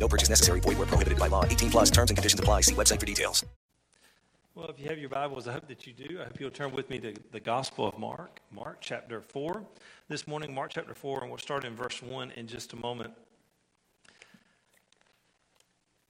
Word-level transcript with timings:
No 0.00 0.08
purchase 0.08 0.30
necessary. 0.30 0.60
Void 0.60 0.78
where 0.78 0.86
prohibited 0.86 1.18
by 1.18 1.28
law. 1.28 1.44
18 1.44 1.70
plus 1.70 1.90
terms 1.90 2.10
and 2.10 2.16
conditions 2.16 2.40
apply. 2.40 2.62
See 2.62 2.74
website 2.74 2.98
for 2.98 3.06
details. 3.06 3.44
Well, 4.56 4.68
if 4.68 4.80
you 4.80 4.88
have 4.88 4.98
your 4.98 5.08
Bibles, 5.08 5.46
I 5.46 5.52
hope 5.52 5.68
that 5.68 5.86
you 5.86 5.92
do. 5.92 6.20
I 6.20 6.24
hope 6.24 6.40
you'll 6.40 6.50
turn 6.50 6.72
with 6.72 6.90
me 6.90 6.98
to 6.98 7.14
the 7.30 7.38
Gospel 7.38 7.86
of 7.86 7.98
Mark, 7.98 8.40
Mark 8.50 8.78
chapter 8.80 9.20
4. 9.20 9.62
This 10.08 10.26
morning, 10.26 10.52
Mark 10.52 10.72
chapter 10.74 10.92
4, 10.92 11.20
and 11.20 11.30
we'll 11.30 11.38
start 11.38 11.64
in 11.64 11.76
verse 11.76 12.02
1 12.02 12.32
in 12.32 12.48
just 12.48 12.72
a 12.72 12.76
moment. 12.76 13.12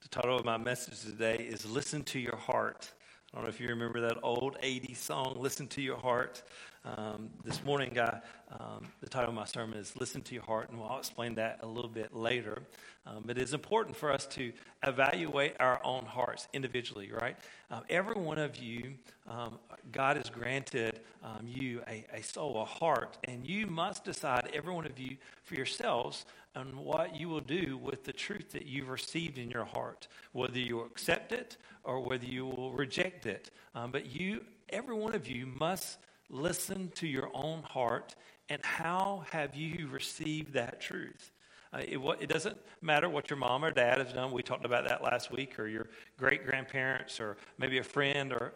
The 0.01 0.09
title 0.09 0.37
of 0.37 0.45
my 0.45 0.57
message 0.57 1.03
today 1.03 1.37
is 1.37 1.67
Listen 1.67 2.03
to 2.05 2.19
Your 2.19 2.37
Heart. 2.37 2.91
I 3.33 3.37
don't 3.37 3.45
know 3.45 3.51
if 3.51 3.61
you 3.61 3.69
remember 3.69 4.01
that 4.01 4.17
old 4.23 4.57
80s 4.63 4.97
song, 4.97 5.37
Listen 5.39 5.69
to 5.69 5.83
Your 5.83 5.99
Heart. 5.99 6.43
Um, 6.83 7.29
this 7.45 7.63
morning, 7.63 7.99
I, 7.99 8.21
um, 8.59 8.87
the 9.03 9.09
title 9.09 9.29
of 9.29 9.35
my 9.35 9.45
sermon 9.45 9.79
is 9.79 9.95
Listen 9.99 10.23
to 10.23 10.35
Your 10.35 10.45
Heart, 10.45 10.71
and 10.71 10.81
I'll 10.81 10.99
explain 10.99 11.35
that 11.35 11.59
a 11.63 11.67
little 11.67 11.91
bit 11.91 12.17
later. 12.17 12.63
Um, 13.07 13.23
but 13.27 13.37
it's 13.37 13.53
important 13.53 13.95
for 13.95 14.11
us 14.11 14.25
to 14.29 14.51
evaluate 14.87 15.57
our 15.61 15.79
own 15.85 16.07
hearts 16.07 16.49
individually, 16.55 17.13
right? 17.13 17.37
Um, 17.71 17.83
every 17.91 18.15
one 18.15 18.39
of 18.39 18.57
you, 18.57 18.95
um, 19.29 19.59
God 19.93 20.17
has 20.17 20.31
granted 20.31 21.01
um, 21.23 21.47
you 21.47 21.83
a, 21.87 22.07
a 22.15 22.23
soul, 22.23 22.63
a 22.63 22.65
heart, 22.65 23.19
and 23.25 23.47
you 23.47 23.67
must 23.67 24.03
decide, 24.05 24.49
every 24.55 24.73
one 24.73 24.87
of 24.87 24.99
you, 24.99 25.19
for 25.45 25.57
yourselves, 25.57 26.25
on 26.57 26.67
what 26.83 27.15
you 27.15 27.29
will 27.29 27.41
do 27.41 27.79
with 27.83 28.05
the 28.05 28.13
truth 28.13 28.53
that 28.53 28.65
you've 28.65 28.89
received 28.89 29.37
in 29.37 29.51
your 29.51 29.67
heart, 29.67 30.09
whether 30.33 30.59
you 30.59 30.81
accept 30.81 31.31
it 31.33 31.59
or 31.85 32.01
whether 32.01 32.25
you 32.25 32.47
will 32.47 32.73
reject 32.73 33.27
it. 33.27 33.51
But 33.75 34.07
you, 34.07 34.41
every 34.71 34.95
one 34.95 35.15
of 35.15 35.29
you, 35.29 35.47
must 35.47 35.99
listen 36.31 36.91
to 36.95 37.07
your 37.07 37.31
own 37.35 37.63
heart 37.63 38.15
and 38.49 38.65
how 38.65 39.25
have 39.31 39.55
you 39.55 39.89
received 39.89 40.55
that 40.55 40.81
truth? 40.81 41.33
Uh, 41.73 41.79
it, 41.87 41.99
it, 42.21 42.29
doesn't 42.29 42.57
matter 42.83 43.09
what 43.09 43.31
your 43.31 43.39
mom 43.39 43.65
or 43.65 43.71
dad 43.71 43.99
has 43.99 44.13
done. 44.13 44.33
We 44.33 44.43
talked 44.43 44.65
about 44.65 44.89
that 44.89 45.05
last 45.05 45.31
week, 45.31 45.57
or 45.57 45.69
your 45.69 45.87
great 46.19 46.45
grandparents, 46.45 47.21
or 47.21 47.37
maybe 47.59 47.79
a 47.79 47.85
friend, 47.85 48.33
or 48.33 48.53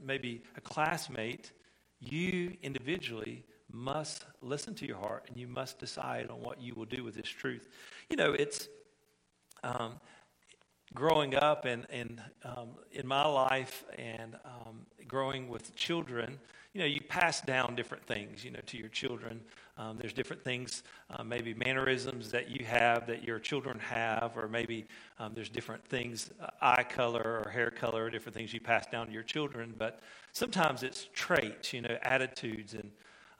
maybe 0.00 0.42
a 0.56 0.60
classmate. 0.60 1.50
You 1.98 2.56
individually 2.62 3.44
must 3.72 4.24
listen 4.40 4.74
to 4.74 4.86
your 4.86 4.96
heart 4.96 5.26
and 5.28 5.36
you 5.36 5.46
must 5.46 5.78
decide 5.78 6.30
on 6.30 6.40
what 6.40 6.60
you 6.60 6.74
will 6.74 6.86
do 6.86 7.04
with 7.04 7.14
this 7.14 7.28
truth. 7.28 7.68
You 8.08 8.16
know, 8.16 8.32
it's 8.32 8.68
um, 9.62 9.94
growing 10.94 11.34
up 11.34 11.64
and, 11.64 11.86
and 11.90 12.22
um, 12.44 12.70
in 12.92 13.06
my 13.06 13.26
life 13.26 13.84
and 13.98 14.36
um, 14.44 14.86
growing 15.06 15.48
with 15.48 15.74
children, 15.74 16.38
you 16.74 16.80
know, 16.80 16.86
you 16.86 17.00
pass 17.00 17.40
down 17.40 17.74
different 17.74 18.04
things, 18.04 18.44
you 18.44 18.50
know, 18.50 18.60
to 18.66 18.76
your 18.76 18.88
children. 18.88 19.40
Um, 19.78 19.96
there's 19.96 20.12
different 20.12 20.42
things, 20.42 20.82
uh, 21.10 21.22
maybe 21.22 21.54
mannerisms 21.54 22.30
that 22.32 22.50
you 22.50 22.64
have 22.66 23.06
that 23.06 23.22
your 23.22 23.38
children 23.38 23.78
have, 23.78 24.32
or 24.36 24.48
maybe 24.48 24.86
um, 25.18 25.32
there's 25.34 25.48
different 25.48 25.84
things, 25.86 26.30
uh, 26.42 26.48
eye 26.60 26.82
color 26.82 27.42
or 27.44 27.50
hair 27.50 27.70
color, 27.70 28.04
or 28.04 28.10
different 28.10 28.36
things 28.36 28.52
you 28.52 28.60
pass 28.60 28.86
down 28.86 29.06
to 29.06 29.12
your 29.12 29.22
children. 29.22 29.72
But 29.78 30.00
sometimes 30.32 30.82
it's 30.82 31.08
traits, 31.14 31.72
you 31.72 31.80
know, 31.80 31.96
attitudes. 32.02 32.74
And 32.74 32.90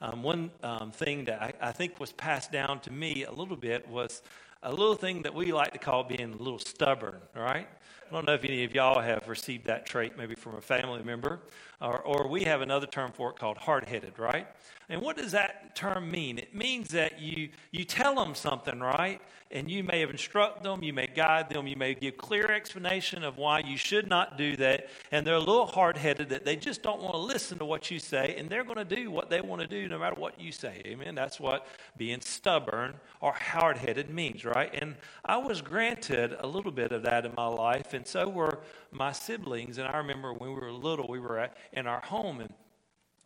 um, 0.01 0.23
one 0.23 0.49
um, 0.63 0.91
thing 0.91 1.25
that 1.25 1.41
I, 1.41 1.53
I 1.61 1.71
think 1.71 1.99
was 1.99 2.13
passed 2.13 2.51
down 2.51 2.79
to 2.81 2.91
me 2.91 3.25
a 3.25 3.31
little 3.31 3.57
bit 3.57 3.87
was 3.87 4.21
a 4.63 4.71
little 4.71 4.95
thing 4.95 5.21
that 5.23 5.33
we 5.33 5.51
like 5.51 5.71
to 5.73 5.79
call 5.79 6.03
being 6.03 6.33
a 6.33 6.37
little 6.37 6.59
stubborn, 6.59 7.21
right? 7.35 7.67
I 8.09 8.13
don't 8.13 8.25
know 8.25 8.33
if 8.33 8.43
any 8.43 8.63
of 8.63 8.73
y'all 8.73 8.99
have 8.99 9.27
received 9.27 9.67
that 9.67 9.85
trait, 9.85 10.17
maybe 10.17 10.35
from 10.35 10.55
a 10.55 10.61
family 10.61 11.03
member, 11.03 11.39
or, 11.81 11.99
or 11.99 12.27
we 12.27 12.43
have 12.43 12.61
another 12.61 12.87
term 12.87 13.11
for 13.11 13.29
it 13.31 13.37
called 13.37 13.57
hard 13.57 13.85
headed, 13.85 14.19
right? 14.19 14.47
And 14.89 15.01
what 15.01 15.17
does 15.17 15.31
that 15.33 15.75
term 15.75 16.09
mean? 16.09 16.39
It 16.39 16.55
means 16.55 16.89
that 16.89 17.19
you, 17.21 17.49
you 17.71 17.83
tell 17.85 18.15
them 18.15 18.33
something, 18.33 18.79
right? 18.79 19.21
And 19.51 19.69
you 19.69 19.83
may 19.83 19.99
have 19.99 20.09
instructed 20.09 20.63
them, 20.63 20.83
you 20.83 20.93
may 20.93 21.07
guide 21.07 21.49
them, 21.49 21.67
you 21.67 21.75
may 21.75 21.93
give 21.95 22.17
clear 22.17 22.51
explanation 22.51 23.23
of 23.23 23.37
why 23.37 23.59
you 23.59 23.77
should 23.77 24.07
not 24.07 24.37
do 24.37 24.55
that. 24.57 24.89
And 25.11 25.25
they're 25.25 25.35
a 25.35 25.39
little 25.39 25.67
hard 25.67 25.97
headed 25.97 26.29
that 26.29 26.43
they 26.43 26.55
just 26.55 26.81
don't 26.83 27.01
want 27.01 27.13
to 27.13 27.19
listen 27.19 27.57
to 27.59 27.65
what 27.65 27.89
you 27.89 27.97
say, 27.99 28.35
and 28.37 28.49
they're 28.49 28.63
going 28.63 28.77
to 28.77 28.95
do 28.95 29.09
what 29.09 29.29
they 29.29 29.41
want 29.41 29.61
to 29.61 29.67
do 29.67 29.87
no 29.87 29.97
matter 29.97 30.19
what 30.19 30.39
you 30.39 30.51
say. 30.51 30.81
Amen. 30.85 31.15
That's 31.15 31.39
what 31.39 31.67
being 31.97 32.21
stubborn 32.21 32.95
or 33.21 33.31
hard 33.31 33.77
headed 33.77 34.09
means, 34.09 34.45
right? 34.45 34.71
And 34.73 34.95
I 35.25 35.37
was 35.37 35.61
granted 35.61 36.35
a 36.39 36.47
little 36.47 36.71
bit 36.71 36.91
of 36.91 37.03
that 37.03 37.25
in 37.25 37.33
my 37.35 37.47
life, 37.47 37.93
and 37.93 38.05
so 38.05 38.27
were 38.27 38.59
my 38.91 39.11
siblings. 39.11 39.77
And 39.77 39.87
I 39.87 39.97
remember 39.97 40.33
when 40.33 40.49
we 40.49 40.55
were 40.55 40.71
little, 40.71 41.07
we 41.07 41.19
were 41.19 41.39
at, 41.39 41.57
in 41.73 41.87
our 41.87 42.01
home, 42.01 42.41
and 42.41 42.53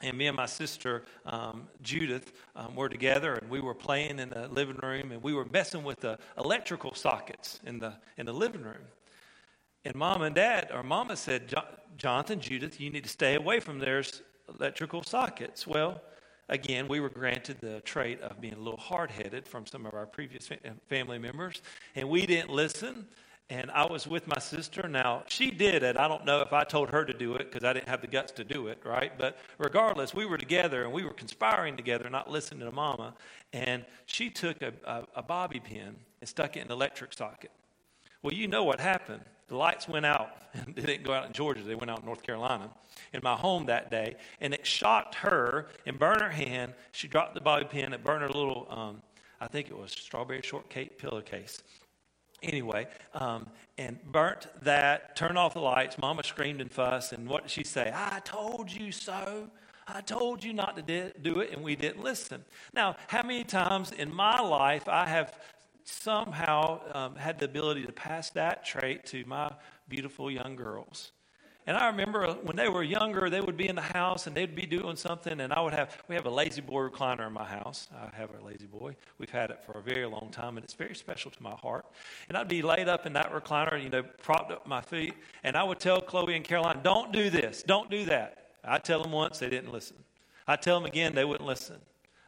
and 0.03 0.18
me 0.18 0.28
and 0.28 0.35
my 0.35 0.46
sister 0.46 1.03
um, 1.25 1.68
Judith 1.81 2.34
um, 2.56 2.75
were 2.75 2.90
together, 2.90 3.35
and 3.35 3.50
we 3.50 3.62
were 3.62 3.74
playing 3.74 4.19
in 4.19 4.29
the 4.29 4.50
living 4.50 4.75
room, 4.84 5.13
and 5.13 5.24
we 5.24 5.34
were 5.34 5.46
messing 5.46 5.84
with 5.84 6.01
the 6.01 6.19
electrical 6.38 6.94
sockets 6.94 7.62
in 7.66 7.79
the 7.79 7.94
in 8.18 8.25
the 8.25 8.34
living 8.34 8.63
room. 8.63 8.84
And 9.85 9.96
mom 9.96 10.22
and 10.22 10.35
dad, 10.35 10.69
or 10.74 10.84
mama 10.84 11.16
said, 11.16 11.53
Jonathan, 11.97 12.40
Judith, 12.40 12.80
you 12.80 12.90
need 12.90 13.03
to 13.03 13.09
stay 13.09 13.35
away 13.35 13.59
from 13.59 13.80
there's 13.80 14.22
electrical 14.47 15.03
sockets. 15.03 15.68
Well, 15.68 16.01
again, 16.50 16.88
we 16.88 17.00
were 17.00 17.09
granted 17.09 17.57
the 17.59 17.81
trait 17.81 18.22
of 18.22 18.40
being 18.40 18.53
a 18.53 18.59
little 18.59 18.80
hard 18.80 19.12
headed 19.12 19.47
from 19.47 19.66
some 19.66 19.85
of 19.85 19.94
our 19.94 20.06
previous 20.06 20.50
family 20.88 21.18
members, 21.18 21.62
and 21.95 22.09
we 22.09 22.25
didn't 22.25 22.50
listen 22.50 23.07
and 23.49 23.69
I 23.71 23.85
was 23.85 24.07
with 24.07 24.27
my 24.27 24.39
sister. 24.39 24.87
Now, 24.87 25.23
she 25.27 25.51
did 25.51 25.83
it. 25.83 25.97
I 25.97 26.07
don't 26.07 26.25
know 26.25 26.41
if 26.41 26.53
I 26.53 26.63
told 26.63 26.89
her 26.89 27.03
to 27.03 27.13
do 27.13 27.35
it 27.35 27.51
because 27.51 27.63
I 27.63 27.73
didn't 27.73 27.89
have 27.89 28.01
the 28.01 28.07
guts 28.07 28.31
to 28.33 28.43
do 28.43 28.67
it, 28.67 28.79
right? 28.85 29.11
But 29.17 29.37
regardless, 29.57 30.13
we 30.13 30.25
were 30.25 30.37
together 30.37 30.83
and 30.83 30.93
we 30.93 31.03
were 31.03 31.13
conspiring 31.13 31.75
together, 31.75 32.09
not 32.09 32.29
listening 32.29 32.61
to 32.61 32.71
mama. 32.71 33.13
And 33.51 33.85
she 34.05 34.29
took 34.29 34.61
a, 34.61 34.73
a, 34.85 35.03
a 35.17 35.23
bobby 35.23 35.59
pin 35.59 35.95
and 36.21 36.27
stuck 36.27 36.55
it 36.55 36.61
in 36.61 36.67
the 36.67 36.73
electric 36.73 37.13
socket. 37.13 37.51
Well, 38.21 38.33
you 38.33 38.47
know 38.47 38.63
what 38.63 38.79
happened. 38.79 39.21
The 39.49 39.57
lights 39.57 39.89
went 39.89 40.05
out. 40.05 40.37
they 40.75 40.81
didn't 40.81 41.03
go 41.03 41.13
out 41.13 41.27
in 41.27 41.33
Georgia, 41.33 41.61
they 41.63 41.75
went 41.75 41.91
out 41.91 41.99
in 41.99 42.05
North 42.05 42.23
Carolina 42.23 42.69
in 43.11 43.19
my 43.21 43.35
home 43.35 43.65
that 43.65 43.91
day. 43.91 44.15
And 44.39 44.53
it 44.53 44.65
shocked 44.65 45.15
her 45.15 45.67
and 45.85 45.99
burned 45.99 46.21
her 46.21 46.29
hand. 46.29 46.73
She 46.93 47.09
dropped 47.09 47.35
the 47.35 47.41
bobby 47.41 47.65
pin. 47.65 47.93
It 47.93 48.03
burned 48.03 48.21
her 48.21 48.29
little, 48.29 48.67
um, 48.69 49.01
I 49.41 49.47
think 49.47 49.67
it 49.67 49.77
was 49.77 49.91
strawberry 49.91 50.41
shortcake 50.41 50.97
pillowcase 50.97 51.61
anyway, 52.43 52.87
um, 53.13 53.47
and 53.77 53.99
burnt 54.11 54.47
that, 54.61 55.15
turned 55.15 55.37
off 55.37 55.53
the 55.53 55.59
lights. 55.59 55.97
Mama 55.97 56.23
screamed 56.23 56.61
and 56.61 56.71
fussed, 56.71 57.13
and 57.13 57.27
what 57.27 57.43
did 57.43 57.51
she 57.51 57.63
say? 57.63 57.91
I 57.93 58.19
told 58.23 58.71
you 58.71 58.91
so. 58.91 59.49
I 59.87 60.01
told 60.01 60.43
you 60.43 60.53
not 60.53 60.75
to 60.75 61.11
do 61.21 61.39
it, 61.41 61.51
and 61.51 61.63
we 61.63 61.75
didn't 61.75 62.03
listen. 62.03 62.43
Now, 62.73 62.95
how 63.07 63.23
many 63.23 63.43
times 63.43 63.91
in 63.91 64.13
my 64.13 64.39
life 64.39 64.87
I 64.87 65.07
have 65.07 65.37
somehow 65.83 66.79
um, 66.93 67.15
had 67.15 67.39
the 67.39 67.45
ability 67.45 67.85
to 67.85 67.91
pass 67.91 68.29
that 68.31 68.65
trait 68.65 69.05
to 69.07 69.25
my 69.25 69.51
beautiful 69.89 70.31
young 70.31 70.55
girls? 70.55 71.11
And 71.66 71.78
I 71.78 71.88
remember 71.88 72.28
when 72.44 72.57
they 72.57 72.68
were 72.68 72.84
younger, 72.84 73.29
they 73.29 73.40
would 73.40 73.56
be 73.56 73.69
in 73.69 73.75
the 73.75 73.81
house 73.81 74.28
and 74.28 74.35
they'd 74.35 74.53
be 74.53 74.66
doing 74.66 74.97
something, 74.97 75.40
and 75.40 75.53
I 75.53 75.62
would 75.62 75.74
have, 75.74 75.97
we 76.09 76.16
have 76.16 76.25
a 76.25 76.29
La-Z-Boy 76.29 76.90
recliner 76.90 77.28
in 77.28 77.34
my 77.34 77.46
house. 77.46 77.88
I 77.96 78.13
have 78.16 78.31
a 78.31 78.44
La-Z-Boy. 78.44 78.96
We've 79.18 79.29
had 79.29 79.50
it 79.50 79.63
for 79.66 79.79
a 79.79 79.81
very 79.81 80.06
long 80.06 80.29
time, 80.29 80.57
and 80.57 80.63
it's 80.63 80.74
very 80.74 80.94
special 80.94 81.31
to 81.31 81.41
my 81.41 81.56
heart. 81.56 81.85
And 82.28 82.38
I'd 82.38 82.50
be 82.50 82.62
laid 82.62 82.90
up 82.90 83.06
in 83.06 83.13
that 83.13 83.31
recliner, 83.31 83.81
you 83.81 83.90
know, 83.90 84.03
propped 84.22 84.51
up 84.51 84.68
my 84.68 84.81
feet, 84.81 85.13
and 85.46 85.56
I 85.56 85.63
would 85.63 85.79
tell 85.79 86.01
Chloe 86.01 86.35
and 86.35 86.44
Caroline, 86.44 86.81
don't 86.84 87.13
do 87.13 87.29
this, 87.29 87.63
don't 87.63 87.89
do 87.89 88.04
that. 88.06 88.50
I 88.66 88.77
tell 88.77 89.01
them 89.01 89.13
once, 89.13 89.39
they 89.39 89.50
didn't 89.50 89.71
listen. 89.71 89.98
I 90.45 90.57
tell 90.57 90.77
them 90.77 90.86
again, 90.86 91.16
they 91.16 91.24
wouldn't 91.24 91.48
listen. 91.48 91.77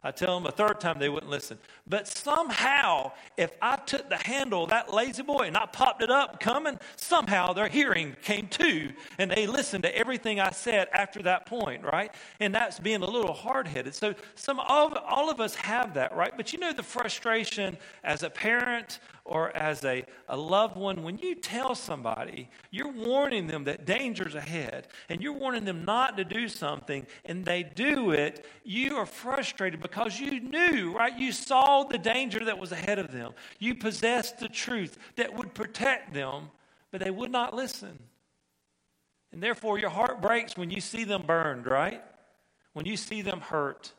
I 0.06 0.12
tell 0.12 0.38
them 0.38 0.46
a 0.46 0.52
third 0.52 0.78
time 0.78 1.00
they 1.00 1.08
wouldn't 1.08 1.32
listen. 1.32 1.58
But 1.84 2.06
somehow, 2.06 3.10
if 3.36 3.50
I 3.60 3.74
took 3.74 4.08
the 4.08 4.16
handle 4.16 4.62
of 4.62 4.70
that 4.70 4.92
La-Z-Boy 4.92 5.48
and 5.48 5.56
I 5.56 5.66
popped 5.66 6.00
it 6.00 6.10
up 6.10 6.38
coming, 6.38 6.78
somehow 6.94 7.52
their 7.52 7.66
hearing 7.66 8.14
came 8.22 8.46
to 8.48 8.92
and 9.18 9.28
they 9.28 9.48
listened 9.48 9.82
to 9.82 9.98
everything 9.98 10.38
I 10.38 10.50
said 10.50 10.86
after 10.92 11.22
that 11.24 11.46
point, 11.46 11.82
right? 11.82 12.14
And 12.38 12.54
that's 12.54 12.78
being 12.78 13.02
a 13.02 13.10
little 13.10 13.32
hard 13.32 13.66
headed. 13.66 13.96
So 13.96 14.14
some 14.36 14.60
of 14.60 14.96
all 15.04 15.28
of 15.28 15.40
us 15.40 15.56
have 15.56 15.94
that, 15.94 16.14
right? 16.14 16.32
But 16.36 16.52
you 16.52 16.60
know 16.60 16.72
the 16.72 16.84
frustration 16.84 17.76
as 18.04 18.22
a 18.22 18.30
parent 18.30 19.00
or 19.26 19.54
as 19.56 19.84
a, 19.84 20.04
a 20.28 20.36
loved 20.36 20.76
one, 20.76 21.02
when 21.02 21.18
you 21.18 21.34
tell 21.34 21.74
somebody, 21.74 22.48
you're 22.70 22.92
warning 22.92 23.46
them 23.46 23.64
that 23.64 23.84
danger's 23.84 24.34
ahead 24.34 24.88
and 25.08 25.20
you're 25.20 25.32
warning 25.32 25.64
them 25.64 25.84
not 25.84 26.16
to 26.16 26.24
do 26.24 26.48
something 26.48 27.06
and 27.24 27.44
they 27.44 27.62
do 27.62 28.12
it, 28.12 28.46
you 28.64 28.96
are 28.96 29.06
frustrated 29.06 29.80
because 29.80 30.18
you 30.20 30.40
knew, 30.40 30.96
right? 30.96 31.18
You 31.18 31.32
saw 31.32 31.84
the 31.84 31.98
danger 31.98 32.44
that 32.44 32.58
was 32.58 32.72
ahead 32.72 32.98
of 32.98 33.12
them. 33.12 33.32
You 33.58 33.74
possessed 33.74 34.38
the 34.38 34.48
truth 34.48 34.98
that 35.16 35.36
would 35.36 35.54
protect 35.54 36.14
them, 36.14 36.50
but 36.90 37.00
they 37.00 37.10
would 37.10 37.32
not 37.32 37.54
listen. 37.54 37.98
And 39.32 39.42
therefore, 39.42 39.78
your 39.78 39.90
heart 39.90 40.22
breaks 40.22 40.56
when 40.56 40.70
you 40.70 40.80
see 40.80 41.04
them 41.04 41.22
burned, 41.26 41.66
right? 41.66 42.02
When 42.72 42.86
you 42.86 42.96
see 42.96 43.22
them 43.22 43.40
hurt. 43.40 43.92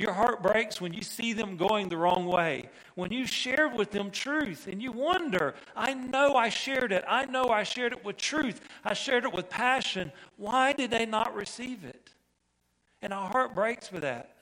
Your 0.00 0.14
heart 0.14 0.42
breaks 0.42 0.80
when 0.80 0.94
you 0.94 1.02
see 1.02 1.34
them 1.34 1.58
going 1.58 1.90
the 1.90 1.98
wrong 1.98 2.24
way. 2.24 2.70
When 2.94 3.12
you 3.12 3.26
shared 3.26 3.74
with 3.74 3.90
them 3.90 4.10
truth 4.10 4.66
and 4.66 4.80
you 4.80 4.92
wonder, 4.92 5.54
I 5.76 5.92
know 5.92 6.36
I 6.36 6.48
shared 6.48 6.90
it. 6.90 7.04
I 7.06 7.26
know 7.26 7.50
I 7.50 7.64
shared 7.64 7.92
it 7.92 8.02
with 8.02 8.16
truth. 8.16 8.62
I 8.82 8.94
shared 8.94 9.24
it 9.24 9.32
with 9.34 9.50
passion. 9.50 10.10
Why 10.38 10.72
did 10.72 10.90
they 10.90 11.04
not 11.04 11.34
receive 11.34 11.84
it? 11.84 12.14
And 13.02 13.12
our 13.12 13.28
heart 13.28 13.54
breaks 13.54 13.88
for 13.88 14.00
that. 14.00 14.36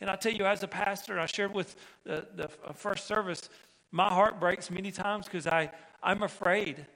And 0.00 0.08
I 0.08 0.16
tell 0.16 0.32
you, 0.32 0.46
as 0.46 0.62
a 0.62 0.68
pastor, 0.68 1.20
I 1.20 1.26
shared 1.26 1.52
with 1.52 1.76
the, 2.04 2.26
the 2.34 2.48
uh, 2.64 2.72
first 2.72 3.06
service, 3.06 3.50
my 3.92 4.08
heart 4.08 4.40
breaks 4.40 4.70
many 4.70 4.92
times 4.92 5.26
because 5.26 5.46
I'm 5.46 6.22
afraid 6.22 6.86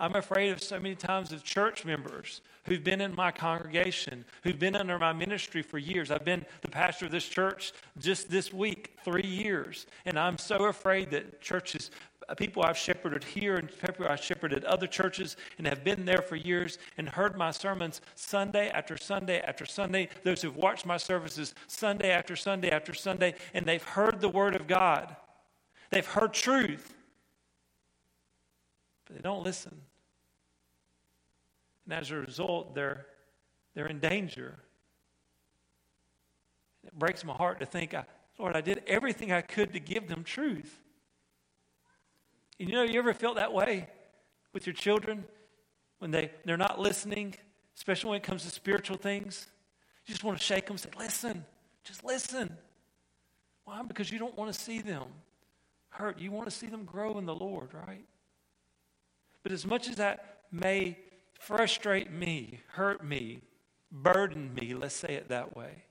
I'm 0.00 0.16
afraid 0.16 0.50
of 0.50 0.62
so 0.62 0.80
many 0.80 0.94
times 0.94 1.30
of 1.30 1.44
church 1.44 1.84
members 1.84 2.40
who've 2.70 2.84
been 2.84 3.00
in 3.00 3.12
my 3.16 3.32
congregation, 3.32 4.24
who've 4.44 4.60
been 4.60 4.76
under 4.76 4.96
my 4.96 5.12
ministry 5.12 5.60
for 5.60 5.76
years. 5.76 6.12
I've 6.12 6.24
been 6.24 6.46
the 6.62 6.68
pastor 6.68 7.06
of 7.06 7.10
this 7.10 7.26
church 7.26 7.72
just 7.98 8.30
this 8.30 8.52
week, 8.52 8.96
three 9.04 9.26
years. 9.26 9.86
And 10.04 10.16
I'm 10.16 10.38
so 10.38 10.66
afraid 10.66 11.10
that 11.10 11.40
churches, 11.40 11.90
uh, 12.28 12.34
people 12.36 12.62
I've 12.62 12.78
shepherded 12.78 13.24
here 13.24 13.56
and 13.56 13.68
people 13.68 14.06
I've 14.06 14.22
shepherded 14.22 14.62
other 14.62 14.86
churches 14.86 15.36
and 15.58 15.66
have 15.66 15.82
been 15.82 16.04
there 16.04 16.22
for 16.22 16.36
years 16.36 16.78
and 16.96 17.08
heard 17.08 17.36
my 17.36 17.50
sermons 17.50 18.02
Sunday 18.14 18.68
after 18.68 18.96
Sunday 18.96 19.40
after 19.40 19.66
Sunday. 19.66 20.08
Those 20.22 20.40
who've 20.40 20.56
watched 20.56 20.86
my 20.86 20.96
services 20.96 21.56
Sunday 21.66 22.12
after 22.12 22.36
Sunday 22.36 22.70
after 22.70 22.94
Sunday, 22.94 23.34
and 23.52 23.66
they've 23.66 23.82
heard 23.82 24.20
the 24.20 24.28
Word 24.28 24.54
of 24.54 24.68
God. 24.68 25.16
They've 25.90 26.06
heard 26.06 26.32
truth, 26.32 26.94
but 29.06 29.16
they 29.16 29.22
don't 29.22 29.42
listen. 29.42 29.89
And 31.90 31.98
as 31.98 32.12
a 32.12 32.14
result, 32.14 32.72
they're, 32.72 33.04
they're 33.74 33.88
in 33.88 33.98
danger. 33.98 34.54
It 36.84 36.96
breaks 36.96 37.24
my 37.24 37.32
heart 37.32 37.58
to 37.58 37.66
think, 37.66 37.94
I, 37.94 38.04
Lord, 38.38 38.54
I 38.54 38.60
did 38.60 38.84
everything 38.86 39.32
I 39.32 39.40
could 39.40 39.72
to 39.72 39.80
give 39.80 40.06
them 40.06 40.22
truth. 40.22 40.78
And 42.60 42.68
you 42.68 42.76
know, 42.76 42.84
you 42.84 42.96
ever 43.00 43.12
felt 43.12 43.34
that 43.38 43.52
way 43.52 43.88
with 44.52 44.68
your 44.68 44.72
children 44.72 45.24
when 45.98 46.12
they, 46.12 46.30
they're 46.44 46.56
not 46.56 46.78
listening, 46.78 47.34
especially 47.76 48.10
when 48.10 48.18
it 48.18 48.22
comes 48.22 48.44
to 48.44 48.50
spiritual 48.50 48.96
things? 48.96 49.48
You 50.06 50.12
just 50.12 50.22
want 50.22 50.38
to 50.38 50.44
shake 50.44 50.66
them 50.66 50.74
and 50.74 50.80
say, 50.80 50.90
listen, 50.96 51.44
just 51.82 52.04
listen. 52.04 52.56
Why? 53.64 53.82
Because 53.82 54.12
you 54.12 54.20
don't 54.20 54.38
want 54.38 54.52
to 54.54 54.60
see 54.60 54.80
them 54.80 55.08
hurt. 55.88 56.20
You 56.20 56.30
want 56.30 56.48
to 56.48 56.54
see 56.54 56.68
them 56.68 56.84
grow 56.84 57.18
in 57.18 57.26
the 57.26 57.34
Lord, 57.34 57.70
right? 57.74 58.04
But 59.42 59.50
as 59.50 59.66
much 59.66 59.88
as 59.88 59.96
that 59.96 60.42
may 60.52 60.96
frustrate 61.40 62.12
me, 62.12 62.60
hurt 62.68 63.02
me, 63.02 63.40
burden 63.90 64.54
me, 64.54 64.74
let's 64.74 64.94
say 64.94 65.14
it 65.14 65.28
that 65.30 65.56
way, 65.56 65.84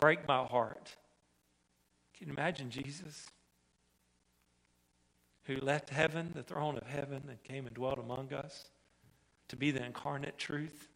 break 0.00 0.26
my 0.26 0.44
heart. 0.44 0.96
Can 2.18 2.26
you 2.26 2.34
imagine 2.34 2.68
Jesus? 2.68 3.28
Who 5.44 5.56
left 5.58 5.90
heaven, 5.90 6.32
the 6.34 6.42
throne 6.42 6.76
of 6.76 6.86
heaven, 6.88 7.22
and 7.28 7.42
came 7.44 7.66
and 7.66 7.74
dwelt 7.74 7.98
among 8.00 8.32
us 8.34 8.70
to 9.46 9.56
be 9.56 9.70
the 9.70 9.84
incarnate 9.84 10.36
truth, 10.36 10.88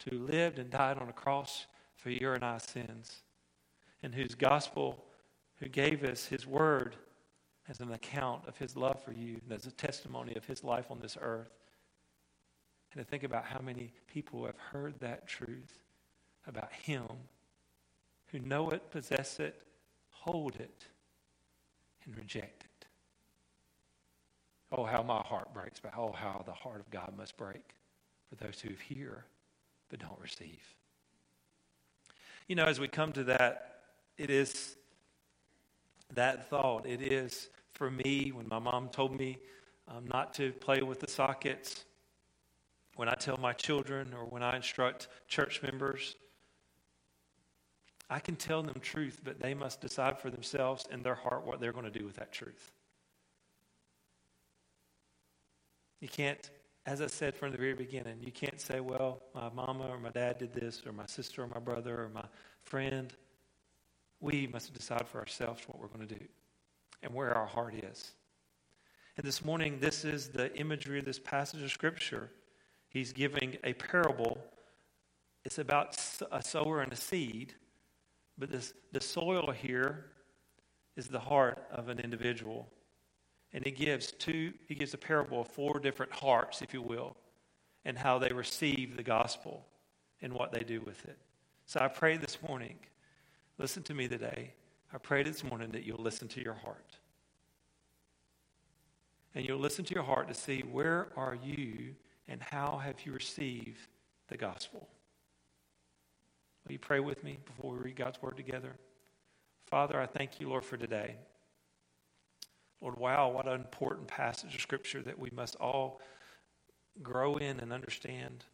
to 0.00 0.18
lived 0.18 0.58
and 0.58 0.70
died 0.70 0.98
on 0.98 1.08
a 1.08 1.12
cross 1.14 1.66
for 1.96 2.10
your 2.10 2.34
and 2.34 2.44
I 2.44 2.58
sins, 2.58 3.22
and 4.02 4.14
whose 4.14 4.34
gospel, 4.34 5.02
who 5.58 5.68
gave 5.68 6.04
us 6.04 6.26
his 6.26 6.46
word 6.46 6.96
as 7.66 7.80
an 7.80 7.92
account 7.92 8.46
of 8.46 8.58
his 8.58 8.76
love 8.76 9.02
for 9.02 9.12
you, 9.12 9.40
and 9.42 9.52
as 9.52 9.66
a 9.66 9.72
testimony 9.72 10.34
of 10.36 10.44
his 10.44 10.62
life 10.62 10.90
on 10.90 11.00
this 11.00 11.16
earth 11.18 11.50
and 12.96 13.04
to 13.04 13.10
think 13.10 13.24
about 13.24 13.44
how 13.44 13.60
many 13.60 13.92
people 14.06 14.46
have 14.46 14.56
heard 14.56 14.98
that 15.00 15.26
truth 15.26 15.80
about 16.46 16.72
Him, 16.72 17.06
who 18.28 18.38
know 18.38 18.70
it, 18.70 18.90
possess 18.90 19.38
it, 19.38 19.60
hold 20.08 20.56
it, 20.56 20.86
and 22.04 22.16
reject 22.16 22.64
it. 22.64 22.86
Oh, 24.72 24.84
how 24.84 25.02
my 25.02 25.20
heart 25.20 25.52
breaks, 25.52 25.78
but 25.78 25.92
oh, 25.96 26.12
how 26.12 26.42
the 26.46 26.52
heart 26.52 26.80
of 26.80 26.90
God 26.90 27.12
must 27.18 27.36
break 27.36 27.74
for 28.30 28.36
those 28.42 28.60
who 28.60 28.70
hear 28.88 29.26
but 29.90 30.00
don't 30.00 30.18
receive. 30.20 30.62
You 32.48 32.56
know, 32.56 32.64
as 32.64 32.80
we 32.80 32.88
come 32.88 33.12
to 33.12 33.24
that, 33.24 33.80
it 34.16 34.30
is 34.30 34.76
that 36.14 36.48
thought. 36.48 36.86
It 36.86 37.02
is 37.02 37.50
for 37.74 37.90
me 37.90 38.32
when 38.34 38.48
my 38.48 38.58
mom 38.58 38.88
told 38.88 39.14
me 39.18 39.38
um, 39.86 40.06
not 40.06 40.32
to 40.34 40.52
play 40.52 40.80
with 40.80 41.00
the 41.00 41.08
sockets 41.08 41.84
when 42.96 43.08
I 43.08 43.14
tell 43.14 43.36
my 43.36 43.52
children 43.52 44.12
or 44.14 44.24
when 44.24 44.42
I 44.42 44.56
instruct 44.56 45.08
church 45.28 45.62
members. 45.62 46.16
I 48.08 48.18
can 48.18 48.36
tell 48.36 48.62
them 48.62 48.76
truth, 48.80 49.20
but 49.22 49.38
they 49.38 49.52
must 49.52 49.80
decide 49.80 50.18
for 50.18 50.30
themselves 50.30 50.86
in 50.90 51.02
their 51.02 51.14
heart 51.14 51.46
what 51.46 51.60
they're 51.60 51.72
going 51.72 51.90
to 51.90 51.98
do 51.98 52.04
with 52.04 52.16
that 52.16 52.32
truth. 52.32 52.72
You 56.00 56.08
can't, 56.08 56.50
as 56.86 57.02
I 57.02 57.06
said 57.06 57.34
from 57.34 57.52
the 57.52 57.58
very 57.58 57.74
beginning, 57.74 58.16
you 58.20 58.32
can't 58.32 58.60
say, 58.60 58.80
well, 58.80 59.22
my 59.34 59.50
mama 59.50 59.88
or 59.88 59.98
my 59.98 60.10
dad 60.10 60.38
did 60.38 60.54
this, 60.54 60.82
or 60.86 60.92
my 60.92 61.06
sister 61.06 61.42
or 61.42 61.48
my 61.48 61.58
brother 61.58 62.02
or 62.02 62.08
my 62.08 62.24
friend. 62.62 63.12
We 64.20 64.46
must 64.46 64.72
decide 64.72 65.06
for 65.06 65.18
ourselves 65.18 65.62
what 65.66 65.78
we're 65.78 65.88
going 65.88 66.06
to 66.06 66.14
do 66.14 66.24
and 67.02 67.12
where 67.12 67.36
our 67.36 67.46
heart 67.46 67.74
is. 67.74 68.12
And 69.16 69.26
this 69.26 69.44
morning, 69.44 69.78
this 69.80 70.04
is 70.04 70.28
the 70.28 70.54
imagery 70.58 70.98
of 70.98 71.04
this 71.04 71.18
passage 71.18 71.62
of 71.62 71.70
Scripture 71.70 72.30
he's 72.96 73.12
giving 73.12 73.58
a 73.62 73.74
parable. 73.74 74.38
It's 75.44 75.58
about 75.58 75.96
a 76.32 76.42
sower 76.42 76.80
and 76.80 76.90
a 76.90 76.96
seed, 76.96 77.54
but 78.38 78.50
this, 78.50 78.72
the 78.92 79.02
soil 79.02 79.52
here 79.52 80.06
is 80.96 81.06
the 81.06 81.20
heart 81.20 81.62
of 81.70 81.90
an 81.90 82.00
individual. 82.00 82.66
And 83.52 83.62
he 83.64 83.70
gives 83.70 84.12
two, 84.12 84.54
he 84.66 84.74
gives 84.74 84.94
a 84.94 84.98
parable 84.98 85.42
of 85.42 85.48
four 85.48 85.78
different 85.78 86.10
hearts, 86.10 86.62
if 86.62 86.72
you 86.72 86.80
will, 86.80 87.16
and 87.84 87.98
how 87.98 88.18
they 88.18 88.30
receive 88.30 88.96
the 88.96 89.02
gospel 89.02 89.66
and 90.22 90.32
what 90.32 90.50
they 90.50 90.60
do 90.60 90.80
with 90.80 91.04
it. 91.04 91.18
So 91.66 91.80
I 91.80 91.88
pray 91.88 92.16
this 92.16 92.38
morning, 92.48 92.76
listen 93.58 93.82
to 93.84 93.94
me 93.94 94.08
today. 94.08 94.54
I 94.92 94.96
pray 94.96 95.22
this 95.22 95.44
morning 95.44 95.70
that 95.72 95.84
you'll 95.84 96.02
listen 96.02 96.28
to 96.28 96.42
your 96.42 96.54
heart. 96.54 96.96
And 99.34 99.46
you'll 99.46 99.58
listen 99.58 99.84
to 99.84 99.94
your 99.94 100.04
heart 100.04 100.28
to 100.28 100.34
see 100.34 100.60
where 100.62 101.08
are 101.14 101.36
you 101.44 101.94
and 102.28 102.42
how 102.42 102.80
have 102.82 103.04
you 103.04 103.12
received 103.12 103.88
the 104.28 104.36
gospel? 104.36 104.88
Will 106.64 106.72
you 106.72 106.78
pray 106.78 107.00
with 107.00 107.22
me 107.22 107.38
before 107.44 107.72
we 107.72 107.78
read 107.78 107.96
God's 107.96 108.20
word 108.20 108.36
together? 108.36 108.72
Father, 109.66 110.00
I 110.00 110.06
thank 110.06 110.40
you, 110.40 110.48
Lord, 110.48 110.64
for 110.64 110.76
today. 110.76 111.16
Lord, 112.80 112.98
wow, 112.98 113.30
what 113.30 113.46
an 113.46 113.54
important 113.54 114.08
passage 114.08 114.54
of 114.54 114.60
Scripture 114.60 115.02
that 115.02 115.18
we 115.18 115.30
must 115.34 115.56
all 115.56 116.00
grow 117.02 117.36
in 117.36 117.60
and 117.60 117.72
understand. 117.72 118.44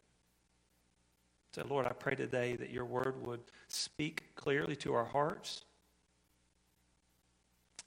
So, 1.53 1.65
Lord, 1.69 1.85
I 1.85 1.93
pray 1.93 2.15
today 2.15 2.55
that 2.55 2.71
your 2.71 2.85
word 2.85 3.15
would 3.25 3.41
speak 3.67 4.23
clearly 4.35 4.75
to 4.77 4.93
our 4.93 5.05
hearts. 5.05 5.65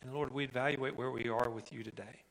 And, 0.03 0.13
Lord, 0.13 0.33
we 0.33 0.45
evaluate 0.45 0.97
where 0.97 1.11
we 1.11 1.29
are 1.29 1.51
with 1.51 1.73
you 1.73 1.83
today. 1.83 2.26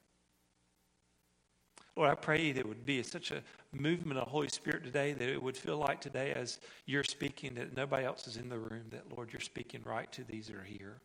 Lord, 1.96 2.10
I 2.10 2.16
pray 2.16 2.50
it 2.50 2.68
would 2.68 2.86
be 2.86 3.02
such 3.04 3.32
a 3.32 3.42
movement 3.72 4.20
of 4.20 4.28
Holy 4.28 4.50
Spirit 4.50 4.84
today 4.84 5.14
that 5.14 5.30
it 5.30 5.42
would 5.42 5.56
feel 5.56 5.78
like 5.78 6.02
today 6.02 6.34
as 6.34 6.60
you're 6.86 7.06
speaking 7.06 7.54
that 7.56 7.76
nobody 7.76 8.06
else 8.06 8.28
is 8.28 8.36
in 8.36 8.50
the 8.50 8.58
room, 8.58 8.84
that, 8.90 9.04
Lord, 9.16 9.32
you're 9.32 9.40
speaking 9.40 9.82
right 9.86 10.12
to 10.12 10.24
these 10.26 10.48
that 10.48 10.58
are 10.58 10.64
here. 10.64 11.00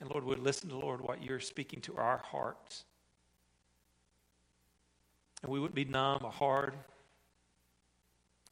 And 0.00 0.10
Lord, 0.10 0.24
would 0.24 0.40
listen 0.40 0.68
to, 0.70 0.76
Lord, 0.76 1.00
what 1.00 1.22
you're 1.22 1.38
speaking 1.38 1.80
to 1.82 1.96
our 1.96 2.18
hearts. 2.18 2.84
And 5.42 5.52
we 5.52 5.60
wouldn't 5.60 5.76
be 5.76 5.84
numb 5.84 6.20
or 6.24 6.32
hard 6.32 6.74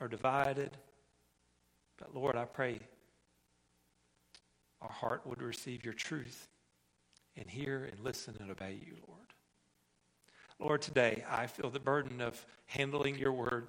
or 0.00 0.06
divided. 0.06 0.70
But 1.98 2.14
Lord, 2.14 2.36
I 2.36 2.44
pray 2.44 2.78
our 4.80 4.90
heart 4.90 5.26
would 5.26 5.42
receive 5.42 5.84
your 5.84 5.94
truth 5.94 6.48
and 7.36 7.48
hear 7.48 7.88
and 7.90 8.00
listen 8.04 8.36
and 8.40 8.50
obey 8.50 8.78
you, 8.84 8.94
Lord. 9.08 9.21
Lord, 10.62 10.80
today 10.80 11.24
I 11.28 11.46
feel 11.48 11.70
the 11.70 11.80
burden 11.80 12.20
of 12.20 12.46
handling 12.66 13.18
your 13.18 13.32
word 13.32 13.66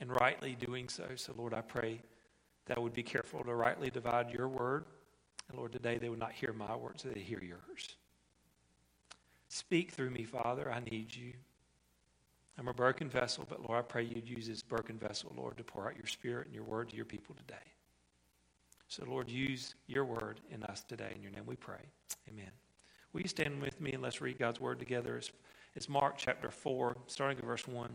and 0.00 0.10
rightly 0.10 0.56
doing 0.56 0.88
so. 0.88 1.04
So, 1.14 1.32
Lord, 1.36 1.54
I 1.54 1.60
pray 1.60 2.00
that 2.66 2.76
I 2.76 2.80
would 2.80 2.92
be 2.92 3.04
careful 3.04 3.44
to 3.44 3.54
rightly 3.54 3.88
divide 3.88 4.30
your 4.30 4.48
word. 4.48 4.84
And, 5.48 5.58
Lord, 5.58 5.72
today 5.72 5.98
they 5.98 6.08
would 6.08 6.18
not 6.18 6.32
hear 6.32 6.52
my 6.52 6.74
words, 6.74 7.04
they 7.04 7.20
hear 7.20 7.40
yours. 7.42 7.96
Speak 9.48 9.92
through 9.92 10.10
me, 10.10 10.24
Father. 10.24 10.72
I 10.72 10.80
need 10.90 11.14
you. 11.14 11.32
I'm 12.58 12.68
a 12.68 12.74
broken 12.74 13.08
vessel, 13.08 13.46
but 13.48 13.62
Lord, 13.62 13.78
I 13.78 13.82
pray 13.82 14.02
you'd 14.02 14.28
use 14.28 14.48
this 14.48 14.62
broken 14.62 14.98
vessel, 14.98 15.32
Lord, 15.36 15.56
to 15.56 15.64
pour 15.64 15.88
out 15.88 15.96
your 15.96 16.06
spirit 16.06 16.46
and 16.46 16.54
your 16.54 16.64
word 16.64 16.90
to 16.90 16.96
your 16.96 17.04
people 17.04 17.34
today. 17.34 17.54
So, 18.88 19.04
Lord, 19.06 19.28
use 19.28 19.74
your 19.86 20.04
word 20.04 20.40
in 20.50 20.62
us 20.64 20.82
today. 20.82 21.12
In 21.14 21.22
your 21.22 21.32
name 21.32 21.44
we 21.46 21.56
pray. 21.56 21.80
Amen. 22.28 22.61
Will 23.12 23.20
you 23.20 23.28
stand 23.28 23.60
with 23.60 23.80
me 23.80 23.92
and 23.92 24.02
let's 24.02 24.22
read 24.22 24.38
God's 24.38 24.60
word 24.60 24.78
together 24.78 25.18
as, 25.18 25.30
is 25.74 25.88
Mark 25.88 26.14
chapter 26.16 26.50
4, 26.50 26.96
starting 27.06 27.38
at 27.38 27.44
verse 27.44 27.68
1. 27.68 27.90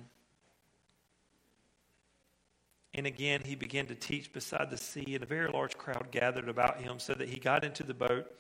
And 2.93 3.07
again, 3.07 3.41
he 3.43 3.55
began 3.55 3.87
to 3.87 3.95
teach 3.95 4.31
beside 4.31 4.69
the 4.69 4.77
sea, 4.77 5.15
and 5.15 5.23
a 5.23 5.27
very 5.27 5.49
large 5.51 5.77
crowd 5.77 6.07
gathered 6.11 6.49
about 6.49 6.79
him, 6.79 6.99
so 6.99 7.13
that 7.15 7.29
he 7.29 7.39
got 7.39 7.63
into 7.63 7.83
the 7.83 7.93
boat 7.93 8.31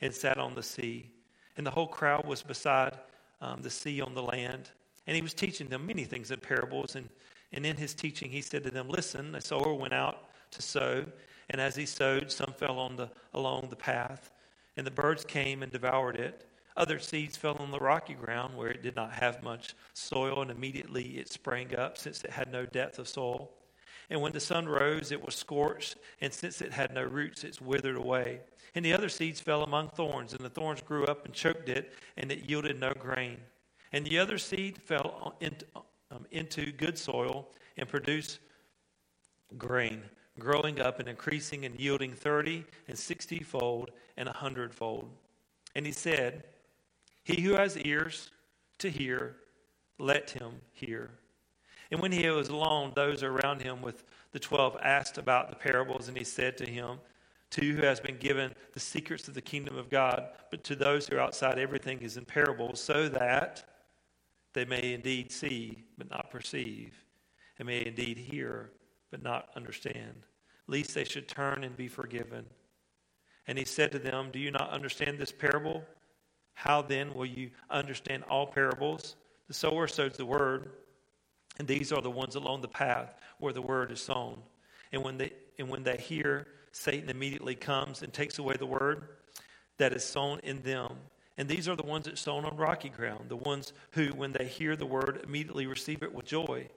and 0.00 0.12
sat 0.14 0.38
on 0.38 0.54
the 0.54 0.62
sea. 0.62 1.10
And 1.56 1.66
the 1.66 1.70
whole 1.70 1.86
crowd 1.86 2.26
was 2.26 2.42
beside 2.42 2.98
um, 3.40 3.62
the 3.62 3.70
sea 3.70 4.00
on 4.00 4.14
the 4.14 4.22
land. 4.22 4.70
And 5.06 5.16
he 5.16 5.22
was 5.22 5.34
teaching 5.34 5.68
them 5.68 5.86
many 5.86 6.04
things 6.04 6.30
in 6.30 6.40
parables. 6.40 6.94
And, 6.94 7.08
and 7.52 7.64
in 7.64 7.76
his 7.76 7.94
teaching, 7.94 8.30
he 8.30 8.42
said 8.42 8.62
to 8.64 8.70
them, 8.70 8.88
Listen, 8.88 9.34
a 9.34 9.40
sower 9.40 9.74
went 9.74 9.94
out 9.94 10.28
to 10.52 10.62
sow. 10.62 11.04
And 11.50 11.60
as 11.60 11.74
he 11.74 11.86
sowed, 11.86 12.30
some 12.30 12.52
fell 12.56 12.78
on 12.78 12.96
the, 12.96 13.10
along 13.32 13.68
the 13.70 13.76
path, 13.76 14.30
and 14.78 14.86
the 14.86 14.92
birds 14.92 15.24
came 15.24 15.64
and 15.64 15.72
devoured 15.72 16.14
it. 16.14 16.46
Other 16.76 17.00
seeds 17.00 17.36
fell 17.36 17.56
on 17.56 17.72
the 17.72 17.80
rocky 17.80 18.14
ground 18.14 18.56
where 18.56 18.70
it 18.70 18.80
did 18.80 18.94
not 18.94 19.12
have 19.12 19.42
much 19.42 19.74
soil, 19.92 20.40
and 20.40 20.52
immediately 20.52 21.18
it 21.18 21.28
sprang 21.32 21.74
up, 21.76 21.98
since 21.98 22.22
it 22.22 22.30
had 22.30 22.52
no 22.52 22.64
depth 22.64 23.00
of 23.00 23.08
soil. 23.08 23.50
And 24.08 24.22
when 24.22 24.30
the 24.30 24.38
sun 24.38 24.68
rose, 24.68 25.10
it 25.10 25.22
was 25.22 25.34
scorched, 25.34 25.96
and 26.20 26.32
since 26.32 26.62
it 26.62 26.72
had 26.72 26.94
no 26.94 27.02
roots, 27.02 27.42
it 27.42 27.60
withered 27.60 27.96
away. 27.96 28.40
And 28.76 28.84
the 28.84 28.92
other 28.92 29.08
seeds 29.08 29.40
fell 29.40 29.64
among 29.64 29.88
thorns, 29.88 30.32
and 30.32 30.44
the 30.44 30.48
thorns 30.48 30.80
grew 30.80 31.04
up 31.06 31.24
and 31.24 31.34
choked 31.34 31.68
it, 31.68 31.92
and 32.16 32.30
it 32.30 32.48
yielded 32.48 32.78
no 32.78 32.92
grain. 32.94 33.38
And 33.92 34.06
the 34.06 34.20
other 34.20 34.38
seed 34.38 34.80
fell 34.80 35.34
into, 35.40 35.66
um, 36.12 36.24
into 36.30 36.70
good 36.70 36.96
soil 36.96 37.48
and 37.76 37.88
produced 37.88 38.38
grain, 39.56 40.02
growing 40.38 40.80
up 40.80 41.00
and 41.00 41.08
increasing 41.08 41.64
and 41.64 41.78
yielding 41.78 42.12
thirty 42.12 42.64
and 42.86 42.98
sixty 42.98 43.40
fold 43.40 43.90
and 44.16 44.28
a 44.28 44.32
100 44.32 44.74
fold. 44.74 45.08
And 45.74 45.86
he 45.86 45.92
said, 45.92 46.44
He 47.24 47.40
who 47.42 47.52
has 47.52 47.78
ears 47.78 48.30
to 48.78 48.90
hear, 48.90 49.36
let 49.98 50.30
him 50.30 50.54
hear. 50.72 51.10
And 51.90 52.00
when 52.00 52.12
he 52.12 52.28
was 52.28 52.48
alone, 52.48 52.92
those 52.94 53.22
around 53.22 53.62
him 53.62 53.80
with 53.80 54.04
the 54.32 54.38
twelve 54.38 54.76
asked 54.82 55.18
about 55.18 55.50
the 55.50 55.56
parables, 55.56 56.08
and 56.08 56.18
he 56.18 56.24
said 56.24 56.56
to 56.58 56.68
him, 56.68 56.98
To 57.52 57.64
you 57.64 57.76
who 57.76 57.82
has 57.82 58.00
been 58.00 58.18
given 58.18 58.54
the 58.74 58.80
secrets 58.80 59.28
of 59.28 59.34
the 59.34 59.40
kingdom 59.40 59.76
of 59.78 59.88
God, 59.88 60.28
but 60.50 60.64
to 60.64 60.76
those 60.76 61.06
who 61.06 61.16
are 61.16 61.20
outside, 61.20 61.58
everything 61.58 62.00
is 62.00 62.16
in 62.16 62.24
parables, 62.24 62.80
so 62.80 63.08
that 63.08 63.64
they 64.52 64.64
may 64.64 64.94
indeed 64.94 65.32
see, 65.32 65.84
but 65.96 66.10
not 66.10 66.30
perceive, 66.30 66.92
and 67.58 67.66
may 67.66 67.86
indeed 67.86 68.18
hear, 68.18 68.70
but 69.10 69.22
not 69.22 69.48
understand, 69.56 70.22
lest 70.66 70.94
they 70.94 71.04
should 71.04 71.28
turn 71.28 71.64
and 71.64 71.76
be 71.76 71.88
forgiven. 71.88 72.44
And 73.46 73.58
he 73.58 73.64
said 73.64 73.92
to 73.92 73.98
them, 73.98 74.30
Do 74.30 74.38
you 74.38 74.50
not 74.50 74.70
understand 74.70 75.18
this 75.18 75.32
parable? 75.32 75.82
How 76.54 76.82
then 76.82 77.14
will 77.14 77.26
you 77.26 77.50
understand 77.70 78.24
all 78.24 78.46
parables? 78.46 79.16
The 79.46 79.54
sower 79.54 79.86
sows 79.86 80.16
the 80.16 80.26
word. 80.26 80.70
And 81.58 81.66
these 81.66 81.92
are 81.92 82.02
the 82.02 82.10
ones 82.10 82.34
along 82.34 82.60
the 82.60 82.68
path 82.68 83.14
where 83.38 83.52
the 83.52 83.62
word 83.62 83.90
is 83.90 84.00
sown. 84.00 84.38
And 84.92 85.02
when 85.02 85.18
they, 85.18 85.32
and 85.58 85.68
when 85.68 85.82
they 85.82 85.96
hear, 85.96 86.46
Satan 86.72 87.08
immediately 87.08 87.54
comes 87.54 88.02
and 88.02 88.12
takes 88.12 88.38
away 88.38 88.54
the 88.58 88.66
word 88.66 89.08
that 89.78 89.92
is 89.92 90.04
sown 90.04 90.40
in 90.42 90.62
them. 90.62 90.96
And 91.36 91.48
these 91.48 91.68
are 91.68 91.76
the 91.76 91.86
ones 91.86 92.06
that 92.06 92.18
sown 92.18 92.44
on 92.44 92.56
rocky 92.56 92.88
ground, 92.88 93.28
the 93.28 93.36
ones 93.36 93.72
who, 93.92 94.08
when 94.08 94.32
they 94.32 94.46
hear 94.46 94.76
the 94.76 94.86
word, 94.86 95.20
immediately 95.24 95.66
receive 95.66 96.02
it 96.02 96.12
with 96.12 96.26
joy. 96.26 96.68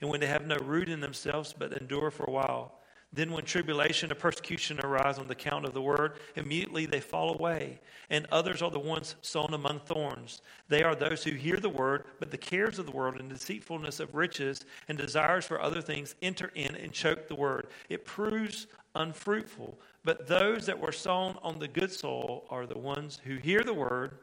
And 0.00 0.10
when 0.10 0.20
they 0.20 0.26
have 0.26 0.46
no 0.46 0.56
root 0.56 0.88
in 0.88 1.00
themselves, 1.00 1.54
but 1.56 1.72
endure 1.72 2.10
for 2.10 2.24
a 2.24 2.30
while. 2.30 2.80
Then, 3.14 3.30
when 3.30 3.44
tribulation 3.44 4.10
or 4.10 4.16
persecution 4.16 4.80
arise 4.80 5.20
on 5.20 5.28
the 5.28 5.36
count 5.36 5.64
of 5.64 5.72
the 5.72 5.80
word, 5.80 6.14
immediately 6.34 6.84
they 6.84 6.98
fall 6.98 7.32
away. 7.32 7.78
And 8.10 8.26
others 8.32 8.60
are 8.60 8.72
the 8.72 8.80
ones 8.80 9.14
sown 9.22 9.54
among 9.54 9.80
thorns. 9.80 10.42
They 10.68 10.82
are 10.82 10.96
those 10.96 11.22
who 11.22 11.30
hear 11.30 11.58
the 11.58 11.68
word, 11.68 12.06
but 12.18 12.32
the 12.32 12.36
cares 12.36 12.80
of 12.80 12.86
the 12.86 12.92
world 12.92 13.20
and 13.20 13.28
deceitfulness 13.28 14.00
of 14.00 14.16
riches 14.16 14.64
and 14.88 14.98
desires 14.98 15.44
for 15.44 15.60
other 15.60 15.80
things 15.80 16.16
enter 16.22 16.50
in 16.56 16.74
and 16.74 16.92
choke 16.92 17.28
the 17.28 17.36
word. 17.36 17.68
It 17.88 18.04
proves 18.04 18.66
unfruitful. 18.96 19.78
But 20.04 20.26
those 20.26 20.66
that 20.66 20.80
were 20.80 20.92
sown 20.92 21.38
on 21.40 21.60
the 21.60 21.68
good 21.68 21.92
soil 21.92 22.44
are 22.50 22.66
the 22.66 22.78
ones 22.78 23.20
who 23.24 23.36
hear 23.36 23.62
the 23.62 23.74
word, 23.74 24.18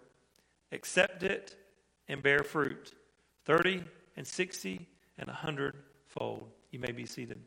accept 0.74 1.24
it, 1.24 1.56
and 2.10 2.22
bear 2.22 2.44
fruit 2.44 2.94
30 3.46 3.86
and 4.18 4.28
60 4.28 4.86
and 5.18 5.27
100 5.27 5.75
fold. 6.08 6.50
You 6.72 6.80
may 6.80 6.91
be 6.91 7.06
seated 7.06 7.39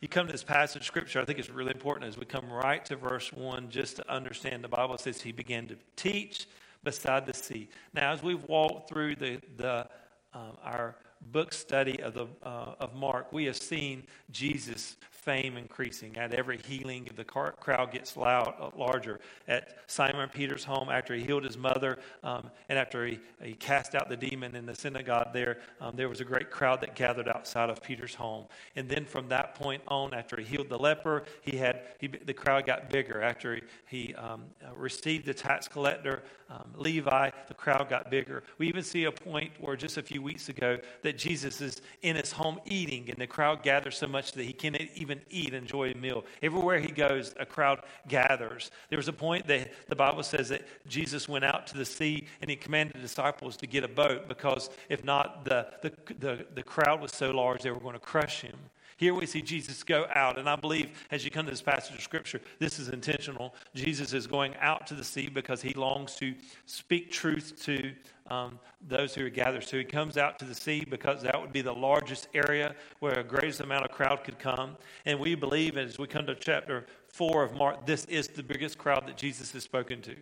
you 0.00 0.08
come 0.08 0.26
to 0.26 0.32
this 0.32 0.42
passage 0.42 0.80
of 0.80 0.86
scripture, 0.86 1.20
I 1.20 1.26
think 1.26 1.38
it's 1.38 1.50
really 1.50 1.72
important 1.72 2.08
as 2.08 2.16
we 2.16 2.24
come 2.24 2.50
right 2.50 2.82
to 2.86 2.96
verse 2.96 3.32
1 3.32 3.68
just 3.68 3.96
to 3.96 4.12
understand 4.12 4.64
the 4.64 4.68
Bible 4.68 4.96
says 4.96 5.20
he 5.20 5.30
began 5.30 5.66
to 5.66 5.76
teach 5.94 6.46
beside 6.82 7.26
the 7.26 7.34
sea. 7.34 7.68
Now, 7.92 8.12
as 8.12 8.22
we've 8.22 8.42
walked 8.44 8.88
through 8.88 9.16
the, 9.16 9.40
the 9.58 9.86
um, 10.32 10.56
our 10.64 10.96
book 11.32 11.52
study 11.52 12.00
of, 12.00 12.14
the, 12.14 12.26
uh, 12.42 12.76
of 12.80 12.94
Mark, 12.94 13.30
we 13.30 13.44
have 13.44 13.58
seen 13.58 14.04
Jesus 14.30 14.96
fame 15.30 15.56
increasing. 15.56 16.16
At 16.16 16.34
every 16.34 16.58
healing, 16.58 17.08
the 17.14 17.22
crowd 17.22 17.92
gets 17.92 18.16
loud, 18.16 18.52
uh, 18.58 18.70
larger. 18.76 19.20
At 19.46 19.78
Simon 19.86 20.28
Peter's 20.28 20.64
home, 20.64 20.88
after 20.88 21.14
he 21.14 21.22
healed 21.22 21.44
his 21.44 21.56
mother 21.56 22.00
um, 22.24 22.50
and 22.68 22.76
after 22.76 23.06
he, 23.06 23.20
he 23.40 23.52
cast 23.52 23.94
out 23.94 24.08
the 24.08 24.16
demon 24.16 24.56
in 24.56 24.66
the 24.66 24.74
synagogue 24.74 25.32
there, 25.32 25.58
um, 25.80 25.94
there 25.94 26.08
was 26.08 26.20
a 26.20 26.24
great 26.24 26.50
crowd 26.50 26.80
that 26.80 26.96
gathered 26.96 27.28
outside 27.28 27.70
of 27.70 27.80
Peter's 27.80 28.12
home. 28.12 28.46
And 28.74 28.88
then 28.88 29.04
from 29.04 29.28
that 29.28 29.54
point 29.54 29.82
on, 29.86 30.14
after 30.14 30.36
he 30.36 30.44
healed 30.44 30.68
the 30.68 30.78
leper, 30.78 31.22
he 31.42 31.56
had 31.56 31.82
he, 32.00 32.08
the 32.08 32.34
crowd 32.34 32.66
got 32.66 32.90
bigger. 32.90 33.22
After 33.22 33.54
he, 33.54 33.62
he 33.86 34.14
um, 34.16 34.42
received 34.74 35.26
the 35.26 35.34
tax 35.34 35.68
collector, 35.68 36.24
um, 36.50 36.68
Levi, 36.74 37.30
the 37.46 37.54
crowd 37.54 37.88
got 37.88 38.10
bigger. 38.10 38.42
We 38.58 38.66
even 38.66 38.82
see 38.82 39.04
a 39.04 39.12
point 39.12 39.52
where 39.60 39.76
just 39.76 39.96
a 39.96 40.02
few 40.02 40.20
weeks 40.20 40.48
ago 40.48 40.78
that 41.02 41.16
Jesus 41.16 41.60
is 41.60 41.82
in 42.02 42.16
his 42.16 42.32
home 42.32 42.58
eating, 42.64 43.08
and 43.08 43.18
the 43.18 43.28
crowd 43.28 43.62
gathers 43.62 43.96
so 43.96 44.08
much 44.08 44.32
that 44.32 44.42
he 44.42 44.52
can't 44.52 44.80
even 44.96 45.19
eat, 45.30 45.54
enjoy 45.54 45.90
a 45.90 45.94
meal. 45.94 46.24
Everywhere 46.42 46.80
he 46.80 46.92
goes, 46.92 47.34
a 47.38 47.46
crowd 47.46 47.82
gathers. 48.08 48.70
There 48.88 48.96
was 48.98 49.08
a 49.08 49.12
point 49.12 49.46
that 49.48 49.70
the 49.88 49.96
Bible 49.96 50.22
says 50.22 50.48
that 50.48 50.62
Jesus 50.86 51.28
went 51.28 51.44
out 51.44 51.66
to 51.68 51.76
the 51.76 51.84
sea 51.84 52.26
and 52.40 52.50
he 52.50 52.56
commanded 52.56 52.96
the 52.96 53.00
disciples 53.00 53.56
to 53.58 53.66
get 53.66 53.84
a 53.84 53.88
boat 53.88 54.28
because 54.28 54.70
if 54.88 55.04
not, 55.04 55.44
the, 55.44 55.68
the, 55.82 55.92
the, 56.18 56.46
the 56.54 56.62
crowd 56.62 57.00
was 57.00 57.12
so 57.12 57.30
large 57.30 57.62
they 57.62 57.70
were 57.70 57.80
going 57.80 57.94
to 57.94 58.00
crush 58.00 58.42
him. 58.42 58.56
Here 59.00 59.14
we 59.14 59.24
see 59.24 59.40
Jesus 59.40 59.82
go 59.82 60.04
out, 60.14 60.38
and 60.38 60.46
I 60.46 60.56
believe 60.56 60.90
as 61.10 61.24
you 61.24 61.30
come 61.30 61.46
to 61.46 61.50
this 61.50 61.62
passage 61.62 61.96
of 61.96 62.02
Scripture, 62.02 62.38
this 62.58 62.78
is 62.78 62.90
intentional. 62.90 63.54
Jesus 63.74 64.12
is 64.12 64.26
going 64.26 64.54
out 64.60 64.86
to 64.88 64.94
the 64.94 65.02
sea 65.02 65.30
because 65.30 65.62
he 65.62 65.72
longs 65.72 66.16
to 66.16 66.34
speak 66.66 67.10
truth 67.10 67.54
to 67.64 67.92
um, 68.26 68.60
those 68.86 69.14
who 69.14 69.24
are 69.24 69.30
gathered. 69.30 69.64
So 69.64 69.78
he 69.78 69.84
comes 69.84 70.18
out 70.18 70.38
to 70.40 70.44
the 70.44 70.54
sea 70.54 70.84
because 70.84 71.22
that 71.22 71.40
would 71.40 71.50
be 71.50 71.62
the 71.62 71.72
largest 71.72 72.28
area 72.34 72.74
where 72.98 73.18
a 73.18 73.24
greatest 73.24 73.60
amount 73.60 73.86
of 73.86 73.90
crowd 73.90 74.22
could 74.22 74.38
come. 74.38 74.76
And 75.06 75.18
we 75.18 75.34
believe 75.34 75.78
as 75.78 75.98
we 75.98 76.06
come 76.06 76.26
to 76.26 76.34
chapter 76.34 76.84
4 77.08 77.42
of 77.42 77.54
Mark, 77.54 77.86
this 77.86 78.04
is 78.04 78.28
the 78.28 78.42
biggest 78.42 78.76
crowd 78.76 79.08
that 79.08 79.16
Jesus 79.16 79.50
has 79.52 79.62
spoken 79.62 80.02
to. 80.02 80.16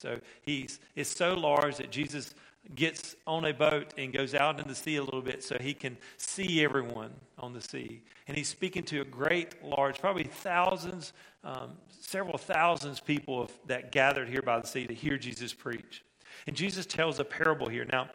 So 0.00 0.20
he's 0.42 0.78
it's 0.94 1.14
so 1.14 1.34
large 1.34 1.76
that 1.78 1.90
Jesus 1.90 2.34
gets 2.74 3.16
on 3.26 3.44
a 3.46 3.52
boat 3.52 3.94
and 3.98 4.12
goes 4.12 4.34
out 4.34 4.58
into 4.58 4.68
the 4.68 4.74
sea 4.74 4.96
a 4.96 5.02
little 5.02 5.22
bit 5.22 5.42
so 5.42 5.56
he 5.60 5.74
can 5.74 5.96
see 6.16 6.62
everyone 6.62 7.10
on 7.38 7.52
the 7.52 7.60
sea. 7.60 8.02
And 8.28 8.36
he's 8.36 8.48
speaking 8.48 8.82
to 8.84 9.00
a 9.00 9.04
great, 9.04 9.62
large, 9.64 9.98
probably 9.98 10.24
thousands, 10.24 11.12
um, 11.42 11.72
several 11.88 12.38
thousands 12.38 13.00
people 13.00 13.42
of, 13.42 13.52
that 13.66 13.92
gathered 13.92 14.28
here 14.28 14.42
by 14.42 14.60
the 14.60 14.66
sea 14.66 14.86
to 14.86 14.94
hear 14.94 15.16
Jesus 15.16 15.52
preach. 15.52 16.04
And 16.46 16.54
Jesus 16.54 16.86
tells 16.86 17.18
a 17.18 17.24
parable 17.24 17.68
here. 17.68 17.86
Now, 17.90 18.08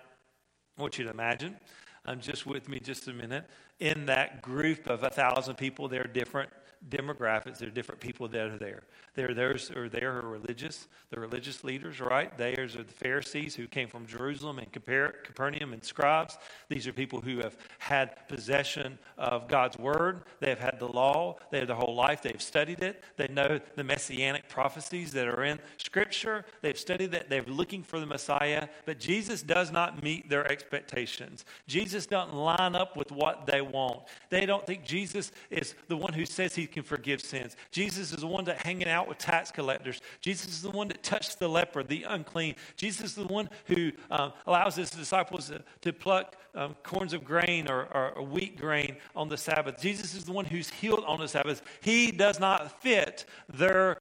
I 0.78 0.82
want 0.82 0.98
you 0.98 1.06
to 1.06 1.12
imagine, 1.12 1.58
um, 2.06 2.20
just 2.20 2.46
with 2.46 2.70
me 2.70 2.80
just 2.80 3.08
a 3.08 3.14
minute, 3.14 3.46
in 3.80 4.06
that 4.06 4.42
group 4.42 4.88
of 4.88 5.04
a 5.04 5.10
thousand 5.10 5.56
people, 5.56 5.88
there 5.88 6.02
are 6.02 6.08
different 6.08 6.50
demographics. 6.90 7.60
There 7.60 7.68
are 7.68 7.72
different 7.72 8.02
people 8.02 8.28
that 8.28 8.48
are 8.48 8.58
there. 8.58 8.84
There 9.16 9.30
are 9.30 9.34
those 9.34 9.70
who 9.70 9.80
are 9.80 9.90
there 9.90 10.14
who 10.14 10.28
are 10.28 10.30
religious, 10.30 10.88
the 11.10 11.20
religious 11.20 11.64
leaders, 11.64 12.02
right? 12.02 12.38
Theirs 12.38 12.76
are 12.76 12.84
the 12.84 12.92
Pharisees 12.92 13.56
who 13.56 13.68
came 13.68 13.88
from 13.88 14.06
Jerusalem 14.06 14.60
and 14.60 14.72
Capernaum 14.72 15.74
and 15.74 15.84
scribes. 15.84 16.38
These 16.70 16.86
are 16.86 16.94
people 16.94 17.22
who 17.22 17.40
have 17.40 17.58
had 17.80 18.28
possession 18.28 19.00
of 19.18 19.48
God's 19.48 19.78
word. 19.78 20.24
They 20.42 20.50
have 20.50 20.60
had 20.60 20.80
the 20.80 20.88
law. 20.88 21.38
They 21.50 21.60
have 21.60 21.68
their 21.68 21.78
whole 21.78 21.96
life. 21.96 22.22
They've 22.22 22.42
studied 22.42 22.84
it. 22.84 23.04
They 23.16 23.30
know 23.30 23.60
the 23.76 23.84
messianic 23.84 24.50
prophecies 24.50 25.12
that 25.14 25.28
are 25.28 25.44
in 25.46 25.60
Scripture. 25.78 26.46
They've 26.62 26.78
studied 26.78 27.12
that. 27.12 27.30
They're 27.30 27.44
looking 27.44 27.84
for 27.84 28.00
the 28.00 28.06
Messiah. 28.06 28.68
But 28.86 29.00
Jesus 29.00 29.42
does 29.42 29.72
not 29.72 30.04
meet 30.04 30.30
their 30.30 30.52
expectations. 30.52 31.46
Jesus 31.68 32.06
doesn't 32.06 32.36
line 32.36 32.76
up 32.76 32.98
with 32.98 33.12
what 33.12 33.46
they 33.46 33.62
want. 33.62 34.02
They 34.30 34.46
don't 34.46 34.66
think 34.68 34.84
Jesus 34.84 35.32
is 35.50 35.76
the 35.88 35.98
one 35.98 36.14
who 36.14 36.26
says 36.26 36.54
he 36.54 36.68
can 36.76 36.84
forgive 36.84 37.22
sins. 37.22 37.56
Jesus 37.72 38.12
is 38.12 38.18
the 38.18 38.28
one 38.28 38.44
that 38.44 38.66
hanging 38.66 38.90
out 38.90 39.08
with 39.08 39.18
tax 39.18 39.50
collectors. 39.50 40.02
Jesus 40.20 40.50
is 40.50 40.62
the 40.62 40.72
one 40.72 40.90
that 40.90 41.02
touched 41.04 41.40
the 41.40 41.48
leper, 41.48 41.84
the 41.84 42.04
unclean. 42.04 42.56
Jesus 42.76 43.06
is 43.06 43.16
the 43.16 43.28
one 43.28 43.50
who 43.66 43.94
um, 44.12 44.34
allows 44.46 44.76
his 44.76 44.90
disciples 44.90 45.48
to, 45.48 45.64
to 45.80 45.94
pluck 45.94 46.36
um, 46.54 46.76
corns 46.84 47.14
of 47.14 47.24
grain 47.24 47.70
or, 47.70 47.88
or, 47.94 48.12
or 48.18 48.24
wheat 48.24 48.60
grain 48.60 48.98
on 49.16 49.30
the 49.30 49.38
Sabbath. 49.38 49.80
Jesus 49.80 50.14
is 50.16 50.26
the 50.26 50.34
one 50.34 50.44
who's 50.44 50.70
healed 50.70 51.06
on 51.08 51.18
the 51.18 51.30
Sabbath. 51.30 51.62
He 51.80 52.12
does 52.12 52.42
not 52.42 52.82
fit 52.82 53.26
their, 53.48 54.00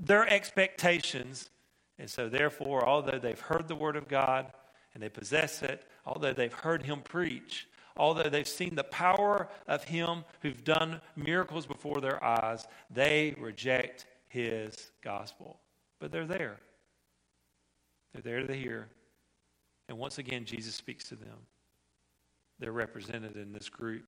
their 0.00 0.26
expectations. 0.26 1.50
And 1.98 2.08
so, 2.08 2.30
therefore, 2.30 2.88
although 2.88 3.18
they've 3.18 3.38
heard 3.38 3.68
the 3.68 3.74
word 3.76 3.96
of 3.96 4.08
God 4.08 4.46
and 4.94 5.02
they 5.02 5.10
possess 5.10 5.62
it, 5.62 5.84
although 6.06 6.32
they've 6.32 6.52
heard 6.52 6.82
him 6.82 7.02
preach, 7.02 7.68
although 7.96 8.28
they've 8.28 8.46
seen 8.46 8.74
the 8.74 8.84
power 8.84 9.48
of 9.66 9.84
him 9.84 10.24
who've 10.40 10.64
done 10.64 11.00
miracles 11.16 11.66
before 11.66 12.00
their 12.00 12.22
eyes, 12.22 12.66
they 12.90 13.34
reject 13.38 14.06
his 14.28 14.90
gospel. 15.02 15.60
But 15.98 16.12
they're 16.12 16.26
there. 16.26 16.58
They're 18.12 18.22
there 18.22 18.46
to 18.46 18.54
hear. 18.54 18.88
And 19.88 19.98
once 19.98 20.18
again, 20.18 20.44
Jesus 20.44 20.74
speaks 20.74 21.08
to 21.08 21.16
them. 21.16 21.38
They're 22.58 22.72
represented 22.72 23.36
in 23.36 23.52
this 23.52 23.68
group. 23.68 24.04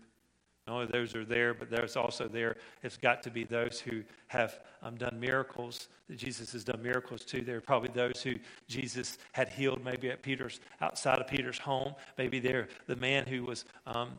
Not 0.69 0.75
only 0.75 0.87
those 0.87 1.15
are 1.15 1.25
there, 1.25 1.55
but 1.55 1.71
there's 1.71 1.97
also 1.97 2.29
there, 2.29 2.57
it's 2.83 2.99
got 2.99 3.23
to 3.23 3.31
be 3.31 3.45
those 3.45 3.81
who 3.81 4.03
have 4.27 4.61
um, 4.83 4.97
done 4.97 5.19
miracles, 5.19 5.89
that 6.09 6.19
Jesus 6.19 6.53
has 6.53 6.63
done 6.63 6.83
miracles 6.83 7.25
to. 7.25 7.41
There 7.41 7.57
are 7.57 7.63
probably 7.63 7.89
those 7.95 8.21
who 8.23 8.35
Jesus 8.67 9.17
had 9.33 9.49
healed, 9.49 9.83
maybe 9.83 10.11
at 10.11 10.23
Peter's, 10.23 10.61
outside 10.83 11.21
of 11.21 11.27
Peter's 11.27 11.59
home. 11.59 11.95
Maybe 12.19 12.39
there, 12.39 12.69
the 12.87 12.97
man 12.97 13.27
who 13.27 13.45
was 13.45 13.65
um, 13.87 14.11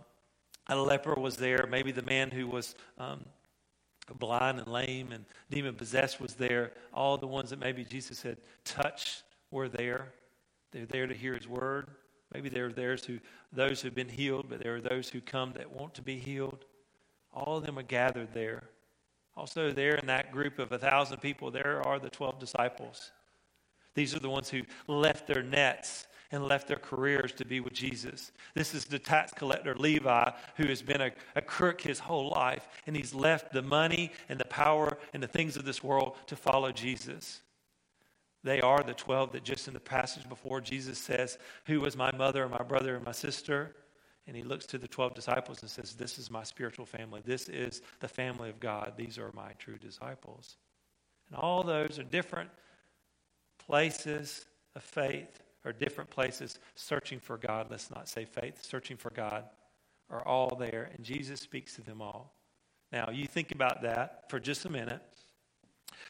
a 0.70 0.76
leper 0.76 1.14
was 1.14 1.36
there. 1.36 1.68
Maybe 1.70 1.92
the 1.92 2.02
man 2.02 2.32
who 2.32 2.48
was 2.48 2.74
um, 2.98 3.24
blind 4.18 4.58
and 4.58 4.68
lame 4.68 5.12
and 5.12 5.26
demon 5.52 5.76
possessed 5.76 6.20
was 6.20 6.34
there. 6.34 6.72
All 6.92 7.16
the 7.16 7.28
ones 7.28 7.52
that 7.52 7.60
maybe 7.60 7.84
Jesus 7.84 8.24
had 8.24 8.38
touched 8.66 9.22
were 9.52 9.70
there. 9.70 10.14
They're 10.72 10.88
there 10.88 11.06
to 11.06 11.14
hear 11.14 11.36
his 11.36 11.48
word. 11.48 11.90
Maybe 12.34 12.50
there 12.50 12.68
are 12.68 12.74
those 12.74 13.06
who, 13.06 13.20
those 13.52 13.82
who've 13.82 13.96
been 13.96 14.10
healed, 14.10 14.46
but 14.50 14.62
there 14.62 14.76
are 14.76 14.82
those 14.82 15.10
who 15.10 15.22
come 15.22 15.54
that 15.54 15.72
want 15.72 15.94
to 15.96 16.02
be 16.02 16.18
healed. 16.18 16.66
All 17.34 17.58
of 17.58 17.66
them 17.66 17.80
are 17.80 17.84
gathered 17.84 18.34
there. 18.34 18.64
Also, 19.36 19.72
there 19.72 19.96
in 19.96 20.06
that 20.08 20.32
group 20.32 20.60
of 20.60 20.72
a 20.72 20.78
thousand 20.78 21.20
people, 21.20 21.50
there 21.50 21.82
are 21.86 21.98
the 21.98 22.10
12 22.10 22.40
disciples. 22.40 23.12
These 23.96 24.16
are 24.16 24.20
the 24.20 24.30
ones 24.30 24.50
who 24.50 24.62
left 24.88 25.28
their 25.28 25.44
nets 25.44 26.08
and 26.32 26.46
left 26.46 26.68
their 26.68 26.78
careers 26.78 27.32
to 27.34 27.46
be 27.46 27.60
with 27.60 27.74
Jesus. 27.74 28.32
This 28.54 28.76
is 28.76 28.86
the 28.86 29.00
tax 29.00 29.32
collector 29.34 29.76
Levi, 29.76 30.32
who 30.58 30.68
has 30.68 30.82
been 30.82 31.02
a, 31.02 31.12
a, 31.36 31.42
crook 31.42 31.82
his 31.82 32.00
whole 32.00 32.30
life, 32.30 32.68
and 32.86 32.96
he's 32.96 33.14
left 33.14 33.52
the 33.52 33.64
money 33.64 34.12
and 34.28 34.40
the 34.40 34.46
power 34.46 34.98
and 35.14 35.24
the 35.24 35.28
things 35.28 35.58
of 35.58 35.66
this 35.66 35.84
world 35.84 36.18
to 36.28 36.36
follow 36.36 36.72
Jesus. 36.72 37.42
They 38.44 38.62
are 38.62 38.82
the 38.84 38.94
12 38.94 39.34
that 39.34 39.44
just 39.44 39.68
in 39.68 39.74
the 39.74 39.80
passage 39.80 40.28
before 40.30 40.62
Jesus 40.62 40.98
says, 40.98 41.38
Who 41.66 41.82
was 41.82 41.98
my 41.98 42.12
mother 42.16 42.44
and 42.44 42.52
my 42.52 42.64
brother 42.64 42.96
and 42.96 43.06
my 43.06 43.12
sister? 43.12 43.76
And 44.28 44.36
he 44.36 44.44
looks 44.44 44.66
to 44.68 44.78
the 44.78 44.88
12 44.88 45.16
disciples 45.16 45.62
and 45.62 45.70
says, 45.70 45.96
This 45.96 46.18
is 46.18 46.32
my 46.32 46.44
spiritual 46.44 46.86
family. 46.86 47.22
This 47.26 47.50
is 47.50 47.82
the 48.00 48.08
family 48.08 48.50
of 48.50 48.60
God. 48.60 48.94
These 48.96 49.18
are 49.18 49.32
my 49.34 49.54
true 49.54 49.78
disciples. 49.78 50.58
And 51.28 51.38
all 51.38 51.64
those 51.64 52.00
are 52.00 52.04
different 52.04 52.50
places 53.58 54.46
of 54.76 54.84
faith, 54.84 55.42
or 55.66 55.74
different 55.74 56.10
places 56.10 56.60
searching 56.76 57.20
for 57.20 57.38
God. 57.38 57.68
Let's 57.70 57.92
not 57.92 58.08
say 58.08 58.26
faith, 58.26 58.64
searching 58.64 58.98
for 58.98 59.10
God 59.10 59.46
are 60.10 60.26
all 60.26 60.56
there. 60.56 60.90
And 60.96 61.06
Jesus 61.06 61.40
speaks 61.40 61.76
to 61.76 61.82
them 61.82 62.02
all. 62.02 62.34
Now, 62.92 63.10
you 63.12 63.28
think 63.28 63.52
about 63.52 63.82
that 63.84 64.30
for 64.30 64.40
just 64.40 64.66
a 64.66 64.70
minute. 64.70 65.02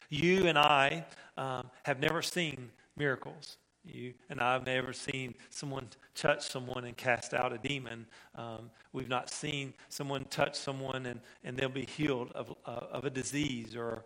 You 0.08 0.46
and 0.46 0.58
I 0.58 1.04
um, 1.36 1.70
have 1.84 2.00
never 2.00 2.22
seen 2.22 2.70
miracles. 2.96 3.56
You 3.84 4.12
and 4.28 4.40
I 4.40 4.52
have 4.52 4.66
never 4.66 4.92
seen 4.92 5.34
someone 5.48 5.88
touch 6.14 6.42
someone 6.42 6.84
and 6.84 6.96
cast 6.96 7.32
out 7.32 7.52
a 7.52 7.58
demon. 7.58 8.06
Um, 8.34 8.70
we've 8.92 9.08
not 9.08 9.30
seen 9.30 9.72
someone 9.88 10.24
touch 10.26 10.54
someone 10.54 11.06
and, 11.06 11.20
and 11.44 11.56
they'll 11.56 11.70
be 11.70 11.86
healed 11.86 12.30
of, 12.32 12.54
uh, 12.66 12.86
of 12.92 13.04
a 13.06 13.10
disease 13.10 13.74
or 13.74 14.04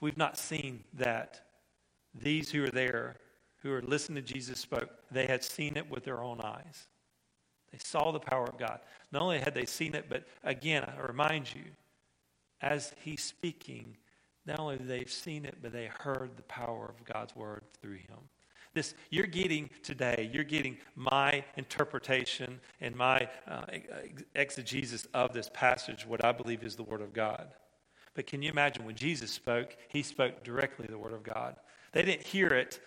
we've 0.00 0.16
not 0.16 0.36
seen 0.36 0.82
that. 0.94 1.42
These 2.18 2.50
who 2.50 2.64
are 2.64 2.70
there, 2.70 3.16
who 3.58 3.72
are 3.72 3.82
listening 3.82 4.24
to 4.24 4.32
Jesus 4.32 4.58
spoke, 4.58 4.90
they 5.10 5.26
had 5.26 5.44
seen 5.44 5.76
it 5.76 5.88
with 5.90 6.04
their 6.04 6.22
own 6.22 6.40
eyes. 6.40 6.88
They 7.70 7.78
saw 7.78 8.10
the 8.10 8.20
power 8.20 8.46
of 8.46 8.58
God. 8.58 8.80
Not 9.12 9.22
only 9.22 9.38
had 9.38 9.54
they 9.54 9.66
seen 9.66 9.94
it, 9.94 10.06
but 10.08 10.24
again, 10.42 10.84
I 10.84 10.98
remind 11.00 11.54
you, 11.54 11.64
as 12.62 12.94
he's 13.02 13.22
speaking, 13.22 13.96
not 14.46 14.60
only 14.60 14.76
they've 14.76 15.10
seen 15.10 15.44
it, 15.44 15.56
but 15.60 15.72
they 15.72 15.90
heard 15.98 16.36
the 16.36 16.42
power 16.42 16.86
of 16.86 17.04
God's 17.04 17.34
word 17.34 17.62
through 17.80 17.96
him. 17.96 18.18
This, 18.74 18.94
you're 19.10 19.26
getting 19.26 19.70
today, 19.82 20.30
you're 20.32 20.44
getting 20.44 20.76
my 20.94 21.42
interpretation 21.56 22.60
and 22.80 22.94
my 22.94 23.26
uh, 23.48 23.64
exegesis 24.34 25.06
of 25.14 25.32
this 25.32 25.50
passage, 25.54 26.06
what 26.06 26.22
I 26.22 26.32
believe 26.32 26.62
is 26.62 26.76
the 26.76 26.82
Word 26.82 27.00
of 27.00 27.14
God. 27.14 27.48
But 28.14 28.26
can 28.26 28.42
you 28.42 28.50
imagine 28.50 28.84
when 28.84 28.94
Jesus 28.94 29.30
spoke, 29.30 29.76
he 29.88 30.02
spoke 30.02 30.44
directly 30.44 30.86
the 30.90 30.98
Word 30.98 31.14
of 31.14 31.22
God. 31.22 31.56
They 31.92 32.02
didn't 32.02 32.26
hear 32.26 32.48
it, 32.48 32.80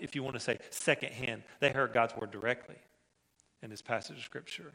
if 0.00 0.14
you 0.14 0.22
want 0.22 0.34
to 0.36 0.40
say 0.40 0.58
secondhand, 0.70 1.42
they 1.60 1.68
heard 1.68 1.92
God's 1.92 2.16
Word 2.16 2.30
directly 2.30 2.78
in 3.62 3.68
this 3.68 3.82
passage 3.82 4.16
of 4.16 4.24
Scripture. 4.24 4.72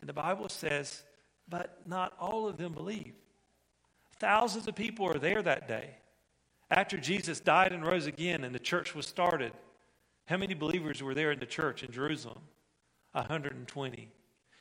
And 0.00 0.08
the 0.08 0.12
Bible 0.12 0.48
says, 0.48 1.02
but 1.48 1.80
not 1.84 2.12
all 2.20 2.46
of 2.46 2.58
them 2.58 2.74
believed. 2.74 3.21
Thousands 4.22 4.68
of 4.68 4.76
people 4.76 5.04
are 5.04 5.18
there 5.18 5.42
that 5.42 5.66
day. 5.66 5.96
After 6.70 6.96
Jesus 6.96 7.40
died 7.40 7.72
and 7.72 7.84
rose 7.84 8.06
again 8.06 8.44
and 8.44 8.54
the 8.54 8.60
church 8.60 8.94
was 8.94 9.04
started, 9.04 9.52
how 10.26 10.36
many 10.36 10.54
believers 10.54 11.02
were 11.02 11.12
there 11.12 11.32
in 11.32 11.40
the 11.40 11.44
church 11.44 11.82
in 11.82 11.90
Jerusalem? 11.90 12.38
120. 13.14 14.08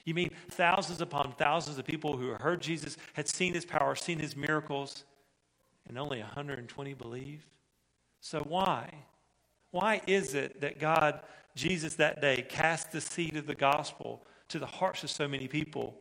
You 0.03 0.13
mean 0.15 0.31
thousands 0.49 0.99
upon 0.99 1.33
thousands 1.33 1.77
of 1.77 1.85
people 1.85 2.17
who 2.17 2.29
heard 2.33 2.59
Jesus, 2.59 2.97
had 3.13 3.27
seen 3.27 3.53
his 3.53 3.63
power, 3.63 3.95
seen 3.95 4.17
his 4.17 4.35
miracles, 4.35 5.03
and 5.87 5.95
only 5.95 6.21
120 6.21 6.95
believed? 6.95 7.45
So 8.19 8.39
why? 8.39 8.91
Why 9.69 10.01
is 10.07 10.33
it 10.33 10.59
that 10.61 10.79
God, 10.79 11.19
Jesus 11.53 11.93
that 11.97 12.19
day, 12.19 12.43
cast 12.49 12.91
the 12.91 12.99
seed 12.99 13.37
of 13.37 13.45
the 13.45 13.53
gospel 13.53 14.25
to 14.47 14.57
the 14.57 14.65
hearts 14.65 15.03
of 15.03 15.11
so 15.11 15.27
many 15.27 15.47
people, 15.47 15.93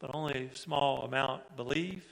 but 0.00 0.10
only 0.12 0.50
a 0.52 0.56
small 0.56 1.04
amount 1.04 1.54
believe? 1.54 2.04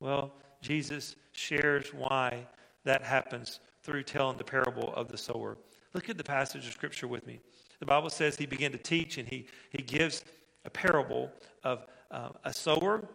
Well, 0.00 0.32
Jesus 0.60 1.16
shares 1.32 1.92
why 1.92 2.46
that 2.84 3.02
happens 3.02 3.60
through 3.82 4.02
telling 4.04 4.36
the 4.36 4.44
parable 4.44 4.92
of 4.94 5.08
the 5.08 5.18
sower. 5.18 5.56
Look 5.94 6.08
at 6.08 6.18
the 6.18 6.24
passage 6.24 6.66
of 6.66 6.72
Scripture 6.72 7.08
with 7.08 7.26
me. 7.26 7.40
The 7.80 7.86
Bible 7.86 8.10
says 8.10 8.36
he 8.36 8.46
began 8.46 8.72
to 8.72 8.78
teach 8.78 9.18
and 9.18 9.28
he, 9.28 9.46
he 9.70 9.82
gives 9.82 10.24
a 10.64 10.70
parable 10.70 11.30
of 11.62 11.86
uh, 12.10 12.30
a 12.44 12.52
sower 12.52 13.06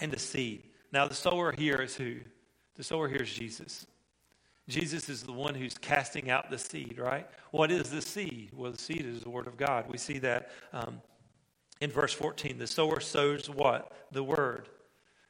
and 0.00 0.12
a 0.12 0.18
seed. 0.18 0.64
Now, 0.92 1.08
the 1.08 1.14
sower 1.14 1.52
here 1.52 1.76
is 1.76 1.96
who? 1.96 2.16
The 2.76 2.84
sower 2.84 3.08
here 3.08 3.22
is 3.22 3.32
Jesus. 3.32 3.86
Jesus 4.68 5.08
is 5.08 5.22
the 5.22 5.32
one 5.32 5.54
who's 5.54 5.78
casting 5.78 6.30
out 6.30 6.50
the 6.50 6.58
seed, 6.58 6.98
right? 6.98 7.26
What 7.52 7.70
is 7.70 7.90
the 7.90 8.02
seed? 8.02 8.50
Well, 8.52 8.72
the 8.72 8.78
seed 8.78 9.06
is 9.06 9.22
the 9.22 9.30
Word 9.30 9.46
of 9.46 9.56
God. 9.56 9.86
We 9.88 9.96
see 9.96 10.18
that 10.18 10.50
um, 10.72 11.00
in 11.80 11.90
verse 11.90 12.12
14. 12.12 12.58
The 12.58 12.66
sower 12.66 13.00
sows 13.00 13.48
what? 13.48 13.92
The 14.10 14.24
Word. 14.24 14.68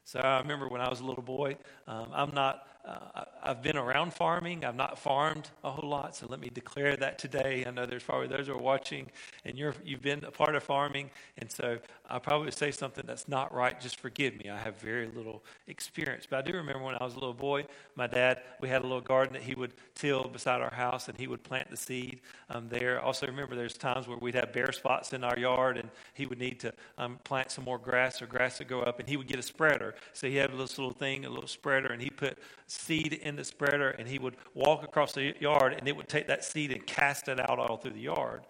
So 0.07 0.21
I 0.21 0.39
remember 0.39 0.69
when 0.69 0.79
I 0.79 0.87
was 0.87 1.01
a 1.01 1.05
little 1.05 1.21
boy, 1.21 1.57
um, 1.85 2.07
I'm 2.13 2.33
not 2.33 2.65
uh, 2.87 3.25
I've 3.43 3.61
been 3.61 3.75
around 3.75 4.13
farming. 4.13 4.63
I've 4.63 4.77
not 4.77 4.97
farmed 4.97 5.49
a 5.65 5.69
whole 5.69 5.89
lot, 5.89 6.15
so 6.15 6.25
let 6.29 6.39
me 6.39 6.49
declare 6.49 6.95
that 6.95 7.19
today. 7.19 7.65
I 7.67 7.71
know 7.71 7.85
there's 7.85 8.03
probably 8.03 8.27
those 8.27 8.47
who 8.47 8.53
are 8.53 8.57
watching, 8.57 9.07
and 9.43 9.57
you're, 9.57 9.75
you've 9.83 10.01
been 10.01 10.23
a 10.23 10.31
part 10.31 10.55
of 10.55 10.63
farming, 10.63 11.09
and 11.37 11.51
so 11.51 11.79
I'll 12.09 12.19
probably 12.19 12.51
say 12.51 12.71
something 12.71 13.03
that's 13.05 13.27
not 13.27 13.53
right. 13.53 13.79
Just 13.79 13.99
forgive 13.99 14.37
me. 14.37 14.49
I 14.49 14.57
have 14.57 14.77
very 14.77 15.07
little 15.07 15.43
experience. 15.67 16.25
But 16.29 16.39
I 16.39 16.41
do 16.49 16.57
remember 16.57 16.83
when 16.83 16.95
I 16.95 17.03
was 17.03 17.13
a 17.15 17.19
little 17.19 17.33
boy, 17.33 17.65
my 17.95 18.07
dad, 18.07 18.41
we 18.61 18.69
had 18.69 18.81
a 18.81 18.87
little 18.87 19.01
garden 19.01 19.33
that 19.33 19.43
he 19.43 19.55
would 19.55 19.73
till 19.93 20.23
beside 20.23 20.61
our 20.61 20.73
house, 20.73 21.09
and 21.09 21.17
he 21.17 21.27
would 21.27 21.43
plant 21.43 21.69
the 21.69 21.77
seed 21.77 22.21
um, 22.49 22.69
there. 22.69 23.01
Also, 23.01 23.27
remember 23.27 23.55
there's 23.55 23.77
times 23.77 24.07
where 24.07 24.17
we'd 24.17 24.35
have 24.35 24.53
bare 24.53 24.71
spots 24.71 25.13
in 25.13 25.23
our 25.23 25.37
yard, 25.37 25.77
and 25.77 25.89
he 26.13 26.25
would 26.25 26.39
need 26.39 26.59
to 26.61 26.73
um, 26.97 27.19
plant 27.23 27.51
some 27.51 27.65
more 27.65 27.77
grass 27.77 28.21
or 28.21 28.27
grass 28.27 28.57
to 28.57 28.63
go 28.63 28.81
up, 28.81 28.99
and 28.99 29.09
he 29.09 29.17
would 29.17 29.27
get 29.27 29.39
a 29.39 29.43
spreader. 29.43 29.95
So 30.13 30.27
he 30.27 30.37
had 30.37 30.51
this 30.57 30.77
little 30.77 30.93
thing, 30.93 31.25
a 31.25 31.29
little 31.29 31.47
spreader, 31.47 31.87
and 31.87 32.01
he 32.01 32.09
put 32.09 32.37
seed 32.67 33.13
in 33.13 33.35
the 33.35 33.43
spreader 33.43 33.91
and 33.91 34.07
he 34.07 34.19
would 34.19 34.35
walk 34.53 34.83
across 34.83 35.13
the 35.13 35.33
yard 35.39 35.73
and 35.73 35.87
it 35.87 35.95
would 35.95 36.07
take 36.07 36.27
that 36.27 36.43
seed 36.43 36.71
and 36.71 36.85
cast 36.85 37.27
it 37.27 37.39
out 37.39 37.57
all 37.59 37.77
through 37.77 37.91
the 37.91 37.99
yard. 37.99 38.41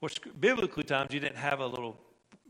Which 0.00 0.20
biblically 0.40 0.84
times 0.84 1.12
you 1.12 1.20
didn't 1.20 1.36
have 1.36 1.60
a 1.60 1.66
little 1.66 1.98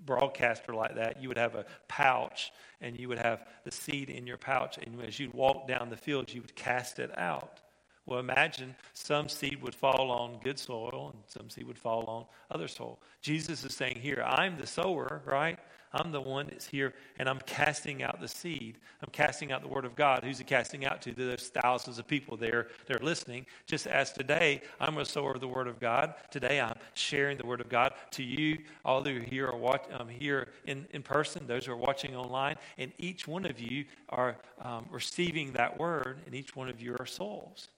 broadcaster 0.05 0.75
like 0.75 0.95
that. 0.97 1.23
You 1.23 1.29
would 1.29 1.39
have 1.39 1.55
a 1.55 1.65
pouch 1.89 2.53
and 2.81 2.99
you 2.99 3.09
would 3.09 3.19
have 3.19 3.47
the 3.65 3.71
seed 3.71 4.11
in 4.11 4.27
your 4.27 4.39
pouch. 4.39 4.79
And 4.79 5.01
as 5.03 5.19
you'd 5.19 5.35
walk 5.35 5.69
down 5.69 5.91
the 5.91 5.97
field, 5.97 6.33
you 6.33 6.41
would 6.41 6.55
cast 6.55 6.99
it 6.99 7.17
out. 7.19 7.61
Well, 8.05 8.19
imagine 8.19 8.75
some 8.95 9.29
seed 9.29 9.63
would 9.63 9.75
fall 9.75 10.11
on 10.11 10.41
good 10.43 10.59
soil 10.59 11.13
and 11.15 11.23
some 11.27 11.49
seed 11.49 11.67
would 11.67 11.79
fall 11.79 12.05
on 12.07 12.25
other 12.51 12.67
soil. 12.67 12.99
Jesus 13.21 13.65
is 13.65 13.75
saying 13.75 13.99
here, 14.01 14.25
I'm 14.27 14.57
the 14.59 14.67
sower, 14.67 15.23
right? 15.25 15.59
I'm 15.93 16.11
the 16.11 16.21
one 16.21 16.47
that's 16.49 16.67
here 16.67 16.95
and 17.19 17.29
I'm 17.29 17.39
casting 17.47 18.03
out 18.03 18.21
the 18.21 18.27
seed. 18.27 18.79
I'm 19.03 19.11
casting 19.13 19.53
out 19.53 19.63
the 19.63 19.69
word 19.69 19.85
of 19.85 19.95
God. 19.95 20.25
Who's 20.25 20.39
he 20.39 20.45
casting 20.45 20.85
out 20.85 21.01
to? 21.03 21.13
There's 21.13 21.49
thousands 21.51 22.01
of 22.01 22.09
people 22.09 22.37
there 22.37 22.69
that 22.87 23.01
are 23.01 23.05
listening. 23.05 23.47
Just 23.67 23.87
as 23.87 24.11
today, 24.13 24.63
I'm 24.81 24.99
a 24.99 25.05
sower 25.05 25.33
of 25.33 25.41
the 25.41 25.47
word 25.49 25.69
of 25.69 25.79
God. 25.79 26.15
Today, 26.31 26.61
I'm 26.61 26.79
sharing 26.95 27.37
the 27.37 27.47
word 27.47 27.61
of 27.61 27.69
God 27.69 27.93
to 28.13 28.25
you, 28.25 28.59
all 28.85 29.05
who 29.05 29.21
here 29.21 29.47
are 29.47 29.57
watch, 29.57 29.85
um, 29.93 30.09
here 30.09 30.49
in, 30.65 30.87
in 30.91 31.03
person, 31.03 31.47
those 31.47 31.67
who 31.67 31.73
are 31.73 31.77
watching 31.77 32.17
online, 32.17 32.57
and 32.79 32.91
each 32.99 33.29
one 33.29 33.45
of 33.45 33.61
you 33.61 33.85
are 34.09 34.37
um, 34.61 34.87
receiving 34.91 35.53
that 35.53 35.79
word, 35.79 36.19
and 36.27 36.35
each 36.35 36.57
one 36.57 36.69
of 36.69 36.81
you 36.81 36.97
are 36.99 37.07
souls. 37.07 37.69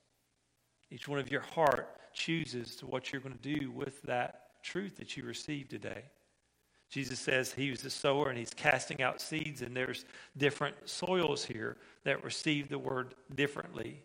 Each 0.91 1.09
one 1.09 1.19
of 1.19 1.31
your 1.31 1.41
heart 1.41 1.89
chooses 2.13 2.77
to 2.77 2.87
what 2.87 3.13
you're 3.13 3.21
going 3.21 3.37
to 3.37 3.59
do 3.59 3.71
with 3.71 4.01
that 4.03 4.63
truth 4.63 4.97
that 4.97 5.17
you 5.17 5.25
received 5.25 5.71
today. 5.71 6.05
Jesus 6.91 7.19
says 7.19 7.53
he 7.53 7.71
was 7.71 7.83
the 7.83 7.91
sower 7.91 8.29
and 8.29 8.39
he's 8.39 8.55
casting 8.55 9.03
out 9.03 9.21
seeds, 9.21 9.63
and 9.63 9.77
there's 9.77 10.05
different 10.37 10.77
soils 10.85 11.45
here 11.45 11.77
that 12.05 12.23
receive 12.23 12.69
the 12.69 12.79
word 12.79 13.15
differently. 13.35 14.03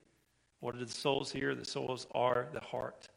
What 0.60 0.76
are 0.76 0.84
the 0.84 0.92
soils 0.92 1.32
here? 1.32 1.54
The 1.54 1.66
soils 1.66 2.08
are 2.14 2.48
the 2.52 2.60
heart, 2.62 3.08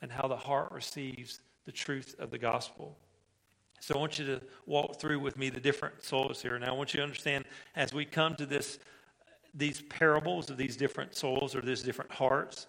and 0.00 0.10
how 0.10 0.26
the 0.26 0.36
heart 0.36 0.72
receives 0.72 1.40
the 1.64 1.72
truth 1.72 2.16
of 2.18 2.30
the 2.30 2.38
gospel. 2.38 2.96
So 3.80 3.94
I 3.94 3.98
want 3.98 4.18
you 4.18 4.26
to 4.26 4.40
walk 4.66 5.00
through 5.00 5.20
with 5.20 5.36
me 5.36 5.48
the 5.50 5.60
different 5.60 6.02
soils 6.04 6.42
here. 6.42 6.58
Now 6.58 6.68
I 6.68 6.76
want 6.76 6.94
you 6.94 6.98
to 6.98 7.04
understand 7.04 7.44
as 7.76 7.92
we 7.92 8.04
come 8.04 8.34
to 8.36 8.46
this, 8.46 8.78
these 9.54 9.82
parables 9.82 10.50
of 10.50 10.56
these 10.56 10.76
different 10.76 11.14
soils 11.14 11.54
or 11.54 11.60
these 11.60 11.82
different 11.82 12.10
hearts. 12.12 12.66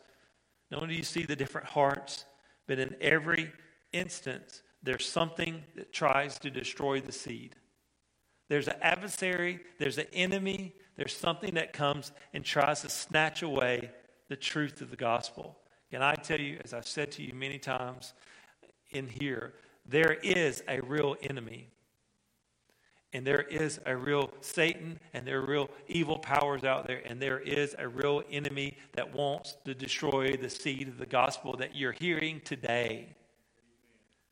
Not 0.69 0.82
only 0.82 0.96
do 0.96 0.98
you 0.98 1.04
see 1.04 1.24
the 1.24 1.36
different 1.36 1.67
hearts, 1.67 2.26
but 2.67 2.80
in 2.80 2.96
every 3.00 3.52
instance, 3.91 4.62
there's 4.82 5.08
something 5.08 5.63
that 5.76 5.93
tries 5.93 6.38
to 6.39 6.50
destroy 6.50 7.00
the 7.00 7.12
seed. 7.12 7.56
There's 8.50 8.67
an 8.67 8.76
adversary, 8.82 9.62
there's 9.80 9.98
an 9.98 10.08
enemy, 10.13 10.76
there's 10.98 11.15
something 11.15 11.56
that 11.56 11.74
comes 11.74 12.12
and 12.34 12.43
tries 12.43 12.82
to 12.82 12.89
snatch 12.89 13.41
away 13.41 13.89
the 14.30 14.36
truth 14.36 14.82
of 14.82 14.89
the 14.89 14.98
gospel. 14.98 15.58
And 15.91 16.04
I 16.04 16.15
tell 16.15 16.39
you, 16.39 16.60
as 16.63 16.74
I've 16.74 16.88
said 16.88 17.12
to 17.13 17.24
you 17.24 17.34
many 17.34 17.60
times 17.60 18.13
in 18.91 19.08
here, 19.08 19.54
there 19.86 20.13
is 20.13 20.63
a 20.67 20.82
real 20.82 21.15
enemy. 21.22 21.69
And 23.13 23.26
there 23.26 23.43
is 23.43 23.80
a 23.86 23.95
real 23.95 24.32
Satan, 24.41 24.99
and 25.13 25.26
there 25.26 25.39
are 25.39 25.45
real 25.45 25.69
evil 25.88 26.17
powers 26.17 26.63
out 26.63 26.88
there, 26.88 27.02
and 27.06 27.21
there 27.21 27.39
is 27.39 27.76
a 27.78 27.88
real 27.88 28.23
enemy 28.32 28.78
that 28.93 29.13
wants 29.13 29.56
to 29.65 29.76
destroy 29.76 30.36
the 30.36 30.49
seed 30.49 30.88
of 30.88 30.97
the 30.97 31.06
gospel 31.06 31.56
that 31.58 31.76
you're 31.76 31.91
hearing 31.91 32.41
today. 32.43 33.15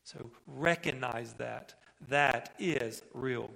So 0.03 0.31
recognize 0.47 1.33
that. 1.33 1.75
That 2.09 2.55
is 2.57 3.03
real. 3.13 3.51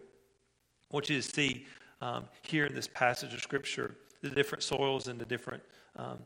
I 0.91 0.93
want 0.93 1.09
you 1.09 1.19
to 1.19 1.27
see 1.27 1.65
um, 2.01 2.25
here 2.43 2.65
in 2.65 2.75
this 2.75 2.87
passage 2.87 3.33
of 3.33 3.41
Scripture 3.41 3.95
the 4.21 4.29
different 4.29 4.63
soils 4.63 5.07
and 5.07 5.19
the 5.19 5.25
different 5.25 5.63
um, 5.95 6.19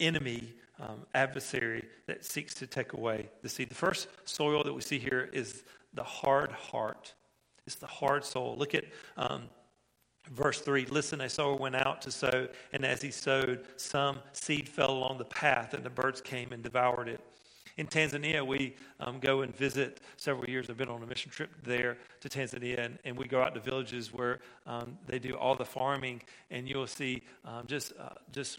enemy, 0.00 0.54
um, 0.80 1.06
adversary 1.14 1.84
that 2.06 2.24
seeks 2.24 2.54
to 2.54 2.66
take 2.66 2.94
away 2.94 3.28
the 3.42 3.48
seed. 3.48 3.68
The 3.68 3.74
first 3.74 4.08
soil 4.24 4.62
that 4.64 4.72
we 4.72 4.80
see 4.80 4.98
here 4.98 5.30
is 5.32 5.64
the 5.94 6.02
hard 6.02 6.52
heart. 6.52 7.14
It's 7.66 7.76
the 7.76 7.86
hard 7.86 8.24
soul. 8.24 8.56
Look 8.58 8.74
at 8.74 8.84
um, 9.16 9.42
verse 10.30 10.60
3. 10.60 10.86
Listen, 10.86 11.20
a 11.20 11.28
sower 11.28 11.54
went 11.54 11.76
out 11.76 12.02
to 12.02 12.10
sow, 12.10 12.48
and 12.72 12.84
as 12.84 13.02
he 13.02 13.10
sowed, 13.10 13.64
some 13.76 14.18
seed 14.32 14.68
fell 14.68 14.90
along 14.90 15.18
the 15.18 15.24
path, 15.24 15.74
and 15.74 15.84
the 15.84 15.90
birds 15.90 16.20
came 16.20 16.52
and 16.52 16.62
devoured 16.62 17.08
it. 17.08 17.20
In 17.78 17.86
Tanzania, 17.86 18.46
we 18.46 18.76
um, 19.00 19.18
go 19.18 19.40
and 19.40 19.56
visit 19.56 20.00
several 20.16 20.48
years. 20.48 20.68
I've 20.68 20.76
been 20.76 20.90
on 20.90 21.02
a 21.02 21.06
mission 21.06 21.30
trip 21.30 21.50
there 21.62 21.96
to 22.20 22.28
Tanzania, 22.28 22.84
and, 22.84 22.98
and 23.04 23.16
we 23.16 23.26
go 23.26 23.40
out 23.40 23.54
to 23.54 23.60
villages 23.60 24.12
where 24.12 24.40
um, 24.66 24.98
they 25.06 25.18
do 25.18 25.36
all 25.36 25.54
the 25.54 25.64
farming, 25.64 26.20
and 26.50 26.68
you'll 26.68 26.86
see 26.86 27.22
um, 27.44 27.66
just 27.66 27.94
uh, 27.98 28.10
just 28.30 28.58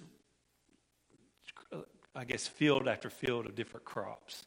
I 2.15 2.25
guess 2.25 2.47
field 2.47 2.87
after 2.87 3.09
field 3.09 3.45
of 3.45 3.55
different 3.55 3.85
crops, 3.85 4.45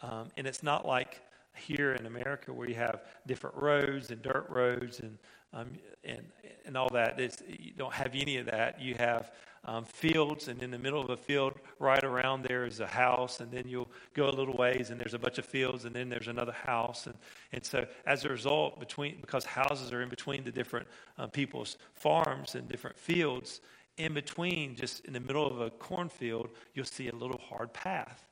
um, 0.00 0.28
and 0.36 0.46
it's 0.46 0.62
not 0.62 0.86
like 0.86 1.20
here 1.54 1.92
in 1.92 2.06
America 2.06 2.52
where 2.52 2.68
you 2.68 2.74
have 2.74 3.02
different 3.26 3.56
roads 3.56 4.10
and 4.10 4.22
dirt 4.22 4.46
roads 4.48 5.00
and 5.00 5.18
um, 5.52 5.70
and 6.04 6.22
and 6.66 6.76
all 6.76 6.88
that. 6.90 7.20
It's, 7.20 7.42
you 7.46 7.72
don't 7.76 7.92
have 7.92 8.14
any 8.14 8.38
of 8.38 8.46
that. 8.46 8.80
You 8.80 8.94
have 8.96 9.30
um, 9.66 9.84
fields, 9.84 10.48
and 10.48 10.62
in 10.62 10.70
the 10.70 10.78
middle 10.78 11.00
of 11.00 11.10
a 11.10 11.16
field, 11.16 11.54
right 11.78 12.02
around 12.04 12.42
there 12.42 12.66
is 12.66 12.80
a 12.80 12.86
house, 12.86 13.40
and 13.40 13.50
then 13.50 13.66
you'll 13.66 13.88
go 14.12 14.28
a 14.28 14.30
little 14.30 14.54
ways, 14.54 14.90
and 14.90 15.00
there's 15.00 15.14
a 15.14 15.18
bunch 15.18 15.38
of 15.38 15.46
fields, 15.46 15.84
and 15.84 15.94
then 15.94 16.08
there's 16.08 16.28
another 16.28 16.52
house, 16.52 17.06
and 17.06 17.14
and 17.52 17.64
so 17.64 17.86
as 18.06 18.24
a 18.24 18.28
result, 18.28 18.78
between 18.78 19.20
because 19.20 19.44
houses 19.44 19.92
are 19.92 20.02
in 20.02 20.08
between 20.08 20.44
the 20.44 20.50
different 20.50 20.86
uh, 21.18 21.26
people's 21.26 21.78
farms 21.94 22.56
and 22.56 22.68
different 22.68 22.98
fields, 22.98 23.60
in 23.96 24.12
between, 24.12 24.74
just 24.74 25.04
in 25.04 25.12
the 25.12 25.20
middle 25.20 25.46
of 25.46 25.60
a 25.60 25.70
cornfield, 25.70 26.50
you'll 26.74 26.84
see 26.84 27.08
a 27.08 27.14
little 27.14 27.38
hard 27.38 27.72
path, 27.72 28.24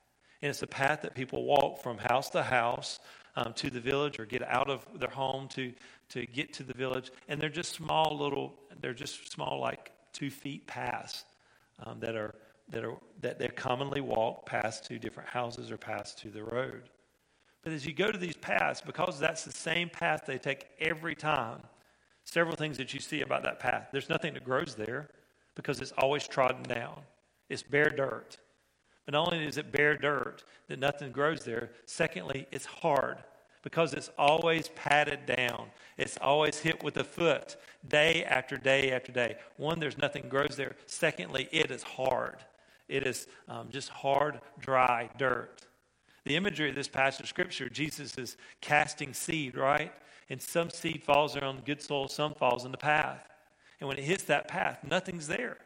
and 0.42 0.50
it's 0.50 0.62
a 0.62 0.66
path 0.66 1.02
that 1.02 1.14
people 1.14 1.44
walk 1.44 1.83
from 1.83 1.98
house 1.98 2.31
to 2.31 2.42
house. 2.42 3.00
Um, 3.35 3.55
to 3.55 3.70
the 3.70 3.81
village 3.81 4.20
or 4.20 4.26
get 4.26 4.42
out 4.42 4.68
of 4.68 4.87
their 5.00 5.09
home 5.09 5.48
to 5.55 5.72
to 6.11 6.26
get 6.26 6.52
to 6.52 6.62
the 6.62 6.74
village 6.74 7.11
and 7.28 7.40
they're 7.40 7.48
just 7.48 7.72
small 7.72 8.14
little 8.14 8.52
they're 8.83 8.92
just 8.92 9.33
small 9.33 9.59
like 9.59 9.90
two 10.12 10.28
feet 10.31 10.66
paths 10.66 11.24
um, 11.85 11.98
that 12.00 12.14
are 12.14 12.35
that 12.68 12.85
are 12.85 12.96
that 13.20 13.38
they 13.38 13.48
commonly 13.48 14.00
walk 14.00 14.46
past 14.46 14.85
to 14.87 14.98
different 14.98 15.28
houses 15.28 15.70
or 15.70 15.76
past 15.76 16.18
to 16.18 16.28
the 16.28 16.42
road. 16.42 16.83
But 17.62 17.72
as 17.72 17.87
you 17.87 17.92
go 17.92 18.11
to 18.11 18.18
these 18.18 18.37
paths, 18.37 18.81
because 18.81 19.20
that's 19.20 19.44
the 19.44 19.52
same 19.52 19.88
path 19.88 20.24
they 20.26 20.38
take 20.38 20.66
every 20.81 21.14
time, 21.14 21.61
several 22.24 22.57
things 22.57 22.76
that 22.78 22.92
you 22.92 23.00
see 23.00 23.20
about 23.20 23.44
that 23.44 23.61
path. 23.61 23.88
There's 23.92 24.09
nothing 24.09 24.35
that 24.35 24.44
grows 24.44 24.74
there 24.74 25.09
because 25.55 25.81
it's 25.81 25.92
always 25.92 26.26
trodden 26.26 26.64
down. 26.64 27.02
It's 27.48 27.62
bare 27.62 27.90
dirt. 27.90 28.38
But 29.04 29.12
not 29.12 29.32
only 29.32 29.44
is 29.44 29.56
it 29.56 29.72
bare 29.72 29.96
dirt 29.96 30.44
that 30.68 30.78
nothing 30.78 31.12
grows 31.12 31.44
there, 31.44 31.70
secondly, 31.86 32.46
it's 32.52 32.66
hard 32.66 33.18
because 33.62 33.94
it's 33.94 34.10
always 34.18 34.68
padded 34.68 35.26
down. 35.26 35.66
It's 35.96 36.18
always 36.20 36.58
hit 36.58 36.82
with 36.82 36.94
the 36.94 37.04
foot 37.04 37.56
day 37.88 38.24
after 38.24 38.56
day 38.56 38.92
after 38.92 39.12
day. 39.12 39.36
One, 39.56 39.78
there's 39.78 39.98
nothing 39.98 40.28
grows 40.28 40.56
there. 40.56 40.76
Secondly, 40.86 41.48
it 41.52 41.70
is 41.70 41.82
hard. 41.82 42.36
It 42.88 43.06
is 43.06 43.26
um, 43.48 43.68
just 43.70 43.88
hard, 43.88 44.40
dry 44.58 45.08
dirt. 45.16 45.66
The 46.24 46.36
imagery 46.36 46.68
of 46.68 46.74
this 46.74 46.88
passage 46.88 47.22
of 47.22 47.28
scripture, 47.28 47.68
Jesus 47.68 48.16
is 48.18 48.36
casting 48.60 49.12
seed, 49.12 49.56
right? 49.56 49.92
And 50.30 50.40
some 50.40 50.70
seed 50.70 51.02
falls 51.02 51.36
on 51.36 51.62
good 51.64 51.82
soil, 51.82 52.08
some 52.08 52.34
falls 52.34 52.64
in 52.64 52.70
the 52.70 52.78
path. 52.78 53.28
And 53.80 53.88
when 53.88 53.98
it 53.98 54.04
hits 54.04 54.24
that 54.24 54.48
path, 54.48 54.78
nothing's 54.88 55.26
there. 55.26 55.58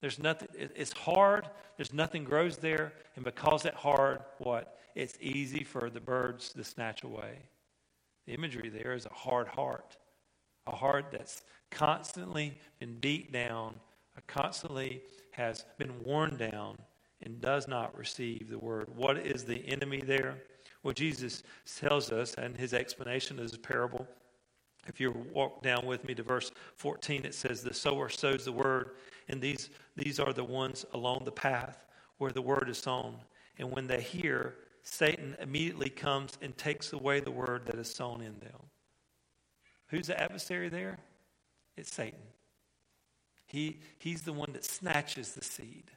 There's 0.00 0.18
nothing, 0.18 0.48
it's 0.54 0.92
hard, 0.92 1.48
there's 1.76 1.92
nothing 1.92 2.24
grows 2.24 2.56
there, 2.56 2.92
and 3.16 3.24
because 3.24 3.64
it's 3.64 3.76
hard, 3.76 4.20
what? 4.38 4.78
It's 4.94 5.18
easy 5.20 5.62
for 5.62 5.90
the 5.90 6.00
birds 6.00 6.52
to 6.54 6.64
snatch 6.64 7.04
away. 7.04 7.38
The 8.26 8.32
imagery 8.32 8.70
there 8.70 8.94
is 8.94 9.06
a 9.06 9.12
hard 9.12 9.48
heart, 9.48 9.96
a 10.66 10.74
heart 10.74 11.06
that's 11.12 11.42
constantly 11.70 12.58
been 12.78 12.96
beat 13.00 13.32
down, 13.32 13.74
constantly 14.26 15.02
has 15.32 15.64
been 15.78 15.92
worn 16.04 16.36
down, 16.36 16.78
and 17.22 17.40
does 17.40 17.68
not 17.68 17.96
receive 17.96 18.48
the 18.48 18.58
word. 18.58 18.88
What 18.94 19.18
is 19.18 19.44
the 19.44 19.66
enemy 19.68 20.00
there? 20.00 20.36
Well, 20.82 20.94
Jesus 20.94 21.42
tells 21.78 22.10
us, 22.10 22.34
and 22.34 22.56
his 22.56 22.72
explanation 22.72 23.38
is 23.38 23.52
a 23.52 23.58
parable. 23.58 24.06
If 24.86 24.98
you 24.98 25.26
walk 25.32 25.62
down 25.62 25.84
with 25.84 26.06
me 26.06 26.14
to 26.14 26.22
verse 26.22 26.50
14, 26.76 27.26
it 27.26 27.34
says, 27.34 27.62
The 27.62 27.74
sower 27.74 28.08
sows 28.08 28.46
the 28.46 28.52
word, 28.52 28.92
and 29.30 29.40
these, 29.40 29.70
these 29.96 30.18
are 30.18 30.32
the 30.32 30.44
ones 30.44 30.84
along 30.92 31.22
the 31.24 31.30
path 31.30 31.86
where 32.18 32.32
the 32.32 32.42
word 32.42 32.68
is 32.68 32.78
sown. 32.78 33.14
And 33.58 33.70
when 33.70 33.86
they 33.86 34.00
hear, 34.00 34.56
Satan 34.82 35.36
immediately 35.40 35.88
comes 35.88 36.32
and 36.42 36.56
takes 36.58 36.92
away 36.92 37.20
the 37.20 37.30
word 37.30 37.64
that 37.66 37.76
is 37.76 37.94
sown 37.94 38.22
in 38.22 38.38
them. 38.40 38.60
Who's 39.86 40.08
the 40.08 40.20
adversary 40.20 40.68
there? 40.68 40.98
It's 41.76 41.94
Satan. 41.94 42.18
He, 43.46 43.78
he's 43.98 44.22
the 44.22 44.32
one 44.32 44.52
that 44.52 44.64
snatches 44.64 45.32
the 45.32 45.44
seed. 45.44 45.92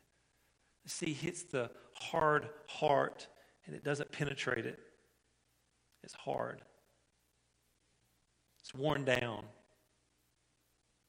The 0.84 0.90
seed 0.90 1.16
hits 1.16 1.44
the 1.44 1.72
hard 1.96 2.50
heart 2.68 3.28
and 3.66 3.76
it 3.76 3.84
doesn't 3.84 4.12
penetrate 4.12 4.66
it. 4.66 4.80
It's 6.04 6.14
hard, 6.14 6.62
it's 8.60 8.76
worn 8.76 9.06
down. 9.06 9.44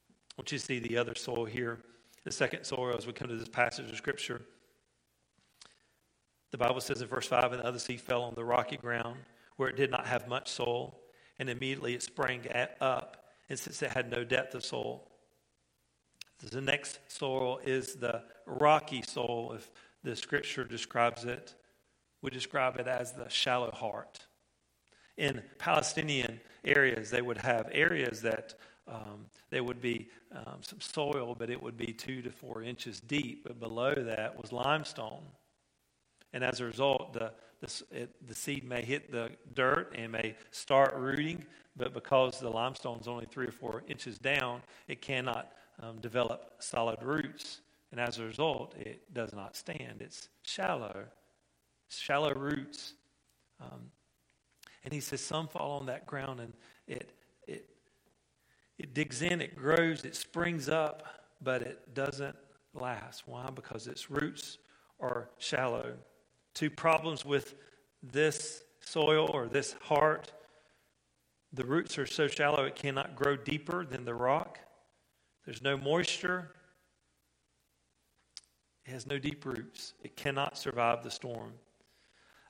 I 0.08 0.40
want 0.40 0.50
you 0.50 0.58
to 0.58 0.64
see 0.64 0.78
the 0.78 0.96
other 0.96 1.14
soil 1.14 1.44
here. 1.44 1.80
The 2.24 2.32
second 2.32 2.64
soil, 2.64 2.96
as 2.96 3.06
we 3.06 3.12
come 3.12 3.28
to 3.28 3.36
this 3.36 3.48
passage 3.48 3.90
of 3.90 3.96
Scripture, 3.96 4.40
the 6.50 6.58
Bible 6.58 6.80
says 6.80 7.02
in 7.02 7.08
verse 7.08 7.26
5 7.26 7.52
and 7.52 7.60
the 7.60 7.66
other 7.66 7.78
seed 7.78 8.00
fell 8.00 8.22
on 8.22 8.34
the 8.34 8.44
rocky 8.44 8.76
ground 8.76 9.18
where 9.56 9.68
it 9.68 9.76
did 9.76 9.90
not 9.90 10.06
have 10.06 10.26
much 10.26 10.48
soil, 10.48 10.98
and 11.38 11.50
immediately 11.50 11.94
it 11.94 12.02
sprang 12.02 12.46
up, 12.80 13.24
and 13.48 13.58
since 13.58 13.82
it 13.82 13.90
had 13.90 14.10
no 14.10 14.24
depth 14.24 14.54
of 14.54 14.64
soil. 14.64 15.06
The 16.50 16.60
next 16.60 17.00
soil 17.08 17.60
is 17.64 17.94
the 17.96 18.22
rocky 18.46 19.02
soil, 19.02 19.52
if 19.52 19.70
the 20.02 20.16
scripture 20.16 20.64
describes 20.64 21.24
it. 21.24 21.54
We 22.22 22.30
describe 22.30 22.78
it 22.78 22.86
as 22.86 23.12
the 23.12 23.28
shallow 23.28 23.70
heart. 23.70 24.20
In 25.16 25.42
Palestinian 25.58 26.40
areas, 26.64 27.10
they 27.10 27.22
would 27.22 27.38
have 27.38 27.68
areas 27.70 28.22
that 28.22 28.54
um, 28.86 29.26
there 29.50 29.64
would 29.64 29.80
be 29.80 30.08
um, 30.32 30.58
some 30.60 30.80
soil, 30.80 31.34
but 31.38 31.50
it 31.50 31.62
would 31.62 31.76
be 31.76 31.92
two 31.92 32.22
to 32.22 32.30
four 32.30 32.62
inches 32.62 33.00
deep. 33.00 33.44
But 33.44 33.60
below 33.60 33.94
that 33.94 34.40
was 34.40 34.52
limestone. 34.52 35.22
And 36.32 36.44
as 36.44 36.60
a 36.60 36.64
result, 36.64 37.12
the, 37.12 37.32
the, 37.60 37.84
it, 37.92 38.28
the 38.28 38.34
seed 38.34 38.64
may 38.64 38.82
hit 38.82 39.10
the 39.10 39.30
dirt 39.54 39.94
and 39.96 40.12
may 40.12 40.34
start 40.50 40.94
rooting, 40.96 41.44
but 41.76 41.94
because 41.94 42.40
the 42.40 42.50
limestone 42.50 42.98
is 43.00 43.08
only 43.08 43.26
three 43.26 43.46
or 43.46 43.52
four 43.52 43.82
inches 43.88 44.18
down, 44.18 44.60
it 44.88 45.00
cannot 45.00 45.52
um, 45.80 45.98
develop 46.00 46.54
solid 46.58 47.02
roots. 47.02 47.60
And 47.92 48.00
as 48.00 48.18
a 48.18 48.24
result, 48.24 48.74
it 48.76 49.14
does 49.14 49.32
not 49.32 49.56
stand. 49.56 50.00
It's 50.00 50.28
shallow, 50.42 51.04
shallow 51.88 52.34
roots. 52.34 52.94
Um, 53.60 53.90
and 54.84 54.92
he 54.92 55.00
says 55.00 55.20
some 55.20 55.48
fall 55.48 55.78
on 55.78 55.86
that 55.86 56.04
ground 56.04 56.40
and 56.40 56.52
it, 56.86 57.12
it, 58.78 58.94
digs 58.94 59.22
in, 59.22 59.40
it 59.40 59.56
grows, 59.56 60.04
it 60.04 60.16
springs 60.16 60.68
up, 60.68 61.04
but 61.40 61.62
it 61.62 61.94
doesn't 61.94 62.36
last. 62.74 63.24
Why? 63.26 63.50
Because 63.54 63.86
its 63.86 64.10
roots 64.10 64.58
are 65.00 65.28
shallow. 65.38 65.94
Two 66.54 66.70
problems 66.70 67.24
with 67.24 67.54
this 68.02 68.62
soil 68.80 69.30
or 69.32 69.46
this 69.46 69.74
heart 69.82 70.32
the 71.54 71.64
roots 71.64 71.98
are 71.98 72.06
so 72.06 72.26
shallow 72.26 72.64
it 72.64 72.74
cannot 72.74 73.14
grow 73.14 73.36
deeper 73.36 73.84
than 73.84 74.04
the 74.04 74.14
rock. 74.14 74.58
There's 75.44 75.62
no 75.62 75.76
moisture. 75.76 76.50
It 78.84 78.90
has 78.90 79.06
no 79.06 79.18
deep 79.18 79.44
roots. 79.46 79.94
It 80.02 80.16
cannot 80.16 80.58
survive 80.58 81.04
the 81.04 81.12
storm. 81.12 81.52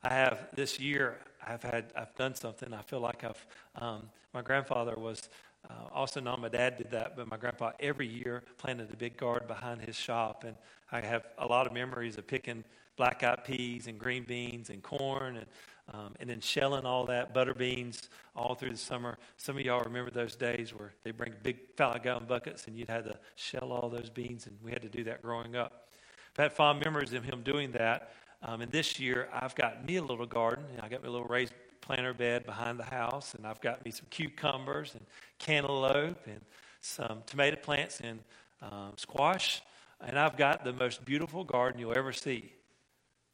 I 0.02 0.14
have 0.14 0.48
this 0.54 0.80
year. 0.80 1.18
I've 1.46 1.62
had. 1.62 1.92
I've 1.94 2.14
done 2.14 2.34
something. 2.34 2.72
I 2.72 2.80
feel 2.80 3.00
like 3.00 3.24
I've. 3.24 3.46
Um, 3.76 4.08
my 4.32 4.40
grandfather 4.40 4.94
was 4.96 5.28
uh, 5.68 5.88
also 5.92 6.20
not 6.20 6.40
my 6.40 6.48
dad 6.48 6.76
did 6.76 6.90
that, 6.90 7.16
but 7.16 7.28
my 7.28 7.36
grandpa 7.36 7.72
every 7.80 8.06
year 8.06 8.42
planted 8.58 8.92
a 8.92 8.96
big 8.96 9.16
garden 9.16 9.46
behind 9.48 9.80
his 9.80 9.96
shop, 9.96 10.44
and 10.44 10.56
I 10.92 11.00
have 11.00 11.26
a 11.38 11.46
lot 11.46 11.66
of 11.66 11.72
memories 11.72 12.18
of 12.18 12.26
picking 12.26 12.64
black-eyed 12.96 13.44
peas 13.44 13.86
and 13.86 13.98
green 13.98 14.24
beans 14.24 14.70
and 14.70 14.82
corn 14.82 15.36
and 15.36 15.46
um, 15.92 16.14
and 16.18 16.30
then 16.30 16.40
shelling 16.40 16.86
all 16.86 17.04
that 17.04 17.34
butter 17.34 17.52
beans 17.52 18.08
all 18.34 18.54
through 18.54 18.70
the 18.70 18.78
summer. 18.78 19.18
Some 19.36 19.58
of 19.58 19.64
y'all 19.64 19.82
remember 19.84 20.10
those 20.10 20.34
days 20.34 20.70
where 20.70 20.94
they 21.02 21.10
bring 21.10 21.34
big 21.42 21.58
five 21.76 22.02
gallon 22.02 22.24
buckets 22.24 22.66
and 22.66 22.76
you'd 22.76 22.88
have 22.88 23.04
to 23.04 23.18
shell 23.36 23.70
all 23.70 23.90
those 23.90 24.08
beans, 24.08 24.46
and 24.46 24.56
we 24.62 24.70
had 24.70 24.80
to 24.80 24.88
do 24.88 25.04
that 25.04 25.20
growing 25.20 25.56
up. 25.56 25.88
I've 26.32 26.44
had 26.44 26.52
fond 26.52 26.82
memories 26.82 27.12
of 27.12 27.24
him 27.24 27.42
doing 27.42 27.70
that. 27.72 28.12
Um, 28.42 28.60
and 28.60 28.70
this 28.70 28.98
year, 28.98 29.28
I've 29.32 29.54
got 29.54 29.86
me 29.86 29.96
a 29.96 30.02
little 30.02 30.26
garden. 30.26 30.64
And 30.72 30.80
I 30.82 30.88
got 30.88 31.02
me 31.02 31.08
a 31.08 31.12
little 31.12 31.26
raised 31.28 31.54
planter 31.84 32.14
bed 32.14 32.46
behind 32.46 32.78
the 32.78 32.84
house, 32.84 33.34
and 33.34 33.46
I've 33.46 33.60
got 33.60 33.84
me 33.84 33.90
some 33.90 34.06
cucumbers 34.08 34.94
and 34.94 35.04
cantaloupe 35.38 36.26
and 36.26 36.40
some 36.80 37.22
tomato 37.26 37.56
plants 37.56 38.00
and 38.00 38.20
um, 38.62 38.92
squash. 38.96 39.60
And 40.00 40.18
I've 40.18 40.36
got 40.36 40.64
the 40.64 40.72
most 40.72 41.04
beautiful 41.04 41.44
garden 41.44 41.78
you'll 41.78 41.96
ever 41.96 42.12
see. 42.12 42.52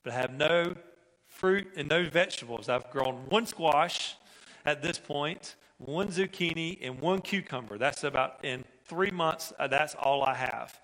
But 0.03 0.15
I 0.15 0.17
have 0.17 0.33
no 0.33 0.75
fruit 1.29 1.69
and 1.77 1.89
no 1.89 2.05
vegetables. 2.09 2.69
I've 2.69 2.91
grown 2.91 3.15
one 3.29 3.47
squash 3.47 4.17
at 4.67 4.83
this 4.83 4.99
point, 4.99 5.55
one 5.79 6.09
zucchini, 6.09 6.79
and 6.83 7.01
one 7.01 7.21
cucumber. 7.21 7.79
That's 7.79 8.03
about 8.03 8.45
in 8.45 8.65
three 8.85 9.13
months, 9.13 9.53
uh, 9.61 9.69
that's 9.69 9.95
all 9.95 10.25
I 10.25 10.35
have. 10.35 10.81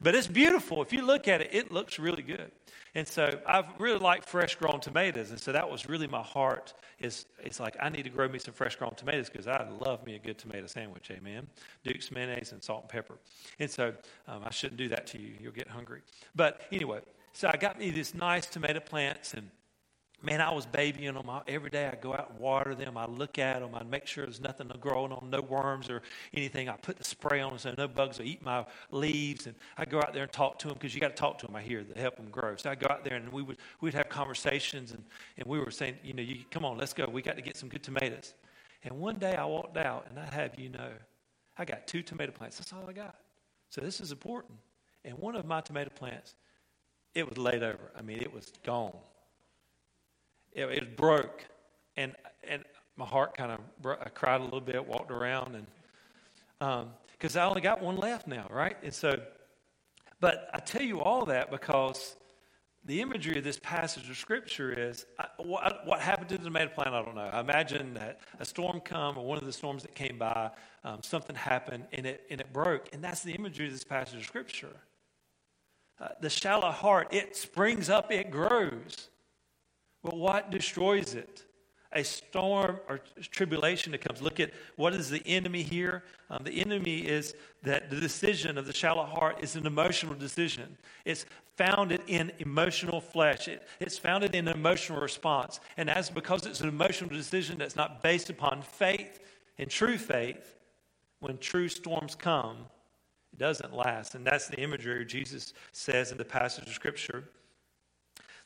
But 0.00 0.14
it's 0.14 0.26
beautiful. 0.26 0.80
If 0.80 0.92
you 0.92 1.04
look 1.04 1.28
at 1.28 1.42
it, 1.42 1.50
it 1.52 1.70
looks 1.70 1.98
really 1.98 2.22
good. 2.22 2.50
And 2.94 3.08
so 3.08 3.38
I've 3.46 3.66
really 3.78 3.98
like 3.98 4.24
fresh 4.24 4.54
grown 4.56 4.80
tomatoes. 4.80 5.30
And 5.30 5.40
so 5.40 5.52
that 5.52 5.70
was 5.70 5.88
really 5.88 6.06
my 6.06 6.22
heart 6.22 6.74
is 6.98 7.26
it's 7.42 7.58
like 7.58 7.76
I 7.80 7.88
need 7.88 8.02
to 8.02 8.10
grow 8.10 8.28
me 8.28 8.38
some 8.38 8.54
fresh 8.54 8.76
grown 8.76 8.94
tomatoes 8.94 9.28
because 9.30 9.46
I 9.46 9.66
love 9.80 10.04
me 10.04 10.14
a 10.14 10.18
good 10.18 10.38
tomato 10.38 10.66
sandwich, 10.66 11.10
amen. 11.10 11.46
Duke's 11.84 12.10
mayonnaise 12.10 12.52
and 12.52 12.62
salt 12.62 12.82
and 12.82 12.90
pepper. 12.90 13.14
And 13.58 13.70
so 13.70 13.94
um, 14.28 14.42
I 14.44 14.50
shouldn't 14.50 14.78
do 14.78 14.88
that 14.88 15.06
to 15.08 15.18
you. 15.18 15.34
You'll 15.40 15.52
get 15.52 15.68
hungry. 15.68 16.02
But 16.36 16.62
anyway, 16.70 17.00
so 17.32 17.50
I 17.52 17.56
got 17.56 17.78
me 17.78 17.90
these 17.90 18.14
nice 18.14 18.46
tomato 18.46 18.80
plants 18.80 19.34
and 19.34 19.48
man, 20.22 20.40
I 20.40 20.52
was 20.52 20.66
babying 20.66 21.14
them. 21.14 21.28
every 21.48 21.70
day 21.70 21.86
I 21.86 21.96
go 21.96 22.12
out 22.12 22.30
and 22.30 22.38
water 22.38 22.74
them. 22.74 22.96
I 22.96 23.06
look 23.06 23.38
at 23.38 23.60
them. 23.60 23.74
I 23.74 23.82
make 23.82 24.06
sure 24.06 24.24
there's 24.24 24.40
nothing 24.40 24.70
growing 24.80 25.12
on, 25.12 25.30
no 25.30 25.40
worms 25.40 25.90
or 25.90 26.02
anything. 26.32 26.68
I 26.68 26.76
put 26.76 26.96
the 26.96 27.04
spray 27.04 27.40
on 27.40 27.58
so 27.58 27.74
no 27.76 27.88
bugs 27.88 28.18
will 28.18 28.26
eat 28.26 28.42
my 28.42 28.64
leaves. 28.90 29.46
And 29.46 29.56
I 29.76 29.84
go 29.84 29.98
out 29.98 30.12
there 30.12 30.22
and 30.22 30.32
talk 30.32 30.58
to 30.60 30.68
them 30.68 30.74
because 30.74 30.94
you 30.94 31.00
got 31.00 31.16
to 31.16 31.20
talk 31.20 31.38
to 31.38 31.46
them, 31.46 31.56
I 31.56 31.62
hear, 31.62 31.82
to 31.82 32.00
help 32.00 32.16
them 32.16 32.28
grow. 32.30 32.56
So 32.56 32.70
I 32.70 32.74
go 32.74 32.86
out 32.88 33.04
there 33.04 33.16
and 33.16 33.32
we 33.32 33.42
would 33.42 33.58
we'd 33.80 33.94
have 33.94 34.08
conversations 34.08 34.92
and, 34.92 35.02
and 35.36 35.46
we 35.46 35.58
were 35.58 35.70
saying, 35.70 35.96
you 36.04 36.14
know, 36.14 36.22
you, 36.22 36.38
come 36.50 36.64
on, 36.64 36.78
let's 36.78 36.92
go. 36.92 37.06
We 37.10 37.22
got 37.22 37.36
to 37.36 37.42
get 37.42 37.56
some 37.56 37.68
good 37.68 37.82
tomatoes. 37.82 38.34
And 38.84 38.98
one 38.98 39.16
day 39.16 39.34
I 39.34 39.44
walked 39.44 39.76
out 39.76 40.06
and 40.08 40.18
I 40.18 40.24
have 40.34 40.58
you 40.58 40.68
know, 40.68 40.90
I 41.58 41.64
got 41.64 41.86
two 41.86 42.02
tomato 42.02 42.32
plants. 42.32 42.58
That's 42.58 42.72
all 42.72 42.84
I 42.88 42.92
got. 42.92 43.16
So 43.70 43.80
this 43.80 44.00
is 44.00 44.12
important. 44.12 44.58
And 45.04 45.18
one 45.18 45.34
of 45.34 45.44
my 45.46 45.60
tomato 45.60 45.90
plants, 45.90 46.36
it 47.14 47.28
was 47.28 47.36
laid 47.36 47.62
over. 47.62 47.90
I 47.96 48.02
mean, 48.02 48.18
it 48.18 48.32
was 48.32 48.52
gone 48.64 48.96
it, 50.54 50.64
it 50.66 50.96
broke, 50.96 51.44
and 51.96 52.14
and 52.44 52.64
my 52.96 53.04
heart 53.04 53.36
kind 53.36 53.52
of 53.52 53.60
broke. 53.80 54.00
I 54.02 54.08
cried 54.08 54.40
a 54.40 54.44
little 54.44 54.60
bit, 54.60 54.86
walked 54.86 55.10
around, 55.10 55.56
and 55.56 55.66
because 57.18 57.36
um, 57.36 57.42
I 57.42 57.46
only 57.46 57.60
got 57.60 57.82
one 57.82 57.96
left 57.96 58.26
now, 58.26 58.46
right? 58.50 58.76
And 58.82 58.94
so, 58.94 59.20
but 60.20 60.48
I 60.54 60.58
tell 60.60 60.82
you 60.82 61.00
all 61.00 61.24
that 61.26 61.50
because 61.50 62.16
the 62.84 63.00
imagery 63.00 63.38
of 63.38 63.44
this 63.44 63.58
passage 63.58 64.08
of 64.10 64.16
scripture 64.16 64.72
is 64.72 65.06
I, 65.18 65.26
what, 65.38 65.86
what, 65.86 66.00
happened 66.00 66.28
to 66.30 66.38
the 66.38 66.44
tomato 66.44 66.70
plant 66.70 66.94
i 66.94 67.02
don't 67.02 67.14
know 67.14 67.30
i 67.32 67.40
imagine 67.40 67.94
that 67.94 68.20
a 68.40 68.44
storm 68.44 68.80
come 68.80 69.16
or 69.16 69.24
one 69.24 69.38
of 69.38 69.44
the 69.44 69.52
storms 69.52 69.82
that 69.82 69.94
came 69.94 70.18
by 70.18 70.50
um, 70.84 70.98
something 71.02 71.36
happened 71.36 71.84
and 71.92 72.06
it, 72.06 72.24
and 72.30 72.40
it 72.40 72.52
broke 72.52 72.88
and 72.92 73.02
that's 73.02 73.22
the 73.22 73.32
imagery 73.32 73.66
of 73.66 73.72
this 73.72 73.84
passage 73.84 74.18
of 74.18 74.26
scripture 74.26 74.74
uh, 76.00 76.08
the 76.20 76.30
shallow 76.30 76.70
heart 76.70 77.08
it 77.12 77.36
springs 77.36 77.88
up 77.88 78.10
it 78.10 78.30
grows 78.30 79.08
but 80.02 80.16
what 80.16 80.50
destroys 80.50 81.14
it? 81.14 81.44
A 81.94 82.02
storm 82.02 82.80
or 82.88 83.00
tribulation 83.20 83.92
that 83.92 84.00
comes. 84.00 84.22
Look 84.22 84.40
at 84.40 84.50
what 84.76 84.94
is 84.94 85.10
the 85.10 85.22
enemy 85.26 85.62
here? 85.62 86.04
Um, 86.30 86.42
the 86.42 86.62
enemy 86.62 87.00
is 87.00 87.34
that 87.62 87.90
the 87.90 88.00
decision 88.00 88.56
of 88.56 88.66
the 88.66 88.72
shallow 88.72 89.04
heart 89.04 89.42
is 89.42 89.56
an 89.56 89.66
emotional 89.66 90.14
decision. 90.14 90.78
It's 91.04 91.26
founded 91.56 92.00
in 92.06 92.32
emotional 92.38 93.00
flesh. 93.00 93.46
It, 93.46 93.68
it's 93.78 93.98
founded 93.98 94.34
in 94.34 94.48
an 94.48 94.54
emotional 94.54 95.00
response. 95.00 95.60
And 95.76 95.90
as 95.90 96.08
because 96.08 96.46
it's 96.46 96.62
an 96.62 96.68
emotional 96.68 97.10
decision 97.10 97.58
that's 97.58 97.76
not 97.76 98.02
based 98.02 98.30
upon 98.30 98.62
faith 98.62 99.20
and 99.58 99.68
true 99.68 99.98
faith, 99.98 100.56
when 101.20 101.36
true 101.38 101.68
storms 101.68 102.14
come, 102.14 102.56
it 103.32 103.38
doesn't 103.38 103.74
last. 103.74 104.14
And 104.14 104.26
that's 104.26 104.48
the 104.48 104.60
imagery 104.60 105.04
Jesus 105.04 105.52
says 105.72 106.10
in 106.10 106.18
the 106.18 106.24
passage 106.24 106.66
of 106.66 106.72
Scripture. 106.72 107.24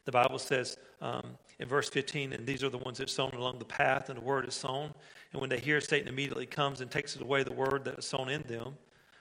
The 0.07 0.13
Bible 0.13 0.39
says 0.39 0.79
um, 1.03 1.37
in 1.59 1.69
verse 1.69 1.91
15, 1.91 2.33
and 2.33 2.47
these 2.47 2.63
are 2.63 2.71
the 2.71 2.79
ones 2.79 2.99
that 2.99 3.11
sown 3.11 3.33
along 3.33 3.59
the 3.59 3.65
path, 3.65 4.09
and 4.09 4.17
the 4.17 4.25
word 4.25 4.47
is 4.47 4.55
sown. 4.55 4.95
And 5.33 5.41
when 5.41 5.51
they 5.51 5.59
hear, 5.59 5.81
Satan 5.81 6.09
immediately 6.09 6.47
comes 6.47 6.81
and 6.81 6.91
takes 6.91 7.17
away 7.17 7.43
the 7.43 7.53
word 7.53 7.85
that 7.85 7.99
is 7.99 8.07
sown 8.07 8.29
in 8.29 8.43
them. 8.43 8.77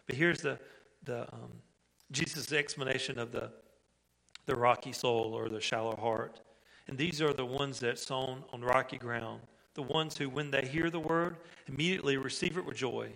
But 0.05 0.15
here's 0.15 0.41
the, 0.41 0.59
the 1.03 1.23
um, 1.33 1.51
Jesus' 2.11 2.53
explanation 2.53 3.17
of 3.17 3.31
the, 3.31 3.49
the 4.45 4.55
rocky 4.55 4.91
soul 4.91 5.33
or 5.33 5.49
the 5.49 5.59
shallow 5.59 5.95
heart. 5.95 6.39
And 6.87 6.99
these 6.99 7.19
are 7.19 7.33
the 7.33 7.45
ones 7.45 7.79
that 7.79 7.97
sown 7.97 8.43
on 8.53 8.61
rocky 8.61 8.99
ground, 8.99 9.41
the 9.73 9.81
ones 9.81 10.15
who, 10.15 10.29
when 10.29 10.51
they 10.51 10.67
hear 10.67 10.91
the 10.91 10.99
word, 10.99 11.37
immediately 11.67 12.17
receive 12.17 12.59
it 12.59 12.65
with 12.65 12.77
joy, 12.77 13.09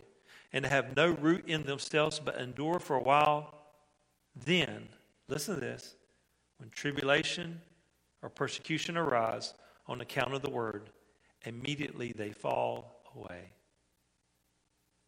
and 0.53 0.65
have 0.65 0.95
no 0.95 1.11
root 1.11 1.47
in 1.47 1.61
themselves, 1.63 2.19
but 2.19 2.35
endure 2.39 2.79
for 2.79 2.95
a 2.95 3.03
while. 3.03 3.53
Then, 4.35 4.87
listen 5.27 5.53
to 5.53 5.61
this 5.61 5.95
when 6.59 6.69
tribulation 6.69 7.59
or 8.21 8.29
persecution 8.29 8.97
arise 8.97 9.53
on 9.87 10.01
account 10.01 10.33
of 10.33 10.41
the 10.41 10.49
word, 10.49 10.91
immediately 11.45 12.13
they 12.15 12.31
fall 12.31 13.01
away. 13.15 13.51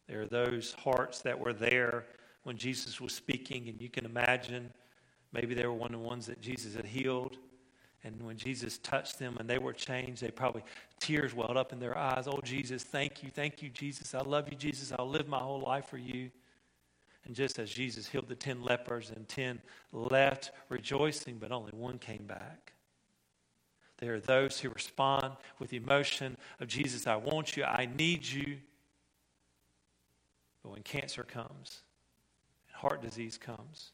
There 0.07 0.21
are 0.21 0.27
those 0.27 0.73
hearts 0.73 1.21
that 1.21 1.39
were 1.39 1.53
there 1.53 2.05
when 2.43 2.57
Jesus 2.57 2.99
was 2.99 3.13
speaking, 3.13 3.69
and 3.69 3.79
you 3.79 3.89
can 3.89 4.05
imagine 4.05 4.71
maybe 5.31 5.53
they 5.53 5.65
were 5.65 5.73
one 5.73 5.93
of 5.93 6.01
the 6.01 6.07
ones 6.07 6.25
that 6.25 6.41
Jesus 6.41 6.75
had 6.75 6.85
healed. 6.85 7.37
And 8.03 8.19
when 8.23 8.35
Jesus 8.35 8.79
touched 8.79 9.19
them 9.19 9.37
and 9.39 9.47
they 9.47 9.59
were 9.59 9.73
changed, 9.73 10.23
they 10.23 10.31
probably 10.31 10.63
tears 10.99 11.35
welled 11.35 11.55
up 11.55 11.71
in 11.71 11.79
their 11.79 11.95
eyes. 11.95 12.27
Oh, 12.27 12.39
Jesus, 12.43 12.83
thank 12.83 13.21
you. 13.21 13.29
Thank 13.29 13.61
you, 13.61 13.69
Jesus. 13.69 14.15
I 14.15 14.21
love 14.21 14.49
you, 14.49 14.57
Jesus. 14.57 14.91
I'll 14.91 15.07
live 15.07 15.27
my 15.27 15.37
whole 15.37 15.61
life 15.61 15.85
for 15.85 15.99
you. 15.99 16.31
And 17.25 17.36
just 17.36 17.60
as 17.60 17.69
Jesus 17.69 18.07
healed 18.07 18.27
the 18.27 18.36
10 18.36 18.63
lepers 18.63 19.12
and 19.15 19.27
10 19.27 19.62
left 19.91 20.51
rejoicing, 20.69 21.38
but 21.38 21.51
only 21.51 21.71
one 21.71 21.99
came 21.99 22.25
back. 22.25 22.73
There 23.99 24.15
are 24.15 24.19
those 24.19 24.60
who 24.60 24.69
respond 24.69 25.36
with 25.60 25.69
the 25.69 25.77
emotion 25.77 26.36
of 26.60 26.67
Jesus, 26.67 27.05
I 27.05 27.17
want 27.17 27.55
you, 27.55 27.63
I 27.63 27.88
need 27.95 28.25
you. 28.25 28.57
But 30.63 30.71
when 30.71 30.81
cancer 30.81 31.23
comes, 31.23 31.84
and 32.67 32.75
heart 32.75 33.03
disease 33.03 33.38
comes, 33.38 33.91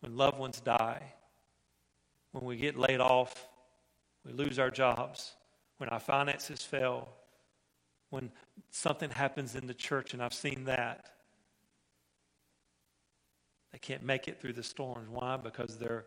when 0.00 0.16
loved 0.16 0.38
ones 0.38 0.60
die, 0.60 1.02
when 2.30 2.44
we 2.44 2.56
get 2.56 2.78
laid 2.78 3.00
off, 3.00 3.48
we 4.24 4.32
lose 4.32 4.58
our 4.58 4.70
jobs, 4.70 5.34
when 5.78 5.88
our 5.88 6.00
finances 6.00 6.62
fail, 6.62 7.08
when 8.10 8.30
something 8.70 9.10
happens 9.10 9.56
in 9.56 9.66
the 9.66 9.74
church, 9.74 10.14
and 10.14 10.22
I've 10.22 10.34
seen 10.34 10.64
that, 10.64 11.13
they 13.74 13.78
can't 13.78 14.04
make 14.04 14.28
it 14.28 14.40
through 14.40 14.52
the 14.52 14.62
storms. 14.62 15.08
Why? 15.10 15.36
Because 15.36 15.78
their, 15.78 16.04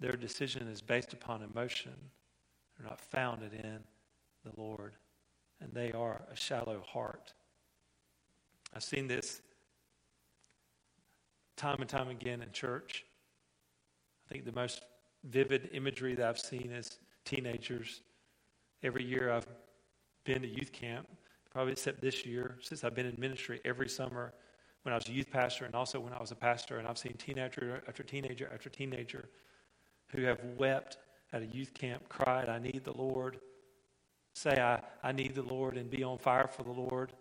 their 0.00 0.12
decision 0.12 0.66
is 0.68 0.80
based 0.80 1.12
upon 1.12 1.42
emotion. 1.42 1.92
They're 2.78 2.88
not 2.88 2.98
founded 2.98 3.52
in 3.52 3.80
the 4.42 4.58
Lord. 4.58 4.94
And 5.60 5.70
they 5.74 5.92
are 5.92 6.22
a 6.32 6.34
shallow 6.34 6.80
heart. 6.80 7.34
I've 8.74 8.82
seen 8.82 9.06
this 9.06 9.42
time 11.58 11.76
and 11.80 11.90
time 11.90 12.08
again 12.08 12.40
in 12.40 12.50
church. 12.52 13.04
I 14.26 14.32
think 14.32 14.46
the 14.46 14.52
most 14.52 14.86
vivid 15.24 15.68
imagery 15.74 16.14
that 16.14 16.26
I've 16.26 16.38
seen 16.38 16.70
is 16.72 17.00
teenagers. 17.26 18.00
Every 18.82 19.04
year 19.04 19.30
I've 19.30 19.46
been 20.24 20.40
to 20.40 20.48
youth 20.48 20.72
camp, 20.72 21.06
probably 21.52 21.72
except 21.72 22.00
this 22.00 22.24
year, 22.24 22.56
since 22.62 22.82
I've 22.82 22.94
been 22.94 23.04
in 23.04 23.16
ministry 23.18 23.60
every 23.66 23.90
summer 23.90 24.32
when 24.84 24.92
I 24.92 24.96
was 24.96 25.08
a 25.08 25.12
youth 25.12 25.30
pastor 25.30 25.64
and 25.64 25.74
also 25.74 25.98
when 25.98 26.12
I 26.12 26.20
was 26.20 26.30
a 26.30 26.36
pastor, 26.36 26.76
and 26.76 26.86
I've 26.86 26.98
seen 26.98 27.14
teenager 27.14 27.82
after 27.88 28.02
teenager 28.02 28.50
after 28.52 28.68
teenager 28.68 29.28
who 30.08 30.22
have 30.22 30.38
wept 30.56 30.98
at 31.32 31.42
a 31.42 31.46
youth 31.46 31.74
camp, 31.74 32.08
cried, 32.08 32.48
I 32.48 32.58
need 32.58 32.84
the 32.84 32.96
Lord, 32.96 33.38
say, 34.34 34.60
I, 34.60 34.80
I 35.02 35.12
need 35.12 35.34
the 35.34 35.42
Lord, 35.42 35.76
and 35.76 35.90
be 35.90 36.04
on 36.04 36.18
fire 36.18 36.46
for 36.46 36.62
the 36.62 36.70
Lord. 36.70 37.12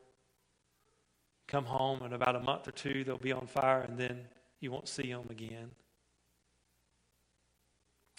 Come 1.48 1.66
home, 1.66 2.02
and 2.04 2.14
about 2.14 2.36
a 2.36 2.40
month 2.40 2.68
or 2.68 2.72
two, 2.72 3.04
they'll 3.04 3.18
be 3.18 3.32
on 3.32 3.48
fire, 3.48 3.82
and 3.82 3.98
then 3.98 4.20
you 4.60 4.72
won't 4.72 4.88
see 4.88 5.12
them 5.12 5.26
again. 5.30 5.72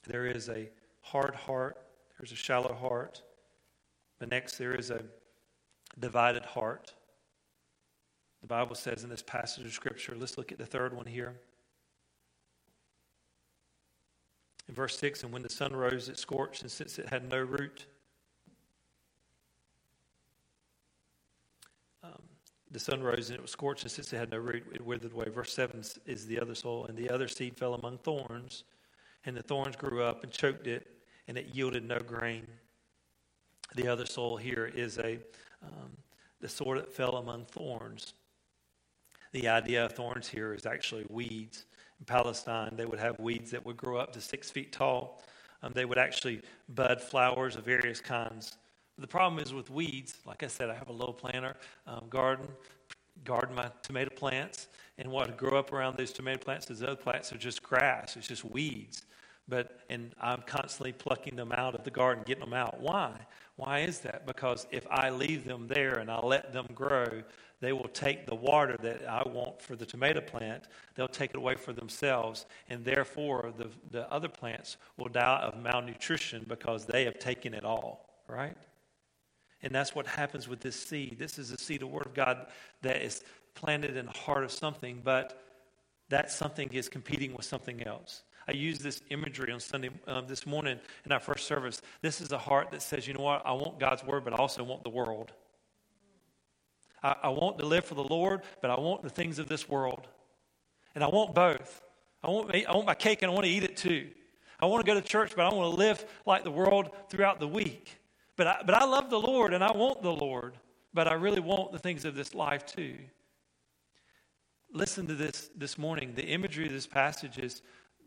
There 0.06 0.26
is 0.26 0.48
a 0.48 0.70
hard 1.02 1.34
heart, 1.34 1.76
there's 2.18 2.32
a 2.32 2.36
shallow 2.36 2.74
heart. 2.74 3.22
But 4.18 4.30
next, 4.30 4.56
there 4.56 4.74
is 4.74 4.90
a 4.90 5.02
divided 6.00 6.44
heart. 6.44 6.94
The 8.44 8.48
Bible 8.48 8.74
says 8.74 9.04
in 9.04 9.08
this 9.08 9.22
passage 9.22 9.64
of 9.64 9.72
Scripture, 9.72 10.14
let's 10.18 10.36
look 10.36 10.52
at 10.52 10.58
the 10.58 10.66
third 10.66 10.94
one 10.94 11.06
here. 11.06 11.32
In 14.68 14.74
verse 14.74 14.98
6, 14.98 15.22
and 15.22 15.32
when 15.32 15.40
the 15.40 15.48
sun 15.48 15.74
rose, 15.74 16.10
it 16.10 16.18
scorched, 16.18 16.60
and 16.60 16.70
since 16.70 16.98
it 16.98 17.08
had 17.08 17.26
no 17.30 17.38
root, 17.38 17.86
um, 22.02 22.20
the 22.70 22.78
sun 22.78 23.02
rose 23.02 23.30
and 23.30 23.38
it 23.38 23.40
was 23.40 23.50
scorched, 23.50 23.84
and 23.84 23.90
since 23.90 24.12
it 24.12 24.18
had 24.18 24.30
no 24.30 24.36
root, 24.36 24.62
it 24.74 24.84
withered 24.84 25.14
away. 25.14 25.30
Verse 25.30 25.54
7 25.54 25.82
is 26.04 26.26
the 26.26 26.38
other 26.38 26.54
soil, 26.54 26.84
and 26.84 26.98
the 26.98 27.08
other 27.08 27.28
seed 27.28 27.56
fell 27.56 27.72
among 27.72 27.96
thorns, 27.96 28.64
and 29.24 29.34
the 29.34 29.42
thorns 29.42 29.74
grew 29.74 30.02
up 30.02 30.22
and 30.22 30.30
choked 30.30 30.66
it, 30.66 30.86
and 31.28 31.38
it 31.38 31.54
yielded 31.54 31.88
no 31.88 31.98
grain. 31.98 32.46
The 33.74 33.88
other 33.88 34.04
soil 34.04 34.36
here 34.36 34.66
is 34.66 34.98
a 34.98 35.18
um, 35.62 35.96
the 36.42 36.48
sort 36.50 36.76
that 36.76 36.92
fell 36.92 37.16
among 37.16 37.46
thorns. 37.46 38.12
The 39.34 39.48
idea 39.48 39.84
of 39.84 39.92
thorns 39.94 40.28
here 40.28 40.54
is 40.54 40.64
actually 40.64 41.06
weeds. 41.10 41.64
In 41.98 42.06
Palestine, 42.06 42.74
they 42.76 42.86
would 42.86 43.00
have 43.00 43.18
weeds 43.18 43.50
that 43.50 43.66
would 43.66 43.76
grow 43.76 43.96
up 43.96 44.12
to 44.12 44.20
six 44.20 44.48
feet 44.48 44.70
tall. 44.70 45.24
Um, 45.60 45.72
they 45.74 45.84
would 45.84 45.98
actually 45.98 46.40
bud 46.68 47.00
flowers 47.00 47.56
of 47.56 47.64
various 47.64 48.00
kinds. 48.00 48.56
The 48.96 49.08
problem 49.08 49.42
is 49.42 49.52
with 49.52 49.70
weeds, 49.70 50.18
like 50.24 50.44
I 50.44 50.46
said, 50.46 50.70
I 50.70 50.74
have 50.74 50.88
a 50.88 50.92
low 50.92 51.12
planter 51.12 51.56
um, 51.88 52.04
garden, 52.10 52.46
garden 53.24 53.56
my 53.56 53.72
tomato 53.82 54.14
plants, 54.14 54.68
and 54.98 55.10
what 55.10 55.26
would 55.26 55.36
grow 55.36 55.58
up 55.58 55.72
around 55.72 55.96
those 55.96 56.12
tomato 56.12 56.38
plants 56.38 56.70
is 56.70 56.80
other 56.80 56.94
plants 56.94 57.32
are 57.32 57.36
just 57.36 57.60
grass, 57.60 58.16
it's 58.16 58.28
just 58.28 58.44
weeds. 58.44 59.02
But 59.46 59.80
and 59.90 60.14
I'm 60.20 60.42
constantly 60.42 60.92
plucking 60.92 61.36
them 61.36 61.52
out 61.52 61.74
of 61.74 61.84
the 61.84 61.90
garden, 61.90 62.24
getting 62.26 62.44
them 62.44 62.54
out. 62.54 62.80
Why? 62.80 63.12
Why 63.56 63.80
is 63.80 64.00
that? 64.00 64.26
Because 64.26 64.66
if 64.70 64.86
I 64.90 65.10
leave 65.10 65.44
them 65.44 65.68
there 65.68 65.98
and 65.98 66.10
I 66.10 66.18
let 66.20 66.52
them 66.52 66.66
grow, 66.74 67.22
they 67.60 67.72
will 67.72 67.88
take 67.88 68.26
the 68.26 68.34
water 68.34 68.76
that 68.82 69.08
I 69.08 69.26
want 69.28 69.62
for 69.62 69.76
the 69.76 69.86
tomato 69.86 70.20
plant, 70.20 70.64
they'll 70.94 71.08
take 71.08 71.30
it 71.30 71.36
away 71.36 71.54
for 71.54 71.72
themselves, 71.72 72.46
and 72.68 72.84
therefore 72.84 73.54
the, 73.56 73.68
the 73.90 74.10
other 74.12 74.28
plants 74.28 74.76
will 74.96 75.08
die 75.08 75.40
of 75.40 75.62
malnutrition 75.62 76.44
because 76.48 76.84
they 76.84 77.04
have 77.04 77.18
taken 77.18 77.54
it 77.54 77.64
all, 77.64 78.22
right? 78.28 78.56
And 79.62 79.74
that's 79.74 79.94
what 79.94 80.06
happens 80.06 80.46
with 80.46 80.60
this 80.60 80.78
seed. 80.78 81.16
This 81.18 81.38
is 81.38 81.52
a 81.52 81.58
seed 81.58 81.82
of 81.82 81.88
Word 81.88 82.06
of 82.06 82.14
God 82.14 82.48
that 82.82 83.00
is 83.00 83.22
planted 83.54 83.96
in 83.96 84.06
the 84.06 84.12
heart 84.12 84.44
of 84.44 84.50
something, 84.50 85.00
but 85.02 85.42
that 86.10 86.30
something 86.30 86.68
is 86.72 86.88
competing 86.88 87.34
with 87.34 87.46
something 87.46 87.82
else. 87.84 88.24
I 88.46 88.52
used 88.52 88.82
this 88.82 89.02
imagery 89.10 89.52
on 89.52 89.60
Sunday 89.60 89.90
um, 90.06 90.26
this 90.26 90.46
morning 90.46 90.78
in 91.04 91.12
our 91.12 91.20
first 91.20 91.46
service. 91.46 91.80
This 92.02 92.20
is 92.20 92.32
a 92.32 92.38
heart 92.38 92.70
that 92.72 92.82
says, 92.82 93.06
you 93.06 93.14
know 93.14 93.22
what? 93.22 93.42
I 93.44 93.52
want 93.52 93.80
God's 93.80 94.04
word, 94.04 94.24
but 94.24 94.32
I 94.32 94.36
also 94.36 94.62
want 94.62 94.84
the 94.84 94.90
world. 94.90 95.32
I, 97.02 97.16
I 97.24 97.28
want 97.30 97.58
to 97.58 97.66
live 97.66 97.84
for 97.84 97.94
the 97.94 98.04
Lord, 98.04 98.42
but 98.60 98.70
I 98.70 98.78
want 98.78 99.02
the 99.02 99.10
things 99.10 99.38
of 99.38 99.48
this 99.48 99.68
world. 99.68 100.08
And 100.94 101.02
I 101.02 101.08
want 101.08 101.34
both. 101.34 101.82
I 102.22 102.30
want, 102.30 102.54
I 102.54 102.72
want 102.74 102.86
my 102.86 102.94
cake 102.94 103.22
and 103.22 103.30
I 103.30 103.34
want 103.34 103.46
to 103.46 103.50
eat 103.50 103.64
it 103.64 103.76
too. 103.76 104.10
I 104.60 104.66
want 104.66 104.84
to 104.84 104.90
go 104.90 104.98
to 104.98 105.06
church, 105.06 105.32
but 105.34 105.44
I 105.44 105.54
want 105.54 105.74
to 105.74 105.78
live 105.78 106.04
like 106.26 106.44
the 106.44 106.50
world 106.50 106.90
throughout 107.10 107.40
the 107.40 107.48
week. 107.48 107.98
But 108.36 108.46
I, 108.46 108.62
but 108.64 108.74
I 108.74 108.84
love 108.84 109.10
the 109.10 109.20
Lord 109.20 109.52
and 109.52 109.62
I 109.62 109.72
want 109.72 110.02
the 110.02 110.12
Lord, 110.12 110.56
but 110.92 111.08
I 111.08 111.14
really 111.14 111.40
want 111.40 111.72
the 111.72 111.78
things 111.78 112.04
of 112.04 112.14
this 112.14 112.34
life 112.34 112.64
too. 112.64 112.96
Listen 114.72 115.06
to 115.06 115.14
this 115.14 115.50
this 115.56 115.78
morning. 115.78 116.14
The 116.14 116.26
imagery 116.26 116.66
of 116.66 116.72
this 116.72 116.86
passage 116.86 117.38
is 117.38 117.62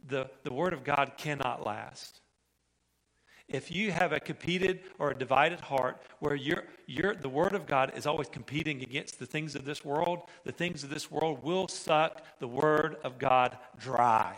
the, 0.08 0.30
the 0.43 0.54
Word 0.54 0.74
of 0.74 0.84
God 0.84 1.13
cannot 1.17 1.65
last. 1.65 2.22
If 3.48 3.72
you 3.72 3.91
have 3.91 4.12
a 4.12 4.20
competed 4.20 4.82
or 5.00 5.12
a 5.12 5.17
divided 5.17 5.62
heart 5.62 6.02
where 6.20 6.36
you're, 6.36 6.65
you're, 6.86 7.15
the 7.15 7.30
Word 7.30 7.54
of 7.54 7.65
God 7.65 7.93
is 7.96 8.06
always 8.06 8.28
competing 8.28 8.82
against 8.82 9.20
the 9.20 9.26
things 9.26 9.56
of 9.56 9.63
this 9.63 9.86
world, 9.86 10.24
the 10.43 10.52
things 10.52 10.84
of 10.84 10.89
this 10.89 11.10
world 11.10 11.43
will 11.43 11.67
suck 11.70 12.24
the 12.39 12.48
Word 12.48 12.98
of 13.04 13.17
God 13.17 13.58
dry. 13.80 14.38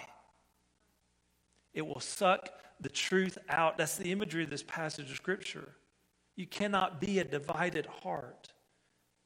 It 1.74 1.86
will 1.86 2.00
suck 2.00 2.50
the 2.80 2.90
truth 2.90 3.38
out. 3.50 3.78
That's 3.78 3.98
the 3.98 4.12
imagery 4.12 4.44
of 4.44 4.52
this 4.52 4.64
passage 4.64 5.10
of 5.10 5.16
Scripture. 5.16 5.76
You 6.36 6.46
cannot 6.46 7.02
be 7.02 7.20
a 7.20 7.24
divided 7.24 7.88
heart. 7.88 8.54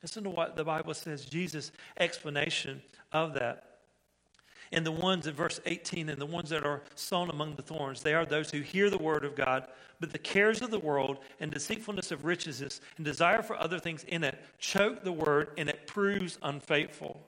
Listen 0.02 0.24
to 0.24 0.30
what 0.30 0.56
the 0.56 0.64
Bible 0.64 0.94
says, 0.94 1.26
Jesus' 1.26 1.72
explanation 2.00 2.82
of 3.12 3.34
that. 3.34 3.73
And 4.72 4.86
the 4.86 4.92
ones 4.92 5.28
in 5.28 5.34
verse 5.34 5.60
18, 5.66 6.10
and 6.10 6.20
the 6.20 6.26
ones 6.26 6.50
that 6.50 6.66
are 6.66 6.82
sown 6.96 7.30
among 7.30 7.56
the 7.56 7.62
thorns, 7.62 8.02
they 8.02 8.14
are 8.14 8.26
those 8.26 8.50
who 8.50 8.62
hear 8.62 8.90
the 8.90 8.98
word 8.98 9.26
of 9.26 9.36
God, 9.36 9.68
but 10.00 10.12
the 10.12 10.18
cares 10.18 10.62
of 10.62 10.72
the 10.72 10.80
world 10.80 11.20
and 11.40 11.52
deceitfulness 11.52 12.12
of 12.12 12.26
riches 12.26 12.62
and 12.98 13.06
desire 13.06 13.42
for 13.42 13.56
other 13.58 13.80
things 13.80 14.04
in 14.06 14.24
it 14.24 14.40
choke 14.58 15.04
the 15.04 15.12
word, 15.12 15.50
and 15.58 15.70
it 15.70 15.88
proves 15.88 16.38
unfaithful. 16.42 17.22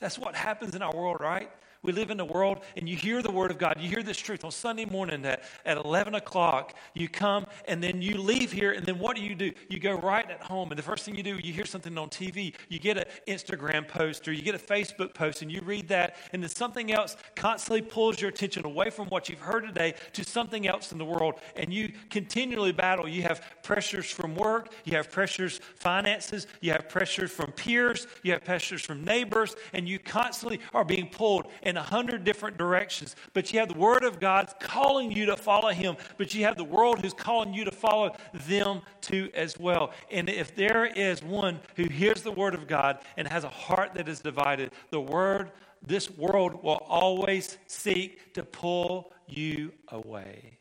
That's 0.00 0.18
what 0.18 0.34
happens 0.34 0.74
in 0.74 0.82
our 0.82 0.94
world, 0.94 1.18
right? 1.20 1.50
We 1.84 1.90
live 1.90 2.12
in 2.12 2.20
a 2.20 2.24
world 2.24 2.60
and 2.76 2.88
you 2.88 2.96
hear 2.96 3.22
the 3.22 3.30
word 3.32 3.50
of 3.50 3.58
God. 3.58 3.78
You 3.80 3.88
hear 3.88 4.04
this 4.04 4.16
truth 4.16 4.44
on 4.44 4.52
Sunday 4.52 4.84
morning 4.84 5.24
at, 5.24 5.42
at 5.66 5.78
11 5.78 6.14
o'clock. 6.14 6.74
You 6.94 7.08
come 7.08 7.44
and 7.66 7.82
then 7.82 8.00
you 8.00 8.18
leave 8.18 8.52
here, 8.52 8.70
and 8.70 8.86
then 8.86 9.00
what 9.00 9.16
do 9.16 9.22
you 9.22 9.34
do? 9.34 9.50
You 9.68 9.80
go 9.80 9.94
right 9.94 10.30
at 10.30 10.40
home, 10.44 10.70
and 10.70 10.78
the 10.78 10.82
first 10.82 11.04
thing 11.04 11.16
you 11.16 11.24
do, 11.24 11.38
you 11.38 11.52
hear 11.52 11.64
something 11.64 11.98
on 11.98 12.08
TV. 12.08 12.54
You 12.68 12.78
get 12.78 12.98
an 12.98 13.04
Instagram 13.26 13.88
post 13.88 14.28
or 14.28 14.32
you 14.32 14.42
get 14.42 14.54
a 14.54 14.58
Facebook 14.58 15.12
post, 15.12 15.42
and 15.42 15.50
you 15.50 15.60
read 15.62 15.88
that, 15.88 16.14
and 16.32 16.40
then 16.40 16.50
something 16.50 16.92
else 16.92 17.16
constantly 17.34 17.82
pulls 17.82 18.20
your 18.20 18.30
attention 18.30 18.64
away 18.64 18.88
from 18.90 19.08
what 19.08 19.28
you've 19.28 19.40
heard 19.40 19.66
today 19.66 19.94
to 20.12 20.22
something 20.22 20.68
else 20.68 20.92
in 20.92 20.98
the 20.98 21.04
world, 21.04 21.34
and 21.56 21.74
you 21.74 21.90
continually 22.10 22.70
battle. 22.70 23.08
You 23.08 23.22
have 23.22 23.42
pressures 23.64 24.08
from 24.08 24.36
work, 24.36 24.72
you 24.84 24.96
have 24.96 25.10
pressures, 25.10 25.58
finances, 25.74 26.46
you 26.60 26.70
have 26.70 26.88
pressures 26.88 27.32
from 27.32 27.50
peers, 27.50 28.06
you 28.22 28.30
have 28.32 28.44
pressures 28.44 28.82
from 28.82 29.02
neighbors, 29.02 29.56
and 29.72 29.88
you 29.88 29.98
constantly 29.98 30.60
are 30.72 30.84
being 30.84 31.08
pulled. 31.08 31.48
And 31.64 31.71
in 31.72 31.78
a 31.78 31.82
hundred 31.82 32.22
different 32.22 32.58
directions. 32.58 33.16
But 33.32 33.50
you 33.50 33.58
have 33.58 33.68
the 33.70 33.78
Word 33.78 34.04
of 34.04 34.20
God 34.20 34.52
calling 34.60 35.10
you 35.10 35.24
to 35.24 35.38
follow 35.38 35.70
Him, 35.70 35.96
but 36.18 36.34
you 36.34 36.44
have 36.44 36.58
the 36.58 36.64
world 36.64 37.00
who's 37.00 37.14
calling 37.14 37.54
you 37.54 37.64
to 37.64 37.70
follow 37.70 38.14
them 38.46 38.82
too 39.00 39.30
as 39.32 39.58
well. 39.58 39.90
And 40.10 40.28
if 40.28 40.54
there 40.54 40.84
is 40.84 41.22
one 41.22 41.60
who 41.76 41.84
hears 41.84 42.20
the 42.20 42.30
Word 42.30 42.52
of 42.52 42.66
God 42.66 42.98
and 43.16 43.26
has 43.26 43.44
a 43.44 43.48
heart 43.48 43.94
that 43.94 44.06
is 44.06 44.20
divided, 44.20 44.72
the 44.90 45.00
Word, 45.00 45.50
this 45.80 46.10
world 46.10 46.62
will 46.62 46.82
always 46.86 47.56
seek 47.66 48.34
to 48.34 48.42
pull 48.42 49.14
you 49.26 49.72
away. 49.88 50.58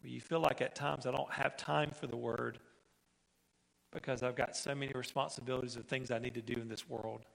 Where 0.00 0.10
you 0.10 0.20
feel 0.20 0.40
like 0.40 0.60
at 0.60 0.74
times 0.74 1.06
I 1.06 1.12
don't 1.12 1.32
have 1.32 1.56
time 1.56 1.92
for 1.92 2.08
the 2.08 2.16
Word 2.16 2.58
because 3.92 4.24
I've 4.24 4.34
got 4.34 4.56
so 4.56 4.74
many 4.74 4.90
responsibilities 4.92 5.76
of 5.76 5.84
things 5.84 6.10
I 6.10 6.18
need 6.18 6.34
to 6.34 6.42
do 6.42 6.60
in 6.60 6.68
this 6.68 6.88
world. 6.88 7.26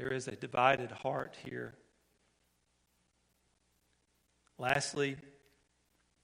There 0.00 0.14
is 0.14 0.28
a 0.28 0.34
divided 0.34 0.90
heart 0.90 1.36
here. 1.44 1.74
Lastly, 4.56 5.18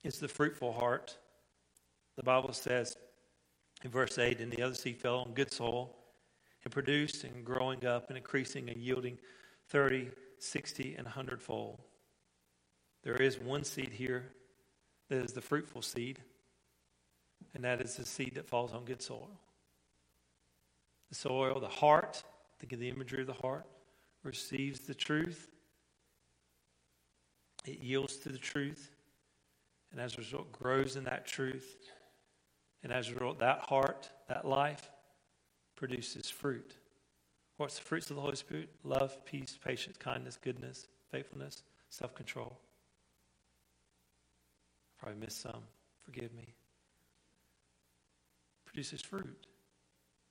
is 0.03 0.19
the 0.19 0.29
fruitful 0.29 0.73
heart. 0.73 1.19
The 2.17 2.23
Bible 2.23 2.55
says 2.55 2.97
in 3.85 3.91
verse 3.91 4.17
8, 4.17 4.41
and 4.41 4.51
the 4.51 4.63
other 4.63 4.75
seed 4.75 4.97
fell 4.97 5.19
on 5.19 5.35
good 5.35 5.53
soil 5.53 5.95
and 6.65 6.73
produced 6.73 7.25
and 7.25 7.45
growing 7.45 7.85
up 7.85 8.09
and 8.09 8.17
increasing 8.17 8.71
and 8.71 8.79
yielding 8.79 9.19
30, 9.69 10.09
60, 10.39 10.95
and 10.95 11.05
100 11.05 11.43
fold. 11.43 11.83
There 13.03 13.17
is 13.17 13.39
one 13.39 13.63
seed 13.63 13.91
here 13.93 14.25
that 15.11 15.23
is 15.23 15.35
the 15.35 15.43
fruitful 15.43 15.83
seed, 15.83 16.19
and 17.55 17.63
that 17.63 17.83
is 17.83 17.97
the 17.97 18.07
seed 18.07 18.37
that 18.37 18.49
falls 18.49 18.73
on 18.73 18.87
good 18.87 19.03
soil. 19.03 19.39
The 21.11 21.15
soil, 21.15 21.61
the 21.61 21.69
heart, 21.69 22.25
Think 22.59 22.73
of 22.73 22.79
the 22.79 22.89
imagery 22.89 23.21
of 23.21 23.27
the 23.27 23.33
heart. 23.35 23.67
Receives 24.23 24.81
the 24.81 24.95
truth. 24.95 25.49
It 27.65 27.81
yields 27.81 28.17
to 28.19 28.29
the 28.29 28.39
truth. 28.39 28.91
And 29.93 30.01
as 30.01 30.15
a 30.15 30.19
result, 30.19 30.53
grows 30.53 30.97
in 30.97 31.05
that 31.05 31.27
truth. 31.27 31.77
And 32.83 32.93
as 32.93 33.09
a 33.09 33.13
result, 33.15 33.39
that 33.41 33.61
heart, 33.61 34.11
that 34.29 34.45
life, 34.45 34.91
produces 35.77 36.31
fruit. 36.31 36.77
What's 37.57 37.77
the 37.77 37.85
fruits 37.85 38.11
of 38.11 38.17
the 38.17 38.23
Holy 38.23 38.37
Spirit? 38.37 38.71
Love, 38.85 39.25
peace, 39.25 39.59
patience, 39.63 39.97
kindness, 39.97 40.39
goodness, 40.43 40.89
faithfulness, 41.11 41.63
self 41.89 42.15
control. 42.15 42.59
Probably 44.99 45.21
missed 45.21 45.41
some. 45.41 45.63
Forgive 46.05 46.35
me. 46.35 46.55
Produces 48.65 49.01
fruit. 49.01 49.47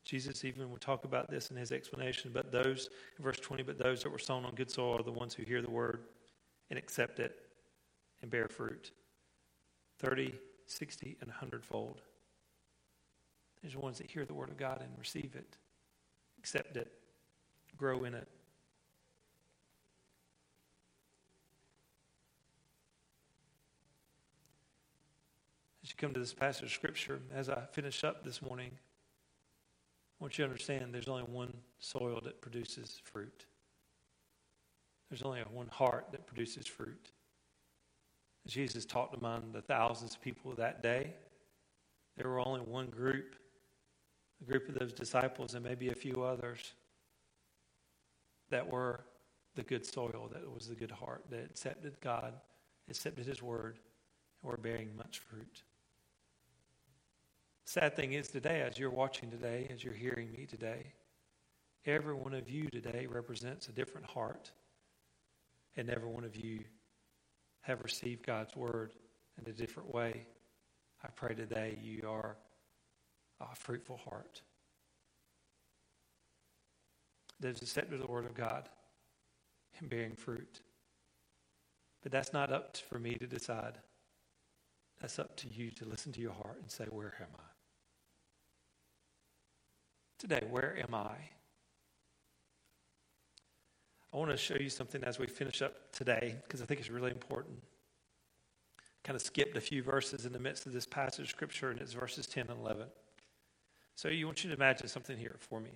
Jesus 0.05 0.45
even 0.45 0.69
will 0.69 0.77
talk 0.77 1.03
about 1.03 1.29
this 1.29 1.49
in 1.49 1.57
his 1.57 1.71
explanation. 1.71 2.29
But 2.31 2.51
those, 2.51 2.89
verse 3.19 3.39
20, 3.39 3.63
but 3.63 3.79
those 3.79 4.03
that 4.03 4.11
were 4.11 4.19
sown 4.19 4.45
on 4.45 4.53
good 4.53 4.69
soil 4.69 4.99
are 4.99 5.03
the 5.03 5.11
ones 5.11 5.33
who 5.33 5.43
hear 5.43 5.63
the 5.63 5.69
word 5.69 6.03
and 6.69 6.77
accept 6.77 7.19
it 7.19 7.35
and 8.21 8.29
bear 8.29 8.47
fruit 8.47 8.91
30, 9.99 10.35
60, 10.67 11.17
and 11.21 11.29
100 11.29 11.65
fold. 11.65 12.01
There's 13.61 13.73
the 13.73 13.79
ones 13.79 13.97
that 13.97 14.09
hear 14.09 14.25
the 14.25 14.33
word 14.33 14.49
of 14.49 14.57
God 14.57 14.81
and 14.81 14.91
receive 14.99 15.31
it, 15.35 15.57
accept 16.37 16.77
it, 16.77 16.91
grow 17.75 18.03
in 18.03 18.13
it. 18.13 18.27
As 25.83 25.89
you 25.89 25.95
come 25.97 26.13
to 26.13 26.19
this 26.19 26.33
passage 26.33 26.63
of 26.63 26.71
Scripture, 26.71 27.21
as 27.33 27.49
I 27.49 27.63
finish 27.71 28.03
up 28.03 28.23
this 28.23 28.41
morning, 28.41 28.71
I 30.19 30.23
want 30.23 30.37
you 30.37 30.45
to 30.45 30.49
understand 30.49 30.93
there's 30.93 31.09
only 31.09 31.23
one 31.23 31.53
soil 31.79 32.21
that 32.23 32.41
produces 32.41 33.01
fruit. 33.03 33.45
There's 35.09 35.23
only 35.23 35.41
one 35.51 35.67
heart 35.67 36.07
that 36.11 36.25
produces 36.25 36.65
fruit. 36.65 37.11
Jesus 38.47 38.85
talked 38.85 39.15
among 39.17 39.51
the 39.51 39.61
thousands 39.61 40.15
of 40.15 40.21
people 40.21 40.53
that 40.55 40.81
day. 40.81 41.13
There 42.15 42.29
were 42.29 42.39
only 42.39 42.61
one 42.61 42.87
group, 42.87 43.35
a 44.41 44.49
group 44.49 44.69
of 44.69 44.75
those 44.75 44.93
disciples, 44.93 45.53
and 45.53 45.63
maybe 45.63 45.89
a 45.89 45.95
few 45.95 46.23
others 46.23 46.59
that 48.49 48.71
were 48.71 49.03
the 49.55 49.63
good 49.63 49.85
soil, 49.85 50.29
that 50.31 50.49
was 50.53 50.67
the 50.67 50.75
good 50.75 50.91
heart, 50.91 51.23
that 51.29 51.43
accepted 51.43 51.99
God, 52.01 52.33
accepted 52.89 53.25
His 53.25 53.41
word, 53.41 53.79
and 54.41 54.51
were 54.51 54.57
bearing 54.57 54.95
much 54.95 55.19
fruit. 55.19 55.63
Sad 57.65 57.95
thing 57.95 58.13
is 58.13 58.27
today, 58.27 58.61
as 58.61 58.77
you're 58.77 58.91
watching 58.91 59.31
today, 59.31 59.67
as 59.73 59.83
you're 59.83 59.93
hearing 59.93 60.31
me 60.31 60.45
today, 60.45 60.93
every 61.87 62.13
one 62.13 62.35
of 62.35 62.47
you 62.47 62.69
today 62.69 63.07
represents 63.09 63.67
a 63.67 63.71
different 63.71 64.05
heart, 64.05 64.51
and 65.75 65.89
every 65.89 66.07
one 66.07 66.23
of 66.23 66.35
you 66.35 66.59
have 67.61 67.81
received 67.81 68.23
God's 68.23 68.55
word 68.55 68.93
in 69.39 69.49
a 69.51 69.53
different 69.53 69.91
way. 69.93 70.27
I 71.03 71.07
pray 71.07 71.33
today 71.33 71.79
you 71.81 72.07
are 72.07 72.37
a 73.41 73.55
fruitful 73.55 73.97
heart 73.97 74.43
that 77.39 77.49
is 77.49 77.63
accepted 77.63 77.99
the 77.99 78.07
word 78.07 78.25
of 78.25 78.35
God 78.35 78.69
and 79.79 79.89
bearing 79.89 80.15
fruit. 80.15 80.61
But 82.03 82.11
that's 82.11 82.31
not 82.31 82.53
up 82.53 82.77
for 82.77 82.99
me 82.99 83.15
to 83.15 83.25
decide. 83.25 83.79
That's 85.01 85.17
up 85.17 85.35
to 85.37 85.47
you 85.49 85.71
to 85.71 85.85
listen 85.85 86.11
to 86.13 86.21
your 86.21 86.31
heart 86.31 86.59
and 86.61 86.69
say, 86.69 86.85
Where 86.85 87.15
am 87.19 87.27
I? 87.37 87.54
Today, 90.17 90.43
where 90.49 90.77
am 90.77 90.95
I? 90.95 91.15
I 94.13 94.17
want 94.17 94.31
to 94.31 94.37
show 94.37 94.55
you 94.55 94.69
something 94.69 95.03
as 95.03 95.19
we 95.19 95.27
finish 95.27 95.61
up 95.61 95.91
today 95.91 96.35
because 96.43 96.61
I 96.61 96.65
think 96.65 96.79
it's 96.79 96.89
really 96.89 97.11
important. 97.11 97.57
Kind 99.03 99.15
of 99.15 99.21
skipped 99.21 99.57
a 99.57 99.61
few 99.61 99.83
verses 99.83 100.25
in 100.25 100.31
the 100.31 100.39
midst 100.39 100.65
of 100.65 100.71
this 100.71 100.85
passage 100.85 101.25
of 101.25 101.29
scripture, 101.29 101.69
and 101.69 101.81
it's 101.81 101.91
verses 101.91 102.25
10 102.25 102.47
and 102.49 102.59
11. 102.61 102.87
So 103.95 104.07
you 104.07 104.25
want 104.25 104.43
you 104.43 104.49
to 104.49 104.55
imagine 104.55 104.87
something 104.87 105.17
here 105.17 105.35
for 105.39 105.59
me 105.59 105.71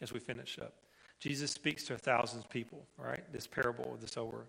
as 0.00 0.12
we 0.12 0.18
finish 0.18 0.58
up. 0.58 0.72
Jesus 1.20 1.50
speaks 1.50 1.84
to 1.84 1.98
thousands 1.98 2.44
of 2.44 2.50
people, 2.50 2.86
right? 2.96 3.30
This 3.32 3.46
parable 3.46 3.92
of 3.92 4.00
the 4.00 4.08
sower. 4.08 4.46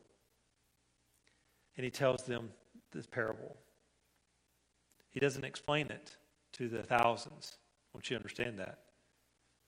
And 1.75 1.83
he 1.83 1.91
tells 1.91 2.23
them 2.23 2.49
this 2.91 3.05
parable. 3.05 3.57
He 5.11 5.19
doesn't 5.19 5.43
explain 5.43 5.87
it 5.87 6.15
to 6.53 6.69
the 6.69 6.83
thousands. 6.83 7.57
I 7.93 7.97
want 7.97 8.09
you 8.09 8.15
understand 8.15 8.57
that. 8.59 8.79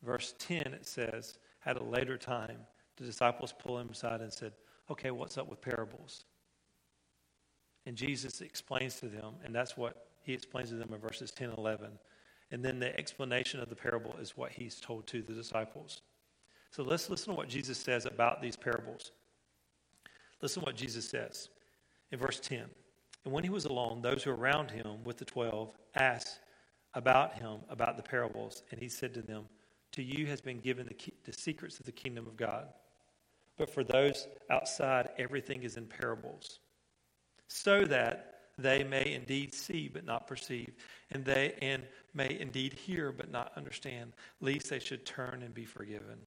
Verse 0.03 0.35
10, 0.39 0.59
it 0.73 0.85
says, 0.85 1.37
At 1.65 1.77
a 1.77 1.83
later 1.83 2.17
time, 2.17 2.59
the 2.97 3.05
disciples 3.05 3.53
pulled 3.57 3.81
him 3.81 3.89
aside 3.89 4.21
and 4.21 4.31
said, 4.31 4.53
Okay, 4.89 5.11
what's 5.11 5.37
up 5.37 5.49
with 5.49 5.61
parables? 5.61 6.25
And 7.85 7.95
Jesus 7.95 8.41
explains 8.41 8.99
to 8.99 9.07
them, 9.07 9.35
and 9.43 9.53
that's 9.55 9.77
what 9.77 10.07
he 10.21 10.33
explains 10.33 10.69
to 10.69 10.75
them 10.75 10.93
in 10.93 10.99
verses 10.99 11.31
10 11.31 11.49
and 11.49 11.57
11. 11.57 11.87
And 12.51 12.63
then 12.63 12.79
the 12.79 12.97
explanation 12.97 13.59
of 13.59 13.69
the 13.69 13.75
parable 13.75 14.15
is 14.21 14.37
what 14.37 14.51
he's 14.51 14.79
told 14.79 15.07
to 15.07 15.21
the 15.21 15.33
disciples. 15.33 16.01
So 16.71 16.83
let's 16.83 17.09
listen 17.09 17.33
to 17.33 17.37
what 17.37 17.49
Jesus 17.49 17.77
says 17.77 18.05
about 18.05 18.41
these 18.41 18.55
parables. 18.55 19.11
Listen 20.41 20.61
to 20.61 20.65
what 20.67 20.75
Jesus 20.75 21.09
says 21.09 21.49
in 22.11 22.19
verse 22.19 22.39
10. 22.39 22.65
And 23.23 23.33
when 23.33 23.43
he 23.43 23.49
was 23.49 23.65
alone, 23.65 24.01
those 24.01 24.23
who 24.23 24.31
were 24.31 24.37
around 24.37 24.71
him 24.71 25.03
with 25.03 25.17
the 25.17 25.25
twelve 25.25 25.73
asked 25.95 26.39
about 26.93 27.33
him, 27.33 27.59
about 27.69 27.97
the 27.97 28.03
parables. 28.03 28.63
And 28.71 28.79
he 28.79 28.87
said 28.87 29.13
to 29.15 29.21
them, 29.21 29.45
To 29.97 30.03
you 30.03 30.27
has 30.27 30.41
been 30.41 30.59
given 30.59 30.85
the, 30.85 30.93
key, 30.93 31.11
the 31.25 31.33
secrets 31.33 31.79
of 31.79 31.87
the 31.87 31.91
kingdom 31.91 32.27
of 32.27 32.37
God. 32.37 32.67
But 33.57 33.67
for 33.67 33.83
those 33.83 34.27
outside, 34.51 35.09
everything 35.17 35.63
is 35.63 35.75
in 35.75 35.87
parables, 35.87 36.59
so 37.47 37.83
that 37.85 38.41
they 38.59 38.83
may 38.83 39.13
indeed 39.13 39.55
see 39.55 39.89
but 39.91 40.05
not 40.05 40.27
perceive, 40.27 40.75
and 41.09 41.25
they 41.25 41.55
and 41.63 41.81
may 42.13 42.39
indeed 42.39 42.73
hear 42.73 43.11
but 43.11 43.31
not 43.31 43.53
understand, 43.57 44.13
lest 44.39 44.69
they 44.69 44.77
should 44.77 45.03
turn 45.03 45.41
and 45.41 45.55
be 45.55 45.65
forgiven. 45.65 46.19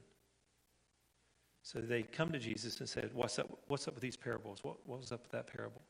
So 1.62 1.78
they 1.78 2.02
come 2.02 2.32
to 2.32 2.40
Jesus 2.40 2.80
and 2.80 2.88
said, 2.88 3.10
What's 3.14 3.38
up, 3.38 3.56
what's 3.68 3.86
up 3.86 3.94
with 3.94 4.02
these 4.02 4.16
parables? 4.16 4.64
What, 4.64 4.78
what 4.84 4.98
was 4.98 5.12
up 5.12 5.22
with 5.22 5.30
that 5.30 5.46
parable? 5.46 5.82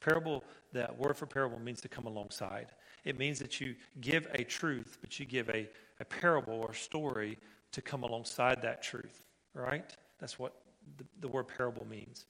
Parable, 0.00 0.42
that 0.72 0.98
word 0.98 1.16
for 1.16 1.26
parable 1.26 1.60
means 1.60 1.80
to 1.82 1.88
come 1.88 2.06
alongside. 2.06 2.72
It 3.04 3.16
means 3.16 3.38
that 3.38 3.60
you 3.60 3.76
give 4.00 4.26
a 4.34 4.42
truth, 4.42 4.98
but 5.00 5.20
you 5.20 5.26
give 5.26 5.48
a, 5.50 5.68
a 6.00 6.04
parable 6.04 6.54
or 6.54 6.72
story 6.72 7.38
to 7.72 7.82
come 7.82 8.02
alongside 8.02 8.62
that 8.62 8.82
truth, 8.82 9.24
right? 9.54 9.94
That's 10.18 10.38
what 10.38 10.54
the, 10.96 11.04
the 11.20 11.28
word 11.28 11.48
parable 11.48 11.86
means. 11.86 12.26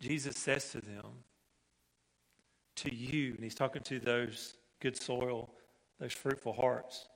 Jesus 0.00 0.36
says 0.36 0.70
to 0.70 0.80
them, 0.80 1.04
to 2.76 2.94
you, 2.94 3.34
and 3.34 3.42
he's 3.42 3.54
talking 3.54 3.82
to 3.82 3.98
those 3.98 4.54
good 4.80 4.96
soil, 4.96 5.50
those 5.98 6.12
fruitful 6.12 6.52
hearts, 6.52 7.08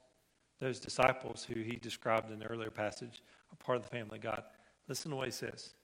those 0.59 0.81
disciples 0.81 1.45
who 1.45 1.61
he 1.61 1.77
described 1.77 2.31
in 2.31 2.39
the 2.39 2.47
earlier 2.47 2.71
passage 2.71 3.23
are 3.53 3.65
part 3.65 3.77
of 3.77 3.85
the 3.85 3.89
family 3.89 4.17
of 4.17 4.23
God. 4.23 4.43
Listen 4.89 5.11
to 5.11 5.17
what 5.17 5.27
he 5.27 5.33
says. 5.33 5.75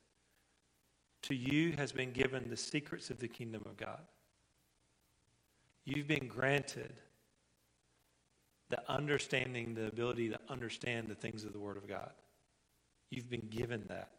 To 1.22 1.34
you 1.34 1.72
has 1.72 1.92
been 1.92 2.12
given 2.12 2.48
the 2.48 2.56
secrets 2.56 3.10
of 3.10 3.18
the 3.18 3.28
kingdom 3.28 3.62
of 3.66 3.76
God. 3.76 4.00
You've 5.84 6.08
been 6.08 6.28
granted 6.28 6.94
the 8.70 8.90
understanding, 8.90 9.74
the 9.74 9.86
ability 9.86 10.28
to 10.30 10.38
understand 10.48 11.08
the 11.08 11.14
things 11.14 11.44
of 11.44 11.52
the 11.52 11.58
Word 11.58 11.76
of 11.76 11.88
God. 11.88 12.10
You've 13.10 13.30
been 13.30 13.48
given 13.50 13.84
that. 13.88 14.10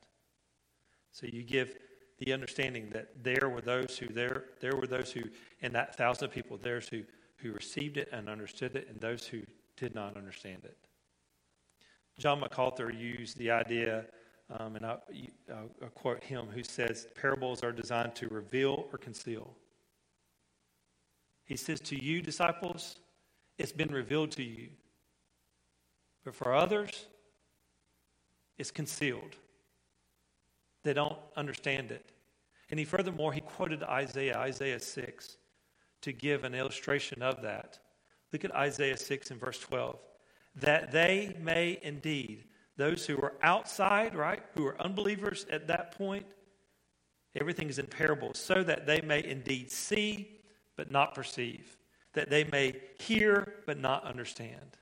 So 1.12 1.28
you 1.28 1.43
give 1.43 1.76
the 2.20 2.34
understanding 2.34 2.89
that 2.91 3.24
there 3.24 3.50
were 3.50 3.62
those 3.62 3.97
who 3.97 4.08
there 4.08 4.45
there 4.60 4.76
were 4.76 4.88
those 4.88 5.12
who 5.12 5.22
in 5.62 5.72
that 5.74 5.95
thousand 5.95 6.26
of 6.26 6.32
people 6.32 6.58
there's 6.62 6.88
who 6.89 7.04
who 7.38 7.52
received 7.52 7.97
it 7.97 8.10
and 8.12 8.30
understood 8.30 8.76
it 8.76 8.88
and 8.89 9.00
those 9.00 9.26
who 9.26 9.41
did 9.78 9.95
not 9.95 10.18
understand 10.18 10.60
it. 10.64 10.78
John 12.18 12.41
MacArthur 12.41 12.91
used 12.91 13.38
the 13.38 13.50
idea, 13.50 14.06
um, 14.60 14.76
and 14.76 14.86
I'll, 14.86 15.02
I'll 15.50 15.89
quote 15.95 16.22
him, 16.22 16.47
who 16.54 16.64
says 16.64 17.08
parables 17.16 17.64
are 17.64 17.72
designed 17.72 18.14
to 18.16 18.28
reveal 18.28 18.88
or 18.91 18.97
conceal. 18.97 19.56
He 21.45 21.56
says, 21.56 21.80
To 21.82 22.04
you, 22.04 22.22
disciples, 22.22 22.97
it's 23.60 23.72
been 23.74 23.91
revealed 23.91 24.32
to 24.32 24.43
you. 24.43 24.70
But 26.24 26.34
for 26.34 26.55
others, 26.55 27.05
it's 28.57 28.72
concealed. 28.72 29.36
They 30.84 30.93
don't 30.93 31.18
understand 31.36 31.91
it. 31.91 32.12
And 32.72 32.80
he 32.80 32.86
furthermore, 32.86 33.34
he 33.34 33.41
quoted 33.41 33.84
Isaiah, 33.84 34.38
Isaiah 34.38 34.80
6, 34.80 35.38
to 36.01 36.12
give 36.14 36.43
an 36.43 36.55
illustration 36.55 37.22
of 37.22 37.41
that. 37.41 37.80
Look 38.32 38.45
at 38.45 38.55
Isaiah 38.55 38.97
6 38.97 39.32
and 39.32 39.39
verse 39.39 39.60
12. 39.60 39.97
That 40.55 40.91
they 40.91 41.36
may 41.41 41.80
indeed, 41.82 42.45
those 42.78 43.05
who 43.05 43.18
are 43.18 43.34
outside, 43.43 44.16
right, 44.16 44.43
who 44.55 44.66
are 44.68 44.82
unbelievers 44.82 45.45
at 45.51 45.68
that 45.68 45.97
point, 45.97 46.26
everything 47.39 47.70
is 47.70 47.80
in 47.80 47.88
parables, 47.88 48.39
so 48.39 48.64
that 48.64 48.86
they 48.86 49.01
may 49.01 49.24
indeed 49.24 49.72
see 49.72 50.39
but 50.78 50.91
not 50.91 51.14
perceive, 51.14 51.79
that 52.14 52.30
they 52.30 52.43
may 52.43 52.76
hear 52.97 53.55
but 53.66 53.80
not 53.80 54.03
understand. 54.03 54.78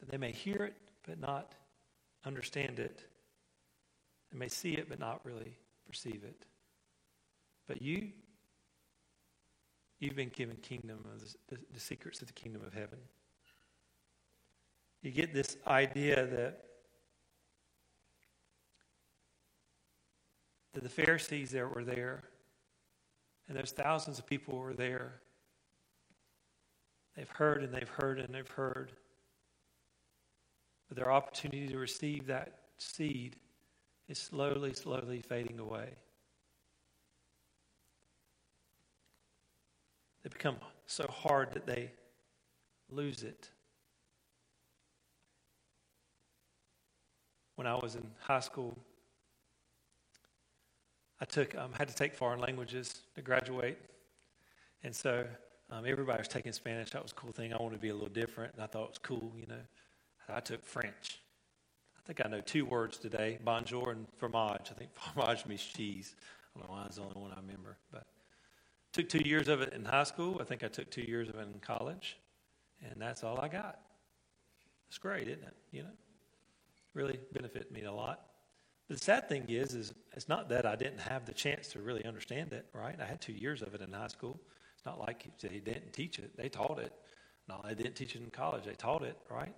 that 0.00 0.10
they 0.10 0.16
may 0.16 0.32
hear 0.32 0.56
it 0.56 0.74
but 1.06 1.20
not 1.20 1.54
understand 2.24 2.78
it. 2.78 3.04
They 4.32 4.38
may 4.38 4.48
see 4.48 4.72
it 4.72 4.88
but 4.88 4.98
not 4.98 5.20
really 5.24 5.56
perceive 5.86 6.22
it. 6.24 6.46
But 7.68 7.80
you, 7.80 8.08
you've 9.98 10.16
been 10.16 10.30
given 10.30 10.56
kingdom 10.56 11.04
of 11.12 11.20
the, 11.20 11.54
the, 11.54 11.62
the 11.72 11.80
secrets 11.80 12.20
of 12.20 12.26
the 12.26 12.32
kingdom 12.32 12.62
of 12.66 12.74
heaven. 12.74 12.98
You 15.02 15.10
get 15.10 15.32
this 15.32 15.56
idea 15.66 16.26
that 16.26 16.64
that 20.72 20.84
the 20.84 20.88
Pharisees 20.88 21.50
that 21.50 21.74
were 21.74 21.82
there, 21.82 22.22
and 23.50 23.58
those 23.58 23.72
thousands 23.72 24.20
of 24.20 24.26
people 24.26 24.54
who 24.54 24.62
are 24.62 24.72
there, 24.72 25.14
they've 27.16 27.28
heard 27.28 27.64
and 27.64 27.74
they've 27.74 27.88
heard 27.88 28.20
and 28.20 28.32
they've 28.32 28.48
heard. 28.48 28.92
But 30.88 30.96
their 30.96 31.10
opportunity 31.10 31.66
to 31.66 31.76
receive 31.76 32.28
that 32.28 32.60
seed 32.78 33.34
is 34.08 34.18
slowly, 34.18 34.72
slowly 34.72 35.20
fading 35.20 35.58
away. 35.58 35.88
They 40.22 40.28
become 40.28 40.56
so 40.86 41.08
hard 41.08 41.52
that 41.54 41.66
they 41.66 41.90
lose 42.88 43.24
it. 43.24 43.50
When 47.56 47.66
I 47.66 47.74
was 47.74 47.96
in 47.96 48.06
high 48.20 48.38
school, 48.38 48.78
I 51.20 51.26
took 51.26 51.54
um, 51.56 51.72
had 51.72 51.88
to 51.88 51.94
take 51.94 52.14
foreign 52.14 52.40
languages 52.40 53.02
to 53.14 53.22
graduate, 53.22 53.78
and 54.82 54.94
so 54.94 55.26
um, 55.70 55.84
everybody 55.86 56.18
was 56.18 56.28
taking 56.28 56.52
Spanish. 56.52 56.90
That 56.90 57.02
was 57.02 57.12
a 57.12 57.14
cool 57.14 57.32
thing. 57.32 57.52
I 57.52 57.56
wanted 57.58 57.76
to 57.76 57.80
be 57.80 57.90
a 57.90 57.94
little 57.94 58.08
different, 58.08 58.54
and 58.54 58.62
I 58.62 58.66
thought 58.66 58.84
it 58.84 58.88
was 58.90 58.98
cool, 58.98 59.32
you 59.36 59.46
know. 59.46 59.60
I 60.28 60.40
took 60.40 60.64
French. 60.64 61.20
I 61.98 62.00
think 62.06 62.22
I 62.24 62.28
know 62.28 62.40
two 62.40 62.64
words 62.64 62.96
today: 62.96 63.38
bonjour 63.44 63.90
and 63.90 64.06
fromage. 64.16 64.70
I 64.70 64.74
think 64.74 64.90
fromage 65.14 65.44
means 65.44 65.62
cheese. 65.62 66.14
I 66.56 66.60
don't 66.60 66.68
know 66.68 66.74
why 66.74 66.86
it's 66.86 66.96
the 66.96 67.02
only 67.02 67.20
one 67.20 67.32
I 67.32 67.40
remember, 67.40 67.76
but 67.92 68.06
took 68.92 69.08
two 69.08 69.22
years 69.24 69.48
of 69.48 69.60
it 69.60 69.74
in 69.74 69.84
high 69.84 70.04
school. 70.04 70.38
I 70.40 70.44
think 70.44 70.64
I 70.64 70.68
took 70.68 70.90
two 70.90 71.02
years 71.02 71.28
of 71.28 71.34
it 71.34 71.48
in 71.52 71.60
college, 71.60 72.16
and 72.82 73.00
that's 73.00 73.24
all 73.24 73.38
I 73.40 73.48
got. 73.48 73.78
It's 74.88 74.98
great, 74.98 75.28
isn't 75.28 75.44
it? 75.44 75.54
You 75.70 75.82
know, 75.82 75.92
really 76.94 77.20
benefited 77.32 77.70
me 77.70 77.84
a 77.84 77.92
lot. 77.92 78.29
The 78.90 78.98
sad 78.98 79.28
thing 79.28 79.44
is, 79.46 79.74
is 79.74 79.94
it's 80.16 80.28
not 80.28 80.48
that 80.48 80.66
I 80.66 80.74
didn't 80.74 80.98
have 80.98 81.24
the 81.24 81.32
chance 81.32 81.68
to 81.68 81.78
really 81.78 82.04
understand 82.04 82.52
it, 82.52 82.66
right? 82.72 82.96
I 83.00 83.04
had 83.04 83.20
two 83.20 83.32
years 83.32 83.62
of 83.62 83.72
it 83.72 83.80
in 83.80 83.92
high 83.92 84.08
school. 84.08 84.40
It's 84.74 84.84
not 84.84 84.98
like 84.98 85.28
they 85.40 85.60
didn't 85.60 85.92
teach 85.92 86.18
it; 86.18 86.36
they 86.36 86.48
taught 86.48 86.80
it. 86.80 86.92
No, 87.48 87.60
they 87.64 87.74
didn't 87.74 87.94
teach 87.94 88.16
it 88.16 88.20
in 88.20 88.30
college; 88.30 88.64
they 88.64 88.74
taught 88.74 89.04
it, 89.04 89.16
right? 89.30 89.54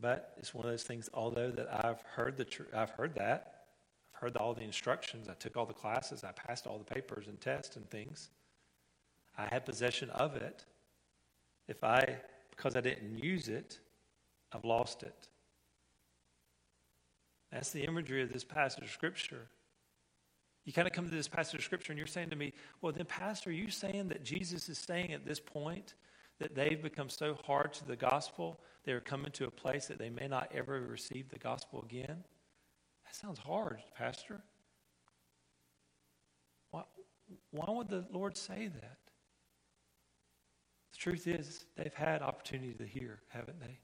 But 0.00 0.34
it's 0.36 0.54
one 0.54 0.64
of 0.64 0.70
those 0.70 0.84
things. 0.84 1.10
Although 1.12 1.50
that 1.50 1.84
I've 1.84 2.00
heard 2.02 2.36
the, 2.36 2.44
tr- 2.44 2.72
I've 2.72 2.90
heard 2.90 3.16
that, 3.16 3.64
I've 4.14 4.20
heard 4.20 4.36
all 4.36 4.54
the 4.54 4.62
instructions. 4.62 5.28
I 5.28 5.34
took 5.34 5.56
all 5.56 5.66
the 5.66 5.74
classes. 5.74 6.22
I 6.22 6.30
passed 6.30 6.68
all 6.68 6.78
the 6.78 6.84
papers 6.84 7.26
and 7.26 7.40
tests 7.40 7.74
and 7.74 7.90
things. 7.90 8.30
I 9.36 9.46
had 9.46 9.66
possession 9.66 10.08
of 10.10 10.36
it. 10.36 10.64
If 11.66 11.82
I, 11.82 12.18
because 12.50 12.76
I 12.76 12.80
didn't 12.80 13.18
use 13.18 13.48
it, 13.48 13.80
I've 14.52 14.64
lost 14.64 15.02
it. 15.02 15.28
That's 17.52 17.70
the 17.70 17.82
imagery 17.84 18.22
of 18.22 18.32
this 18.32 18.44
passage 18.44 18.84
of 18.84 18.90
Scripture. 18.90 19.48
You 20.64 20.72
kind 20.72 20.86
of 20.86 20.92
come 20.92 21.08
to 21.08 21.14
this 21.14 21.28
passage 21.28 21.60
of 21.60 21.64
Scripture 21.64 21.92
and 21.92 21.98
you're 21.98 22.06
saying 22.06 22.30
to 22.30 22.36
me, 22.36 22.52
well, 22.82 22.92
then, 22.92 23.06
Pastor, 23.06 23.50
are 23.50 23.54
you 23.54 23.70
saying 23.70 24.08
that 24.08 24.22
Jesus 24.22 24.68
is 24.68 24.78
saying 24.78 25.14
at 25.14 25.24
this 25.24 25.40
point 25.40 25.94
that 26.40 26.54
they've 26.54 26.82
become 26.82 27.08
so 27.08 27.38
hard 27.46 27.72
to 27.74 27.86
the 27.86 27.96
gospel, 27.96 28.60
they're 28.84 29.00
coming 29.00 29.32
to 29.32 29.46
a 29.46 29.50
place 29.50 29.86
that 29.86 29.98
they 29.98 30.10
may 30.10 30.28
not 30.28 30.50
ever 30.54 30.80
receive 30.80 31.30
the 31.30 31.38
gospel 31.38 31.82
again? 31.82 32.22
That 33.06 33.14
sounds 33.14 33.38
hard, 33.38 33.78
Pastor. 33.96 34.42
Why, 36.70 36.82
why 37.50 37.70
would 37.70 37.88
the 37.88 38.04
Lord 38.12 38.36
say 38.36 38.68
that? 38.68 38.98
The 40.92 40.98
truth 40.98 41.26
is, 41.26 41.64
they've 41.76 41.94
had 41.94 42.20
opportunity 42.20 42.74
to 42.74 42.84
hear, 42.84 43.20
haven't 43.28 43.58
they? 43.60 43.78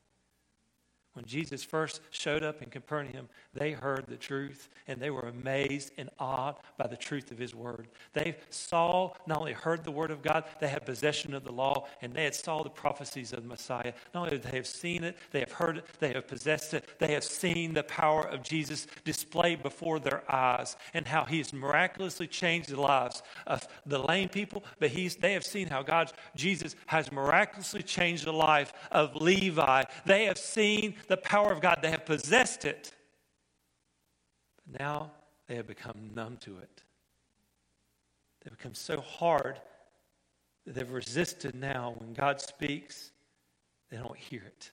When 1.15 1.25
Jesus 1.25 1.63
first 1.63 2.01
showed 2.11 2.43
up 2.43 2.61
in 2.61 2.71
Capernaum, 2.71 3.29
they 3.55 3.71
heard 3.71 4.07
the 4.09 4.17
truth 4.17 4.69
and 4.89 5.01
they 5.01 5.11
were 5.11 5.29
amazed 5.29 5.93
and 5.97 6.11
awed 6.19 6.57
by 6.77 6.89
the 6.89 6.97
truth 6.97 7.31
of 7.31 7.39
his 7.39 7.55
word. 7.55 7.87
They 8.13 8.37
saw, 8.51 9.13
not 9.27 9.39
only 9.39 9.53
heard 9.53 9.85
the 9.85 9.93
word 9.93 10.11
of 10.11 10.23
God, 10.23 10.45
they 10.61 10.67
had 10.67 10.85
possession 10.85 11.33
of 11.33 11.45
the 11.45 11.53
law 11.53 11.87
and 12.03 12.13
they 12.13 12.25
had 12.25 12.35
saw 12.35 12.65
the 12.65 12.71
prophecies 12.71 13.33
of 13.33 13.43
the 13.43 13.49
Messiah. 13.49 13.93
Not 14.13 14.27
only 14.27 14.39
they 14.39 14.57
have 14.57 14.67
seen 14.67 15.05
it, 15.05 15.17
they 15.31 15.39
have 15.39 15.53
heard 15.53 15.79
it, 15.79 15.87
they 16.01 16.13
have 16.13 16.27
possessed 16.27 16.75
it, 16.75 16.99
they 16.99 17.13
have 17.13 17.25
seen 17.25 17.75
the 17.75 17.85
power 17.85 18.27
of 18.27 18.43
Jesus 18.43 18.89
displayed 19.05 19.63
before 19.63 20.01
their 20.01 20.23
eyes 20.29 20.77
and 20.95 21.07
how 21.07 21.25
he 21.25 21.39
has 21.39 21.53
miraculously 21.53 22.27
changed 22.27 22.71
the 22.71 22.81
lives 22.81 23.23
of 23.47 23.69
the 23.87 23.99
lame 23.99 24.29
people, 24.29 24.65
but 24.81 24.91
he's, 24.91 25.15
they 25.15 25.33
have 25.33 25.45
seen 25.45 25.69
how 25.69 25.83
God, 25.83 26.13
Jesus, 26.35 26.75
has 26.87 27.13
miraculously 27.13 27.85
changed 27.85 28.25
the 28.25 28.33
life 28.33 28.73
of 28.91 29.15
Levi. 29.15 29.85
They 30.07 30.25
have 30.25 30.39
seen 30.39 30.97
the 31.09 31.17
power 31.17 31.53
of 31.53 31.61
God. 31.61 31.79
They 31.83 31.91
have 31.91 32.07
possessed 32.07 32.65
it. 32.65 32.93
But 34.57 34.81
now 34.81 35.13
they 35.47 35.57
have 35.57 35.67
become 35.67 36.11
numb 36.15 36.39
to 36.39 36.59
it. 36.59 36.83
They've 38.43 38.57
become 38.57 38.75
so 38.75 39.01
hard 39.01 39.61
that 40.67 40.75
they've 40.75 40.91
resisted 40.91 41.55
now. 41.55 41.95
When 41.99 42.13
God 42.13 42.41
speaks, 42.41 43.11
they 43.91 43.97
don't 43.97 44.17
hear 44.17 44.43
it. 44.45 44.71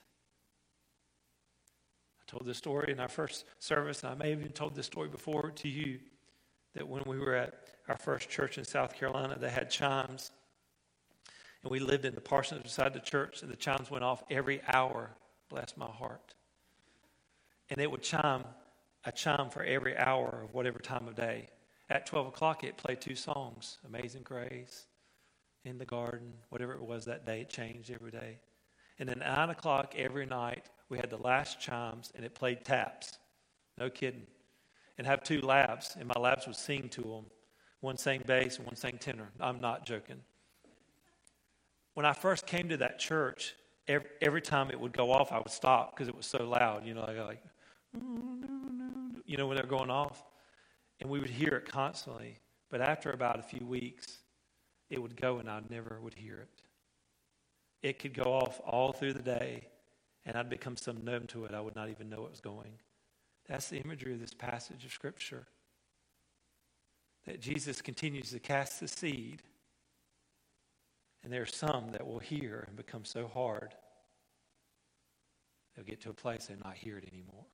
I 2.20 2.30
told 2.30 2.46
this 2.46 2.58
story 2.58 2.92
in 2.92 3.00
our 3.00 3.08
first 3.08 3.44
service, 3.58 4.02
and 4.02 4.12
I 4.12 4.14
may 4.14 4.30
have 4.30 4.40
even 4.40 4.52
told 4.52 4.74
this 4.74 4.86
story 4.86 5.08
before 5.08 5.50
to 5.50 5.68
you 5.68 5.98
that 6.74 6.86
when 6.86 7.02
we 7.06 7.18
were 7.18 7.34
at 7.34 7.54
our 7.88 7.96
first 7.96 8.30
church 8.30 8.58
in 8.58 8.64
South 8.64 8.94
Carolina, 8.94 9.36
they 9.38 9.50
had 9.50 9.70
chimes. 9.70 10.32
And 11.62 11.70
we 11.70 11.78
lived 11.78 12.04
in 12.04 12.14
the 12.14 12.20
parsonage 12.20 12.64
beside 12.64 12.94
the 12.94 13.00
church, 13.00 13.42
and 13.42 13.50
the 13.50 13.56
chimes 13.56 13.90
went 13.90 14.04
off 14.04 14.22
every 14.30 14.60
hour 14.72 15.10
bless 15.52 15.76
my 15.76 15.86
heart. 15.86 16.34
And 17.68 17.78
it 17.78 17.90
would 17.90 18.02
chime, 18.02 18.44
a 19.04 19.12
chime 19.12 19.50
for 19.50 19.62
every 19.62 19.96
hour 19.96 20.42
of 20.44 20.54
whatever 20.54 20.78
time 20.78 21.06
of 21.06 21.14
day. 21.14 21.50
At 21.90 22.06
12 22.06 22.28
o'clock, 22.28 22.64
it 22.64 22.78
played 22.78 23.00
two 23.00 23.14
songs 23.14 23.78
Amazing 23.86 24.22
Grace, 24.22 24.86
In 25.64 25.76
the 25.76 25.84
Garden, 25.84 26.32
whatever 26.48 26.72
it 26.72 26.82
was 26.82 27.04
that 27.04 27.26
day. 27.26 27.42
It 27.42 27.50
changed 27.50 27.90
every 27.90 28.10
day. 28.10 28.38
And 28.98 29.08
then 29.08 29.18
9 29.18 29.50
o'clock 29.50 29.94
every 29.96 30.26
night, 30.26 30.70
we 30.88 30.96
had 30.96 31.10
the 31.10 31.18
last 31.18 31.60
chimes, 31.60 32.12
and 32.14 32.24
it 32.24 32.34
played 32.34 32.64
taps. 32.64 33.18
No 33.78 33.90
kidding. 33.90 34.26
And 34.96 35.06
have 35.06 35.22
two 35.22 35.40
labs, 35.40 35.96
and 35.98 36.08
my 36.08 36.20
labs 36.20 36.46
would 36.46 36.56
sing 36.56 36.88
to 36.90 37.02
them. 37.02 37.26
One 37.80 37.98
sang 37.98 38.22
bass 38.26 38.56
and 38.56 38.66
one 38.66 38.76
sang 38.76 38.96
tenor. 38.98 39.28
I'm 39.40 39.60
not 39.60 39.84
joking. 39.84 40.20
When 41.94 42.06
I 42.06 42.12
first 42.12 42.46
came 42.46 42.68
to 42.70 42.76
that 42.78 42.98
church, 42.98 43.54
every, 43.88 44.08
every 44.20 44.42
time 44.42 44.70
it 44.70 44.80
would 44.80 44.92
go 44.92 45.10
off, 45.12 45.32
I 45.32 45.38
would 45.38 45.50
stop 45.50 45.94
because 45.94 46.08
it 46.08 46.16
was 46.16 46.26
so 46.26 46.44
loud. 46.44 46.86
You 46.86 46.94
know, 46.94 47.02
like, 47.02 47.18
like, 47.18 47.42
you 49.26 49.36
know, 49.36 49.46
when 49.46 49.56
they're 49.56 49.66
going 49.66 49.90
off. 49.90 50.24
And 51.00 51.10
we 51.10 51.18
would 51.18 51.30
hear 51.30 51.54
it 51.56 51.68
constantly. 51.68 52.38
But 52.70 52.80
after 52.80 53.10
about 53.10 53.38
a 53.38 53.42
few 53.42 53.66
weeks, 53.66 54.18
it 54.88 55.02
would 55.02 55.16
go 55.20 55.38
and 55.38 55.50
I 55.50 55.60
never 55.68 55.98
would 56.00 56.14
hear 56.14 56.38
it. 56.38 56.62
It 57.82 57.98
could 57.98 58.14
go 58.14 58.32
off 58.32 58.60
all 58.64 58.92
through 58.92 59.14
the 59.14 59.22
day, 59.22 59.66
and 60.24 60.36
I'd 60.36 60.48
become 60.48 60.76
so 60.76 60.92
numb 60.92 61.26
to 61.28 61.44
it, 61.44 61.54
I 61.54 61.60
would 61.60 61.74
not 61.74 61.88
even 61.88 62.08
know 62.08 62.24
it 62.24 62.30
was 62.30 62.40
going. 62.40 62.74
That's 63.48 63.68
the 63.68 63.78
imagery 63.78 64.12
of 64.12 64.20
this 64.20 64.34
passage 64.34 64.84
of 64.84 64.92
Scripture. 64.92 65.46
That 67.26 67.40
Jesus 67.40 67.82
continues 67.82 68.30
to 68.30 68.38
cast 68.38 68.78
the 68.78 68.86
seed 68.86 69.42
and 71.22 71.32
there 71.32 71.42
are 71.42 71.46
some 71.46 71.90
that 71.92 72.06
will 72.06 72.18
hear 72.18 72.64
and 72.66 72.76
become 72.76 73.04
so 73.04 73.28
hard, 73.28 73.74
they'll 75.74 75.84
get 75.84 76.00
to 76.02 76.10
a 76.10 76.14
place 76.14 76.46
they 76.46 76.54
not 76.62 76.74
hear 76.74 76.98
it 76.98 77.08
anymore. 77.12 77.46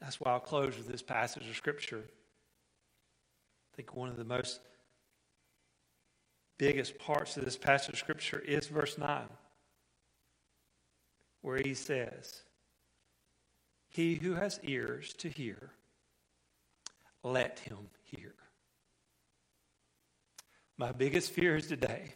That's 0.00 0.20
why 0.20 0.32
I'll 0.32 0.40
close 0.40 0.76
with 0.76 0.86
this 0.86 1.02
passage 1.02 1.48
of 1.48 1.56
Scripture. 1.56 2.04
I 3.72 3.76
think 3.76 3.96
one 3.96 4.10
of 4.10 4.16
the 4.16 4.24
most 4.24 4.60
biggest 6.58 6.98
parts 6.98 7.36
of 7.36 7.44
this 7.44 7.56
passage 7.56 7.94
of 7.94 7.98
Scripture 7.98 8.40
is 8.40 8.66
verse 8.66 8.98
9, 8.98 9.22
where 11.40 11.58
he 11.64 11.72
says, 11.72 12.42
He 13.88 14.16
who 14.16 14.34
has 14.34 14.60
ears 14.62 15.14
to 15.14 15.30
hear, 15.30 15.70
let 17.22 17.60
him. 17.60 17.88
My 20.76 20.92
biggest 20.92 21.32
fear 21.32 21.56
is 21.56 21.66
today 21.66 22.14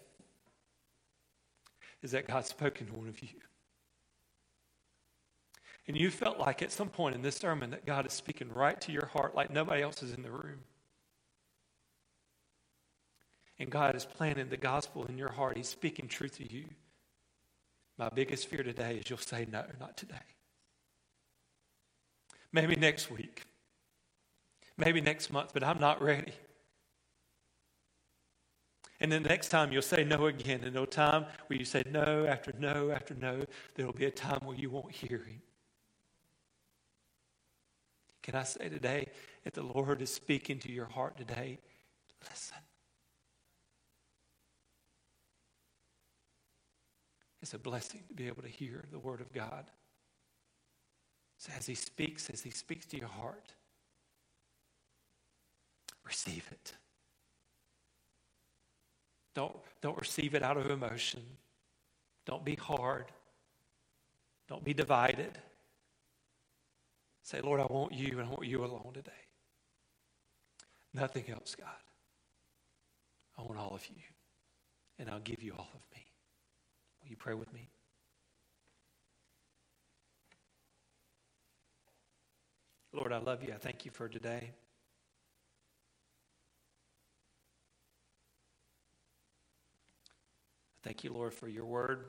is 2.03 2.13
that 2.13 2.27
God's 2.27 2.49
spoken 2.49 2.87
to 2.87 2.93
one 2.93 3.09
of 3.09 3.21
you. 3.23 3.29
And 5.87 5.97
you 5.97 6.11
felt 6.11 6.39
like 6.39 6.61
at 6.63 6.71
some 6.71 6.89
point 6.89 7.15
in 7.15 7.23
this 7.23 7.37
sermon 7.37 7.71
that 7.71 7.87
God 7.87 8.07
is 8.07 8.13
speaking 8.13 8.53
right 8.53 8.81
to 8.83 8.93
your 8.93 9.07
heart 9.07 9.35
like 9.35 9.51
nobody 9.51 9.83
else 9.83 10.03
is 10.03 10.13
in 10.13 10.23
the 10.23 10.31
room. 10.31 10.61
And 13.59 13.71
God 13.71 13.97
is 13.97 14.05
planting 14.05 14.51
the 14.51 14.57
gospel 14.57 15.07
in 15.07 15.19
your 15.19 15.33
heart. 15.33 15.57
He's 15.57 15.69
speaking 15.69 16.07
truth 16.07 16.37
to 16.37 16.53
you. 16.53 16.67
My 17.97 18.09
biggest 18.11 18.47
fear 18.49 18.63
today 18.63 18.99
is 18.99 19.11
you'll 19.11 19.19
say, 19.19 19.47
No, 19.51 19.65
not 19.81 19.97
today. 19.97 20.15
Maybe 22.53 22.77
next 22.77 23.11
week. 23.11 23.45
Maybe 24.77 25.01
next 25.01 25.33
month, 25.33 25.51
but 25.53 25.65
I'm 25.65 25.81
not 25.81 26.01
ready. 26.01 26.33
And 29.01 29.13
then 29.13 29.23
the 29.23 29.29
next 29.29 29.49
time 29.49 29.73
you'll 29.73 29.83
say 29.83 30.05
no 30.05 30.27
again. 30.27 30.63
And 30.65 30.75
no 30.75 30.85
time 30.85 31.27
where 31.47 31.59
you 31.59 31.65
say 31.65 31.83
no 31.91 32.27
after 32.27 32.53
no 32.59 32.91
after 32.91 33.15
no, 33.15 33.45
there'll 33.75 33.93
be 33.93 34.07
a 34.07 34.11
time 34.11 34.41
where 34.45 34.57
you 34.57 34.71
won't 34.71 34.93
hear 34.93 35.19
him. 35.19 35.43
Can 38.23 38.35
I 38.35 38.43
say 38.43 38.69
today, 38.69 39.07
if 39.45 39.55
the 39.55 39.63
Lord 39.63 40.03
is 40.03 40.13
speaking 40.13 40.59
to 40.59 40.71
your 40.71 40.85
heart 40.87 41.17
today, 41.17 41.59
listen. 42.29 42.59
It's 47.41 47.55
a 47.55 47.59
blessing 47.59 48.03
to 48.09 48.15
be 48.15 48.27
able 48.27 48.43
to 48.43 48.49
hear 48.49 48.85
the 48.91 48.99
Word 48.99 49.21
of 49.21 49.33
God. 49.33 49.71
So 51.39 51.53
as 51.57 51.67
He 51.67 51.75
speaks, 51.75 52.29
as 52.31 52.43
He 52.43 52.51
speaks 52.51 52.85
to 52.87 52.99
your 52.99 53.09
heart, 53.09 53.53
receive 56.05 56.47
it. 56.51 56.73
Don't, 59.39 59.55
don't 59.83 59.97
receive 59.97 60.35
it 60.35 60.43
out 60.43 60.57
of 60.57 60.69
emotion. 60.69 61.23
Don't 62.27 62.45
be 62.45 62.57
hard. 62.57 63.05
Don't 64.49 64.65
be 64.65 64.75
divided. 64.75 65.39
Say, 67.23 67.41
Lord, 67.41 67.61
I 67.61 67.67
want 67.67 67.93
you 67.93 68.19
and 68.19 68.23
I 68.23 68.31
want 68.31 68.47
you 68.47 68.65
alone 68.65 68.91
today. 68.95 69.13
Nothing 70.93 71.27
else, 71.31 71.55
God. 71.55 71.69
I 73.39 73.43
want 73.43 73.61
all 73.61 73.77
of 73.77 73.87
you, 73.87 74.03
and 74.99 75.09
I'll 75.09 75.21
give 75.21 75.41
you 75.41 75.53
all 75.57 75.71
of 75.73 75.83
me. 75.95 76.05
Will 77.01 77.11
you 77.11 77.17
pray 77.17 77.35
with 77.35 77.55
me? 77.55 77.69
Lord, 82.93 83.13
I 83.13 83.19
love 83.19 83.45
you. 83.45 83.53
I 83.55 83.59
thank 83.59 83.85
you 83.85 83.93
for 83.93 84.09
today. 84.09 84.51
Thank 90.89 91.05
you, 91.05 91.13
Lord, 91.13 91.35
for 91.35 91.49
your 91.49 91.67
word. 91.67 92.07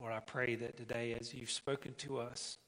Lord, 0.00 0.12
I 0.12 0.20
pray 0.20 0.54
that 0.54 0.76
today, 0.76 1.16
as 1.18 1.34
you've 1.34 1.50
spoken 1.50 1.94
to 1.94 2.18
us, 2.18 2.58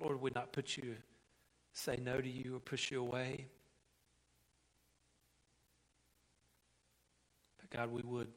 Lord, 0.00 0.22
would 0.22 0.34
not 0.34 0.50
put 0.50 0.78
you, 0.78 0.96
say 1.74 1.98
no 2.02 2.22
to 2.22 2.28
you 2.28 2.56
or 2.56 2.60
push 2.60 2.90
you 2.90 3.02
away. 3.02 3.44
But 7.60 7.68
God, 7.68 7.92
we 7.92 8.00
would 8.02 8.28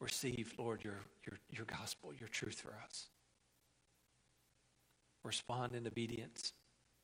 receive, 0.00 0.52
Lord, 0.58 0.82
your, 0.82 0.98
your, 1.24 1.38
your 1.48 1.66
gospel, 1.66 2.12
your 2.18 2.28
truth 2.28 2.60
for 2.60 2.74
us. 2.84 3.06
Respond 5.26 5.74
in 5.74 5.86
obedience 5.88 6.52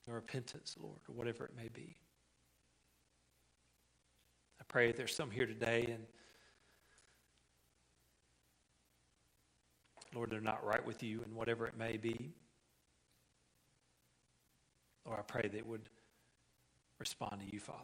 or 0.07 0.15
repentance, 0.15 0.77
Lord, 0.81 1.01
or 1.09 1.15
whatever 1.15 1.45
it 1.45 1.57
may 1.57 1.69
be. 1.75 1.97
I 4.61 4.65
pray 4.69 4.93
there's 4.93 5.15
some 5.15 5.29
here 5.31 5.47
today 5.47 5.87
and 5.89 6.05
Lord, 10.15 10.31
they're 10.31 10.41
not 10.41 10.65
right 10.65 10.85
with 10.87 11.03
you 11.03 11.23
and 11.25 11.35
whatever 11.35 11.67
it 11.67 11.77
may 11.77 11.97
be. 11.97 12.33
Lord, 15.07 15.19
I 15.19 15.23
pray 15.23 15.49
they 15.53 15.63
would 15.63 15.89
respond 16.99 17.41
to 17.41 17.53
you, 17.53 17.59
Father. 17.59 17.79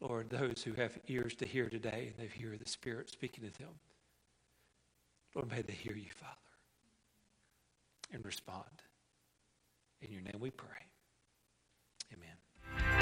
Lord, 0.00 0.30
those 0.30 0.62
who 0.64 0.72
have 0.72 0.98
ears 1.06 1.34
to 1.36 1.46
hear 1.46 1.68
today 1.68 2.08
and 2.10 2.16
they 2.16 2.32
hear 2.36 2.56
the 2.56 2.68
Spirit 2.68 3.08
speaking 3.10 3.44
to 3.44 3.58
them, 3.58 3.68
Lord, 5.34 5.50
may 5.50 5.62
they 5.62 5.74
hear 5.74 5.94
you, 5.94 6.10
Father, 6.10 6.32
and 8.12 8.24
respond. 8.24 8.82
In 10.00 10.10
your 10.10 10.22
name 10.22 10.38
we 10.40 10.50
pray. 10.50 10.68
Amen. 12.12 13.01